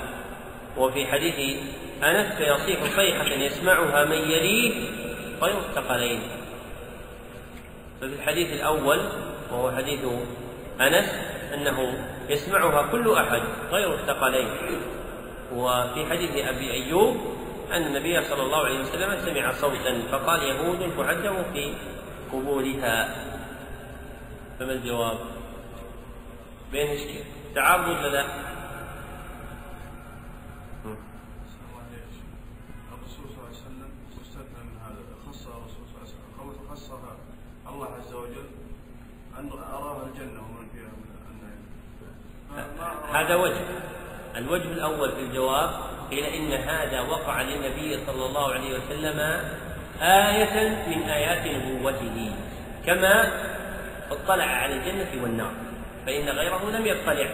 وفي 0.77 1.07
حديث 1.07 1.57
أنس 2.03 2.33
فيصيح 2.33 2.83
صيحة 2.95 3.25
يسمعها 3.25 4.05
من 4.05 4.17
يليه 4.17 4.89
غير 5.41 5.57
الثقلين 5.57 6.19
ففي 8.01 8.13
الحديث 8.13 8.53
الأول 8.53 8.99
وهو 9.51 9.71
حديث 9.71 9.99
أنس 10.81 11.09
أنه 11.53 12.07
يسمعها 12.29 12.91
كل 12.91 13.13
أحد 13.13 13.41
غير 13.71 13.93
الثقلين 13.93 14.47
وفي 15.53 16.05
حديث 16.05 16.45
أبي 16.47 16.71
أيوب 16.71 17.17
أن 17.71 17.81
النبي 17.81 18.21
صلى 18.21 18.41
الله 18.43 18.65
عليه 18.65 18.79
وسلم 18.79 19.25
سمع 19.25 19.51
صوتا 19.51 20.01
فقال 20.11 20.43
يهود 20.43 20.91
تعذب 20.97 21.45
في 21.53 21.73
قبورها 22.31 23.15
فما 24.59 24.71
الجواب؟ 24.71 25.17
بين 26.71 26.87
ولا 27.89 28.07
لا؟ 28.07 28.25
الرسول 32.93 33.25
صلى 33.29 33.37
الله 33.37 33.47
عليه 33.47 33.57
وسلم 33.57 33.89
مستثنى 34.21 34.63
من 34.63 34.77
هذا 34.85 35.01
خص 35.27 35.47
الرسول 35.47 35.83
صلى 35.87 35.95
الله 35.95 35.99
عليه 35.99 36.09
وسلم 36.09 36.31
قول 36.39 36.55
خصها 36.69 37.15
الله 37.69 37.85
عز 37.85 38.13
وجل 38.13 38.49
ان 39.39 39.51
اراها 39.51 40.07
الجنه 40.07 40.39
ومن 40.39 40.67
فيها 40.73 40.91
من 40.97 41.09
النعيم 41.31 41.63
هذا 43.15 43.35
وجه 43.35 43.65
الأول 44.77 45.11
في 45.11 45.21
الجواب 45.21 45.69
قيل 46.11 46.23
إن 46.23 46.53
هذا 46.53 47.01
وقع 47.01 47.41
للنبي 47.41 48.05
صلى 48.05 48.25
الله 48.25 48.53
عليه 48.53 48.71
وسلم 48.77 49.19
آية 50.01 50.55
من 50.87 51.09
آيات 51.09 51.43
نبوته. 51.47 52.35
كما 52.85 53.31
اطلع 54.11 54.43
على 54.43 54.73
الجنة 54.73 55.23
والنار 55.23 55.51
فإن 56.05 56.29
غيره 56.29 56.69
لم 56.69 56.85
يطلع. 56.85 57.29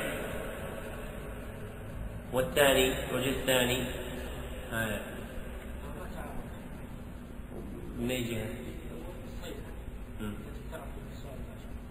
والثاني 2.34 2.94
الوجه 3.12 3.30
الثاني. 3.30 3.84
آية 4.74 5.02
من 8.00 8.12
أي 8.12 8.24
جهة؟ 8.24 8.48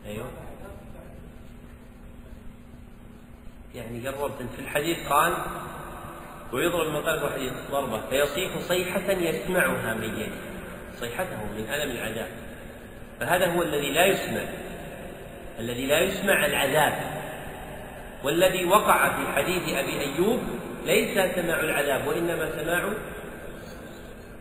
أيوه. 0.06 0.41
يعني 3.74 4.08
قربت 4.08 4.48
في 4.56 4.62
الحديث 4.62 5.08
قال 5.08 5.32
ويضرب 6.52 6.86
من 6.86 7.02
قلب 7.02 7.24
الحديث 7.24 7.52
ضربة 7.70 8.00
فيصيح 8.10 8.58
صيحة 8.58 9.10
يسمعها 9.12 9.94
من 9.94 10.18
يده 10.18 10.32
صيحته 11.00 11.36
من 11.56 11.66
ألم 11.74 11.90
العذاب. 11.90 12.28
فهذا 13.20 13.46
هو 13.46 13.62
الذي 13.62 13.90
لا 13.90 14.06
يسمع 14.06 14.42
الذي 15.58 15.86
لا 15.86 16.00
يسمع 16.00 16.46
العذاب. 16.46 16.92
والذي 18.24 18.64
وقع 18.64 19.08
في 19.08 19.32
حديث 19.36 19.62
أبي 19.62 20.00
أيوب 20.00 20.40
ليس 20.84 21.34
سماع 21.34 21.60
العذاب 21.60 22.06
وإنما 22.06 22.50
سماع 22.62 22.88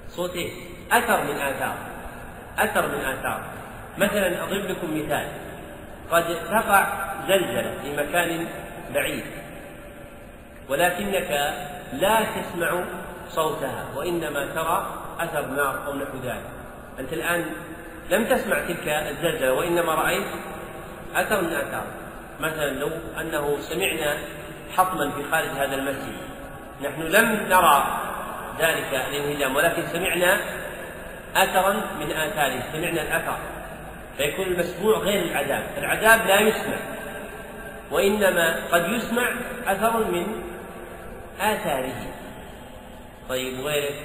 صوته 0.09 0.51
أثر 0.91 1.23
من 1.23 1.39
آثار 1.39 1.77
أثر 2.57 2.87
من 2.87 3.05
آثار. 3.05 3.43
مثلا 3.97 4.43
أضرب 4.43 4.65
لكم 4.65 4.97
مثال 4.97 5.27
قد 6.11 6.35
تقع 6.49 6.87
زلزلة 7.27 7.73
في 7.83 7.95
مكان 7.95 8.47
بعيد. 8.93 9.23
ولكنك 10.69 11.55
لا 11.93 12.23
تسمع 12.23 12.83
صوتها 13.29 13.85
وإنما 13.95 14.45
ترى 14.55 15.03
أثر 15.19 15.45
نار 15.45 15.87
أو 15.87 15.93
نحو 15.95 16.17
ذلك. 16.23 16.45
أنت 16.99 17.13
الآن 17.13 17.45
لم 18.09 18.25
تسمع 18.25 18.59
تلك 18.59 18.87
الزلزلة 18.87 19.53
وإنما 19.53 19.95
رأيت 19.95 20.27
أثر 21.15 21.41
من 21.41 21.53
آثار. 21.53 21.83
مثلا 22.39 22.69
لو 22.69 22.89
أنه 23.21 23.57
سمعنا 23.61 24.17
حطما 24.77 25.11
في 25.11 25.23
خارج 25.31 25.47
هذا 25.47 25.75
المسجد. 25.75 26.15
نحن 26.83 27.01
لم 27.01 27.47
نرى 27.49 27.99
ذلك 28.59 28.93
الانهدام 28.93 29.55
ولكن 29.55 29.83
سمعنا 29.93 30.39
أثرا 31.35 31.73
من 31.73 32.11
آثاره 32.11 32.63
سمعنا 32.73 33.01
الأثر. 33.01 33.37
فيكون 34.17 34.45
المسموع 34.45 34.97
غير 34.97 35.23
العذاب. 35.23 35.63
العذاب 35.77 36.27
لا 36.27 36.39
يسمع. 36.39 36.77
وإنما 37.91 38.67
قد 38.67 38.89
يسمع 38.89 39.31
أثر 39.65 40.11
من 40.11 40.25
آثاره. 41.39 42.13
طيب 43.29 43.59
وغيره 43.59 43.95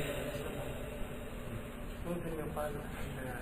ممكن 2.09 2.31
يقال 2.39 2.71
أن 2.71 3.35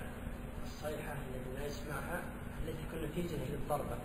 الصيحة 0.65 1.13
التي 1.13 1.59
لا 1.59 1.65
يسمعها 1.67 2.21
التي 2.63 2.77
تكون 2.87 3.09
نتيجة 3.09 3.41
للضربة. 3.51 3.97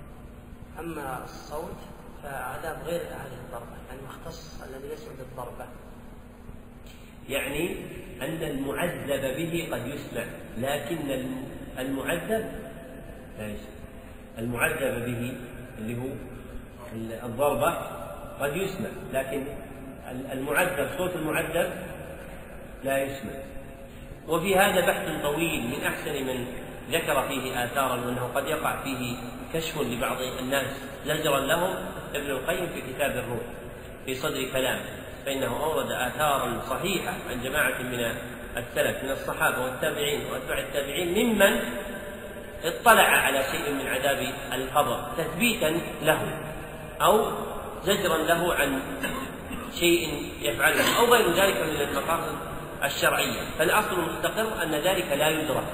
أما 0.78 1.24
الصوت 1.24 1.76
فعذاب 2.22 2.76
غير 2.86 3.01
هذه 3.01 3.38
الضربة 3.47 3.76
يعني 3.88 4.01
مختص 4.09 4.62
الذي 4.68 4.88
ليس 4.88 5.05
بالضربة. 5.18 5.66
يعني 7.28 7.76
أن 8.22 8.43
المعذب 8.43 9.36
به 9.36 9.68
قد 9.72 9.86
يسمع 9.86 10.24
لكن 10.59 11.11
الم- 11.11 11.45
المعذب 11.78 12.53
لا 13.38 13.47
يسمع. 13.47 13.70
المعذب 14.38 15.05
به 15.07 15.36
اللي 15.78 15.97
هو 16.03 16.09
الضربة 17.24 17.74
قد 18.41 18.57
يسمع 18.57 18.88
لكن 19.12 19.45
ال- 20.11 20.32
المعذب 20.32 20.88
صوت 20.99 21.16
المعذب 21.16 21.70
لا 22.84 22.99
يسمع. 22.99 23.30
وفي 24.28 24.57
هذا 24.59 24.80
بحث 24.86 25.22
طويل 25.22 25.61
من 25.66 25.84
أحسن 25.86 26.12
من 26.26 26.47
ذكر 26.91 27.22
فيه 27.28 27.64
آثارا 27.64 27.95
وأنه 27.95 28.30
قد 28.34 28.47
يقع 28.49 28.82
فيه 28.82 29.16
كشف 29.55 29.78
لبعض 29.80 30.16
الناس 30.41 30.66
زجرا 31.07 31.41
لهم 31.41 31.74
ابن 32.14 32.30
القيم 32.30 32.66
في 32.66 32.80
كتاب 32.93 33.11
الروح 33.11 33.41
في 34.07 34.14
صدر 34.14 34.45
كلام 34.53 34.80
فإنه 35.26 35.62
أورد 35.64 35.91
آثارا 35.93 36.61
صحيحة 36.70 37.12
عن 37.30 37.43
جماعة 37.45 37.82
من 37.82 38.14
السلف 38.57 39.05
من 39.05 39.11
الصحابة 39.11 39.64
والتابعين 39.64 40.20
وأتباع 40.32 40.59
التابعين 40.59 41.09
ممن 41.26 41.61
اطلع 42.64 43.03
على 43.03 43.43
شيء 43.53 43.72
من 43.74 43.86
عذاب 43.86 44.26
القبر 44.53 45.01
تثبيتا 45.18 45.80
له 46.03 46.41
أو 47.01 47.32
زجرا 47.84 48.18
له 48.18 48.55
عن 48.55 48.80
شيء 49.78 50.32
يفعله 50.42 50.98
أو 50.98 51.05
غير 51.14 51.32
ذلك 51.32 51.57
من 51.57 51.80
المقاصد 51.80 52.34
الشرعية. 52.84 53.40
فالأصل 53.59 53.98
المستقر 53.98 54.62
أن 54.62 54.74
ذلك 54.74 55.12
لا 55.12 55.28
يدرك. 55.28 55.64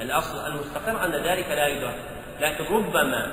الأصل 0.00 0.46
المستقر 0.46 1.04
أن 1.04 1.12
ذلك 1.12 1.48
لا 1.48 1.66
يدرك. 1.66 1.98
لكن 2.40 2.64
ربما 2.74 3.32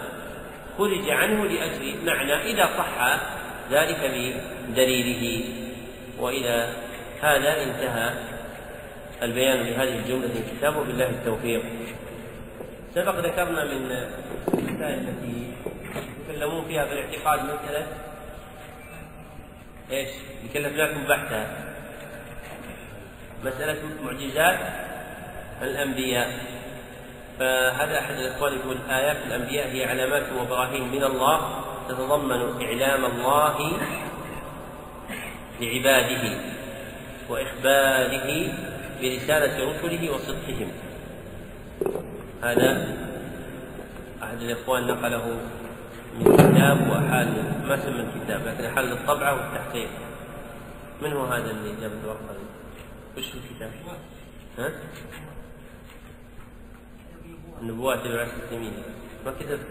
خرج 0.78 1.10
عنه 1.10 1.46
لأجل 1.46 2.06
معنى 2.06 2.34
إذا 2.34 2.70
صح 2.78 3.20
ذلك 3.72 4.12
بدليله. 4.70 5.46
وإلى 6.20 6.74
هذا 7.22 7.64
انتهى 7.64 8.14
البيان 9.24 9.58
لهذه 9.58 10.00
الجملة. 10.00 10.28
من 10.28 10.58
كتابه 10.58 10.84
بالله 10.84 11.10
التوفيق. 11.10 11.64
سبق 12.96 13.16
ذكرنا 13.20 13.64
من 13.64 14.08
المسائل 14.54 15.00
التي 15.00 15.54
يتكلمون 15.96 16.66
فيها 16.66 16.86
في 16.86 16.94
الاعتقاد 16.94 17.39
مسألة 17.39 17.88
إيش؟ 19.91 20.10
كلفناكم 20.54 21.04
بحثها 21.04 21.48
مسألة 23.44 23.80
معجزات 24.04 24.60
الأنبياء. 25.62 26.32
فهذا 27.39 28.00
أحد 28.00 28.16
الإخوان 28.16 28.54
يقول 28.54 28.78
آيات 28.89 29.18
الأنبياء 29.28 29.68
هي 29.68 29.86
علامات 29.86 30.24
وبراهين 30.39 30.91
من 30.91 31.04
الله 31.04 31.64
تتضمن 31.89 32.62
إعلام 32.62 33.06
الله 33.06 33.80
لعباده 35.62 36.38
وإخباره 37.30 38.54
برسالة 39.02 39.72
رسله 39.72 40.12
وصدقهم. 40.12 40.72
هذا 42.44 42.96
أحد 44.24 44.41
الإخوان 44.41 44.88
نقله 44.88 45.38
من 46.20 46.38
كتاب 46.38 46.89
وأحال 46.89 47.28
ما 47.68 47.78
سمى 47.84 47.99
الكتاب 48.01 48.47
لكن 48.47 48.66
أحال 48.66 48.91
الطبعة 48.91 49.34
والتحقيق. 49.34 49.89
من 51.01 51.14
هو 51.14 51.26
هذا 51.26 51.51
اللي 51.51 51.82
جاب 51.82 51.91
الورقة؟ 52.03 52.36
وش 53.18 53.26
الكتاب؟ 53.36 53.72
ها؟ 54.59 54.72
النبوات 57.61 57.99
تبع 57.99 58.24
التيمية 58.24 58.72
ما 59.26 59.32
كتبت 59.32 59.68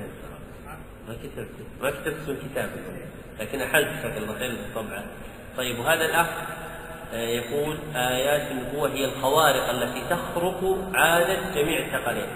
ما 1.09 1.15
كتبت. 1.15 1.49
ما 1.83 1.91
كتبت 1.91 2.17
اسم 2.23 2.31
الكتاب. 2.31 2.71
لكن 3.41 3.61
أحلت 3.61 3.89
جزاك 3.89 4.17
الله 4.17 4.39
خير 4.39 4.51
بالطبعة 4.51 5.05
طيب 5.57 5.79
وهذا 5.79 6.05
الأخ 6.05 6.27
آه، 7.15 7.29
يقول 7.29 7.77
آيات 7.95 8.51
النبوة 8.51 8.91
هي 8.91 9.05
الخوارق 9.05 9.71
التي 9.71 10.01
تخرق 10.11 10.91
عادة 10.95 11.55
جميع 11.55 11.87
الثقلين 11.87 12.27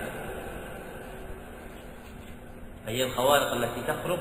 هي 2.88 3.04
الخوارق 3.04 3.52
التي 3.52 3.80
تخرق 3.88 4.18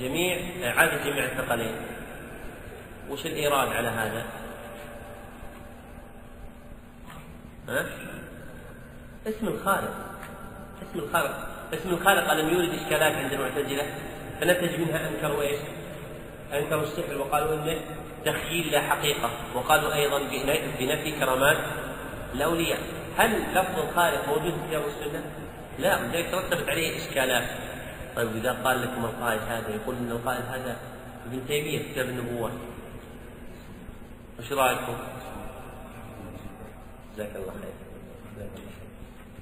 جميع 0.00 0.36
عادة 0.76 1.04
جميع 1.04 1.24
الثقلين 1.24 1.74
وش 3.10 3.26
الإيراد 3.26 3.68
على 3.68 3.88
هذا؟ 3.88 4.24
ها؟ 7.68 7.86
اسم 9.26 9.48
الخالق 9.48 9.94
اسم 10.82 10.98
الخالق 10.98 11.46
اسم 11.74 11.88
الخالق 11.90 12.30
ألم 12.30 12.48
يورد 12.48 12.68
إشكالات 12.74 13.14
عند 13.14 13.32
المعتزلة 13.32 13.86
فنتج 14.40 14.80
منها 14.80 15.08
أنكروا 15.08 15.42
إيش؟ 15.42 15.58
أنكروا 16.52 16.82
السحر 16.82 17.18
وقالوا 17.18 17.54
إنه 17.54 17.80
تخيل 18.24 18.72
لا 18.72 18.80
حقيقة 18.80 19.30
وقالوا 19.54 19.94
أيضا 19.94 20.18
بن- 20.18 20.60
بنفي 20.78 21.20
كرامات 21.20 21.56
الأولياء 22.34 22.78
هل 23.18 23.42
لفظ 23.54 23.78
الخالق 23.78 24.28
موجود 24.28 24.52
في 24.52 24.68
كتاب 24.68 24.82
السنة؟ 24.86 25.22
لا 25.78 25.98
لذلك 26.00 26.30
ترتبت 26.30 26.68
عليه 26.68 26.96
إشكالات 26.98 27.44
طيب 28.16 28.36
إذا 28.36 28.52
قال 28.64 28.82
لكم 28.82 29.04
القائل 29.04 29.40
هذا 29.40 29.68
يقول 29.68 29.96
إن 29.96 30.10
القائل 30.10 30.42
هذا 30.42 30.76
ابن 31.26 31.46
تيمية 31.46 31.78
في 31.78 31.92
كتاب 31.92 32.08
النبوة 32.08 32.50
وش 34.38 34.52
رأيكم؟ 34.52 34.96
جزاك 37.14 37.36
الله 37.36 37.52
خير 37.52 37.72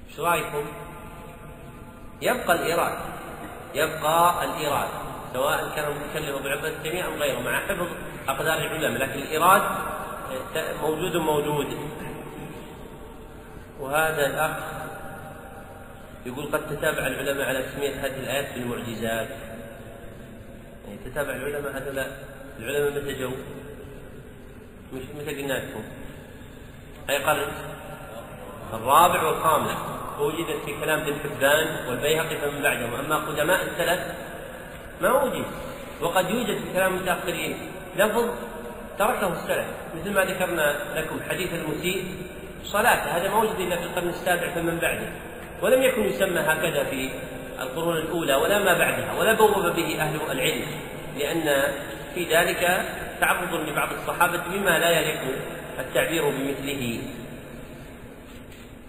إيش 0.09 0.19
رأيكم؟ 0.19 0.65
يبقى 2.21 2.55
الإيراد 2.55 2.97
يبقى 3.75 4.45
الإيراد 4.45 4.89
سواء 5.33 5.75
كان 5.75 5.91
المتكلم 5.91 6.35
أبو 6.35 6.47
عبد 6.47 6.65
التيمية 6.65 7.07
ام 7.07 7.13
غيره 7.13 7.39
مع 7.39 7.59
حفظ 7.59 7.87
أقدار 8.27 8.57
العلماء 8.57 9.01
لكن 9.01 9.19
الإيراد 9.19 9.61
موجود 10.81 11.17
موجود 11.17 11.77
وهذا 13.79 14.25
الأخ 14.25 14.51
يقول 16.29 16.45
قد 16.45 16.69
تتابع 16.69 17.07
العلماء 17.07 17.47
على 17.47 17.63
تسمية 17.63 18.05
هذه 18.05 18.19
الآيات 18.19 18.53
بالمعجزات 18.53 19.27
يعني 20.87 20.99
تتابع 21.05 21.35
العلماء 21.35 21.77
هذول 21.77 22.05
العلماء 22.59 23.03
متى 23.03 23.13
جو؟ 23.13 23.31
مش 24.93 25.03
متى 25.15 25.41
قلنا 25.41 25.53
لكم؟ 25.53 25.83
أي 27.09 27.17
قرن؟ 27.17 27.51
الرابع 28.73 29.23
والخامس. 29.23 29.77
وجدت 30.19 30.65
في 30.65 30.79
كلام 30.81 30.99
ابن 30.99 31.13
حبان 31.23 31.87
والبيهقي 31.87 32.37
فمن 32.37 32.61
بعدهم. 32.61 32.93
أما 32.93 33.15
قدماء 33.15 33.63
السلف 33.63 33.99
ما 35.01 35.23
وجد. 35.23 35.45
وقد 36.01 36.29
يوجد 36.29 36.57
في 36.57 36.73
كلام 36.73 36.93
المتأخرين 36.93 37.57
لفظ 37.95 38.29
تركه 38.99 39.33
السلف. 39.33 39.67
مثل 39.95 40.13
ما 40.13 40.25
ذكرنا 40.25 40.75
لكم 40.95 41.19
حديث 41.29 41.53
المسيء. 41.53 42.15
صلاة. 42.65 43.17
هذا 43.17 43.29
ما 43.29 43.37
وجد 43.37 43.59
إلا 43.59 43.75
في 43.75 43.83
القرن 43.83 44.09
السابع 44.09 44.49
فمن 44.55 44.79
بعده. 44.79 45.09
ولم 45.61 45.83
يكن 45.83 46.05
يسمى 46.05 46.39
هكذا 46.39 46.83
في 46.83 47.09
القرون 47.59 47.97
الأولى 47.97 48.35
ولا 48.35 48.59
ما 48.59 48.73
بعدها 48.77 49.13
ولا 49.19 49.33
بوب 49.33 49.75
به 49.75 50.01
أهل 50.01 50.19
العلم 50.31 50.65
لأن 51.17 51.73
في 52.15 52.23
ذلك 52.35 52.85
تعرض 53.19 53.53
لبعض 53.69 53.89
الصحابة 53.93 54.41
بما 54.51 54.79
لا 54.79 54.89
يليق 54.89 55.21
التعبير 55.79 56.29
بمثله. 56.29 57.01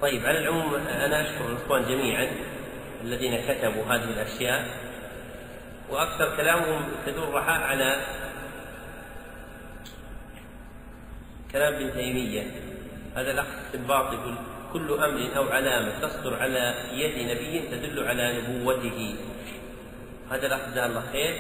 طيب 0.01 0.27
على 0.27 0.39
العموم 0.39 0.75
أنا 0.75 1.21
أشكر 1.21 1.47
الإخوان 1.49 1.83
جميعا 1.89 2.29
الذين 3.05 3.41
كتبوا 3.49 3.85
هذه 3.85 4.05
الأشياء 4.05 4.67
وأكثر 5.91 6.37
كلامهم 6.37 6.83
تدور 7.07 7.35
رحاء 7.35 7.63
على 7.63 8.01
كلام 11.53 11.75
ابن 11.75 11.93
تيمية 11.93 12.43
هذا 13.17 13.31
الأخ 13.31 13.47
الباطل 13.75 14.15
يقول 14.15 14.35
كل 14.73 14.93
أمر 15.05 15.37
أو 15.37 15.49
علامة 15.49 15.99
تصدر 16.03 16.43
على 16.43 16.75
يد 16.93 17.31
نبي 17.31 17.63
تدل 17.71 18.09
على 18.09 18.35
نبوته. 18.39 19.15
هذا 20.31 20.47
الأخ 20.47 20.61
جزاه 20.71 20.87
الله 20.87 21.03
خير. 21.13 21.35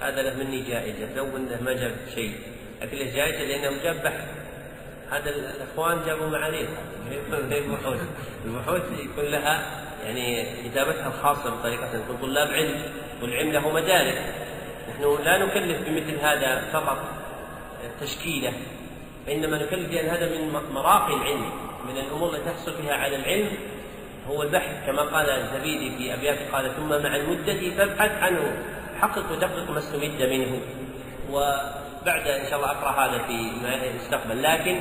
هذا 0.00 0.22
له 0.22 0.44
مني 0.44 0.62
جائزة. 0.62 1.16
لو 1.16 1.36
أنه 1.36 1.60
ما 1.62 1.72
جاب 1.72 1.96
شيء. 2.14 2.34
لكن 2.82 2.96
له 2.96 3.16
جائزة 3.16 3.42
لأنه 3.44 3.82
جاب 3.82 4.02
بحث. 4.02 4.28
هذا 5.10 5.30
الإخوان 5.30 6.06
جابوا 6.06 6.26
معاريف 6.26 6.68
البحوث. 7.32 8.00
البحوث 8.44 8.82
يكون 8.98 9.24
لها 9.24 9.82
يعني 10.04 10.46
كتابتها 10.64 11.06
الخاصة 11.06 11.50
بطريقة 11.50 11.96
يكون 11.96 12.16
طلاب 12.16 12.48
علم. 12.48 12.82
والعلم 13.22 13.52
له 13.52 13.72
مدارس 13.72 14.18
نحن 14.90 15.24
لا 15.24 15.38
نكلف 15.38 15.88
بمثل 15.88 16.18
هذا 16.18 16.70
فقط 16.72 16.98
تشكيلة. 18.00 18.52
وإنما 19.26 19.62
نكلف 19.62 19.90
لأن 19.90 20.08
هذا 20.08 20.28
من 20.28 20.52
مراقي 20.72 21.14
العلم. 21.14 21.50
من 21.88 21.96
الأمور 21.98 22.34
التي 22.34 22.44
تحصل 22.50 22.72
فيها 22.82 22.94
على 22.94 23.16
العلم 23.16 23.48
هو 24.28 24.42
البحث 24.42 24.86
كما 24.86 25.02
قال 25.02 25.30
الزبيدي 25.30 25.96
في 25.96 26.14
أبيات 26.14 26.38
قال 26.52 26.76
ثم 26.76 26.88
مع 26.88 27.16
المدة 27.16 27.76
فابحث 27.76 28.22
عنه 28.22 28.52
حقق 29.00 29.32
ودقق 29.32 29.70
ما 29.70 29.78
استمد 29.78 30.22
منه. 30.22 30.60
وبعد 31.30 32.26
إن 32.28 32.46
شاء 32.50 32.58
الله 32.58 32.70
أقرأ 32.70 32.90
هذا 32.90 33.18
في 33.18 33.50
المستقبل. 33.90 34.42
لكن 34.42 34.80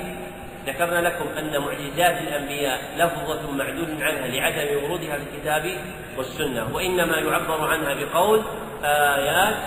ذكرنا 0.68 1.08
لكم 1.08 1.26
أن 1.38 1.62
معجزات 1.62 2.22
الأنبياء 2.22 2.82
لفظة 2.98 3.52
معدود 3.52 4.02
عنها 4.02 4.28
لعدم 4.28 4.84
ورودها 4.84 5.18
في 5.18 5.24
الكتاب 5.34 5.78
والسنة 6.18 6.76
وإنما 6.76 7.18
يعبر 7.18 7.68
عنها 7.68 7.94
بقول 7.94 8.42
آيات 8.84 9.58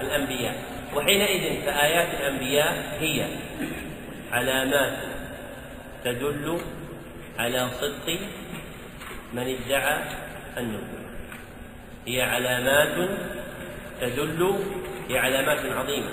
الأنبياء. 0.00 0.54
وحينئذ 0.96 1.62
فآيات 1.66 2.08
الأنبياء 2.20 2.96
هي 3.00 3.24
علامات 4.32 4.92
تدل 6.04 6.60
على 7.38 7.68
صدق 7.80 8.18
من 9.32 9.56
ادعى 9.56 9.98
النبوة 10.58 11.02
هي 12.06 12.22
علامات 12.22 13.10
تدل 14.00 14.58
هي 15.08 15.18
علامات 15.18 15.58
عظيمة. 15.58 16.10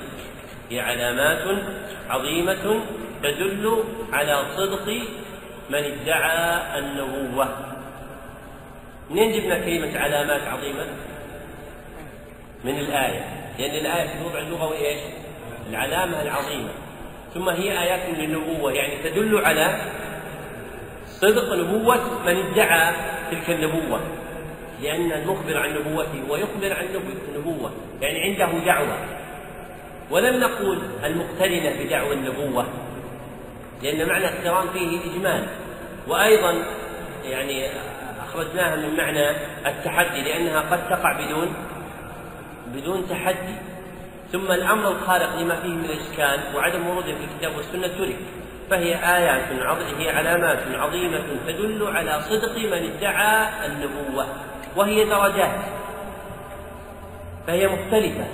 هي 0.70 0.80
علامات 0.80 1.64
عظيمة 2.10 2.82
تدل 3.24 3.84
على 4.14 4.46
صدق 4.58 4.88
من 5.70 5.84
ادعى 5.84 6.80
النبوة. 6.80 7.48
منين 9.10 9.32
جبنا 9.32 9.60
كلمة 9.60 10.00
علامات 10.00 10.42
عظيمة؟ 10.48 10.86
من 12.64 12.80
الآية. 12.80 13.26
لأن 13.60 13.76
الآية 13.86 14.08
في 14.08 14.22
الوضع 14.22 14.40
اللغوي 14.40 14.78
إيش؟ 14.78 15.02
العلامة 15.70 16.22
العظيمة. 16.22 16.70
ثم 17.34 17.50
هي 17.50 17.80
آيات 17.82 18.18
للنبوة 18.18 18.72
يعني 18.72 19.04
تدل 19.04 19.38
على 19.38 19.82
صدق 21.06 21.54
نبوة 21.54 22.24
من 22.26 22.36
ادعى 22.36 22.96
تلك 23.32 23.50
النبوة 23.50 24.00
لأن 24.82 25.12
المخبر 25.12 25.58
عن 25.58 25.70
نبوته 25.70 26.24
ويخبر 26.30 26.74
عن 26.74 26.86
النبوة 27.36 27.72
يعني 28.02 28.22
عنده 28.24 28.66
دعوة. 28.66 28.98
ولم 30.12 30.40
نقول 30.40 30.80
المقترنة 31.04 31.84
بدعوى 31.84 32.14
النبوة 32.14 32.66
لأن 33.84 34.08
معنى 34.08 34.26
اقتران 34.26 34.68
فيه 34.74 35.12
إجمال. 35.12 35.48
وأيضا 36.08 36.64
يعني 37.26 37.70
أخرجناها 38.20 38.76
من 38.76 38.98
معنى 38.98 39.30
التحدي 39.66 40.22
لأنها 40.22 40.60
قد 40.60 40.90
تقع 40.90 41.14
بدون 41.14 41.54
بدون 42.68 43.10
تحدي. 43.10 43.56
ثم 44.32 44.52
الأمر 44.52 44.92
الخارق 44.92 45.36
لما 45.40 45.56
فيه 45.56 45.70
من 45.70 45.86
الإشكال 45.86 46.56
وعدم 46.56 46.88
وروده 46.88 47.14
في 47.14 47.24
الكتاب 47.24 47.58
والسنة 47.58 47.88
ترك 47.88 48.16
فهي 48.70 48.96
آيات 48.96 49.42
هي 50.00 50.10
علامات 50.10 50.60
عظيمة 50.74 51.24
تدل 51.48 51.88
على 51.88 52.22
صدق 52.22 52.58
من 52.58 52.92
ادعى 52.92 53.50
النبوة 53.66 54.28
وهي 54.76 55.06
درجات 55.06 55.60
فهي 57.48 57.68
مختلفة. 57.68 58.28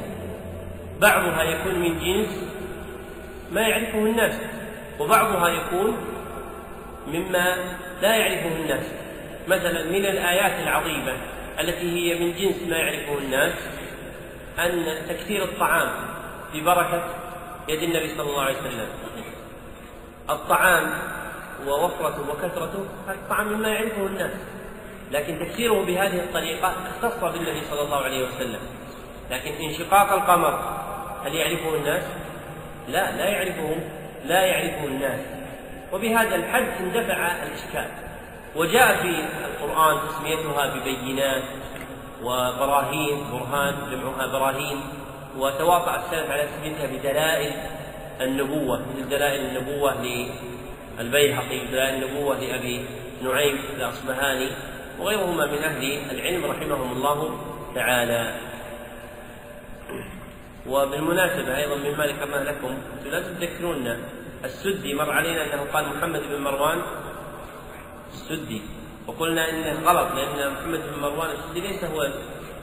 بعضها 1.01 1.43
يكون 1.43 1.79
من 1.79 1.99
جنس 1.99 2.29
ما 3.51 3.61
يعرفه 3.61 3.97
الناس 3.97 4.35
وبعضها 4.99 5.49
يكون 5.49 5.97
مما 7.07 7.55
لا 8.01 8.15
يعرفه 8.15 8.55
الناس. 8.55 8.85
مثلا 9.47 9.83
من 9.83 10.05
الآيات 10.05 10.63
العظيمة 10.63 11.13
التي 11.59 11.91
هي 11.95 12.19
من 12.19 12.33
جنس 12.33 12.55
ما 12.69 12.77
يعرفه 12.77 13.17
الناس 13.17 13.53
أن 14.59 14.85
تكثير 15.09 15.43
الطعام 15.43 15.89
ببركة 16.53 17.03
يد 17.67 17.83
النبي 17.83 18.15
صلى 18.17 18.29
الله 18.29 18.41
عليه 18.41 18.57
وسلم. 18.57 18.87
الطعام 20.29 20.93
ووفرته 21.67 22.29
وكثرته 22.29 22.85
هذا 23.07 23.15
الطعام 23.15 23.47
مما 23.47 23.69
يعرفه 23.69 24.05
الناس 24.05 24.31
لكن 25.11 25.39
تكثيره 25.39 25.85
بهذه 25.85 26.19
الطريقة 26.19 26.67
اختص 26.67 27.23
بالنبي 27.23 27.61
صلى 27.69 27.81
الله 27.81 27.97
عليه 27.97 28.27
وسلم. 28.27 28.59
لكن 29.31 29.51
انشقاق 29.51 30.11
القمر 30.13 30.59
هل 31.25 31.35
يعرفه 31.35 31.75
الناس؟ 31.75 32.03
لا 32.87 33.17
لا 33.17 33.29
يعرفه 33.29 33.75
لا 34.25 34.45
يعرفه 34.45 34.85
الناس. 34.85 35.19
وبهذا 35.93 36.35
الحد 36.35 36.67
اندفع 36.79 37.31
الإشكال. 37.43 37.89
وجاء 38.55 39.01
في 39.01 39.25
القرآن 39.45 39.99
تسميتها 40.09 40.75
ببينات 40.75 41.43
وبراهين 42.25 43.17
برهان 43.31 43.75
جمعها 43.91 44.27
براهين 44.27 44.79
وتواطأ 45.37 45.95
السلف 45.95 46.31
على 46.31 46.47
تسميتها 46.47 46.87
بدلائل 46.87 47.53
النبوة 48.21 48.85
مثل 48.97 49.09
دلائل 49.09 49.41
النبوة 49.45 49.93
للبيهقي 50.99 51.59
دلائل 51.67 52.03
النبوة 52.03 52.39
لأبي 52.39 52.85
نعيم 53.23 53.59
الأصبهاني 53.77 54.49
وغيرهما 54.99 55.45
من 55.45 55.57
أهل 55.57 56.11
العلم 56.11 56.45
رحمهم 56.45 56.91
الله 56.91 57.37
تعالى. 57.75 58.35
وبالمناسبة 60.67 61.57
أيضا 61.57 61.75
مما 61.75 62.05
ذكرناه 62.05 62.43
لكم 62.43 62.77
لا 63.05 63.19
تذكرون 63.21 63.97
السدي 64.45 64.93
مر 64.93 65.11
علينا 65.11 65.53
أنه 65.53 65.65
قال 65.73 65.85
محمد 65.85 66.21
بن 66.29 66.41
مروان 66.41 66.81
السدي. 68.13 68.61
وقلنا 69.07 69.49
انه 69.49 69.89
غلط 69.89 70.11
لأن 70.11 70.53
محمد 70.53 70.79
بن 70.79 71.01
مروان 71.01 71.29
السدي 71.31 71.61
ليس 71.61 71.83
هو 71.83 72.09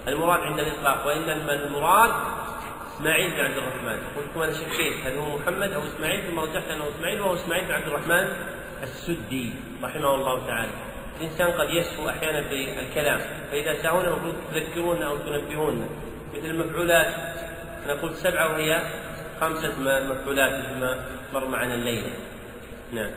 المراد 0.09 0.41
عند 0.41 0.59
الإطلاق 0.59 1.07
وإنما 1.07 1.53
المراد 1.53 2.11
إسماعيل 2.97 3.31
بن 3.31 3.41
عبد 3.41 3.57
الرحمن. 3.57 3.99
قلت 4.17 4.37
أنا 4.37 4.53
شكيت 4.53 5.07
هل 5.07 5.19
هو 5.19 5.39
محمد 5.39 5.73
أو 5.73 5.83
إسماعيل؟ 5.83 6.31
ثم 6.31 6.39
رجحت 6.39 6.71
أنه 6.71 6.85
إسماعيل 6.97 7.21
وهو 7.21 7.35
إسماعيل 7.35 7.65
بن 7.65 7.73
عبد 7.73 7.87
الرحمن 7.87 8.29
السدي 8.83 9.53
رحمه 9.83 10.15
الله 10.15 10.47
تعالى. 10.47 10.73
الإنسان 11.21 11.51
قد 11.51 11.71
يسهو 11.71 12.09
أحيانا 12.09 12.49
في 12.49 12.81
الكلام 12.81 13.21
فإذا 13.51 13.83
سهونا 13.83 14.09
المفروض 14.09 14.35
تذكرونا 14.55 15.07
أو 15.07 15.17
تنبهونا 15.17 15.87
مثل 16.35 16.47
المفعولات 16.47 17.15
أنا 17.85 17.93
قلت 18.03 18.17
سبعة 18.17 18.53
وهي 18.53 18.83
خمسة 19.41 19.73
مفعولات 19.79 20.53
مثل 20.53 20.81
ما 20.81 21.05
مر 21.35 21.49
معنا 21.49 21.75
الليلة. 21.75 22.11
نعم. 22.93 23.11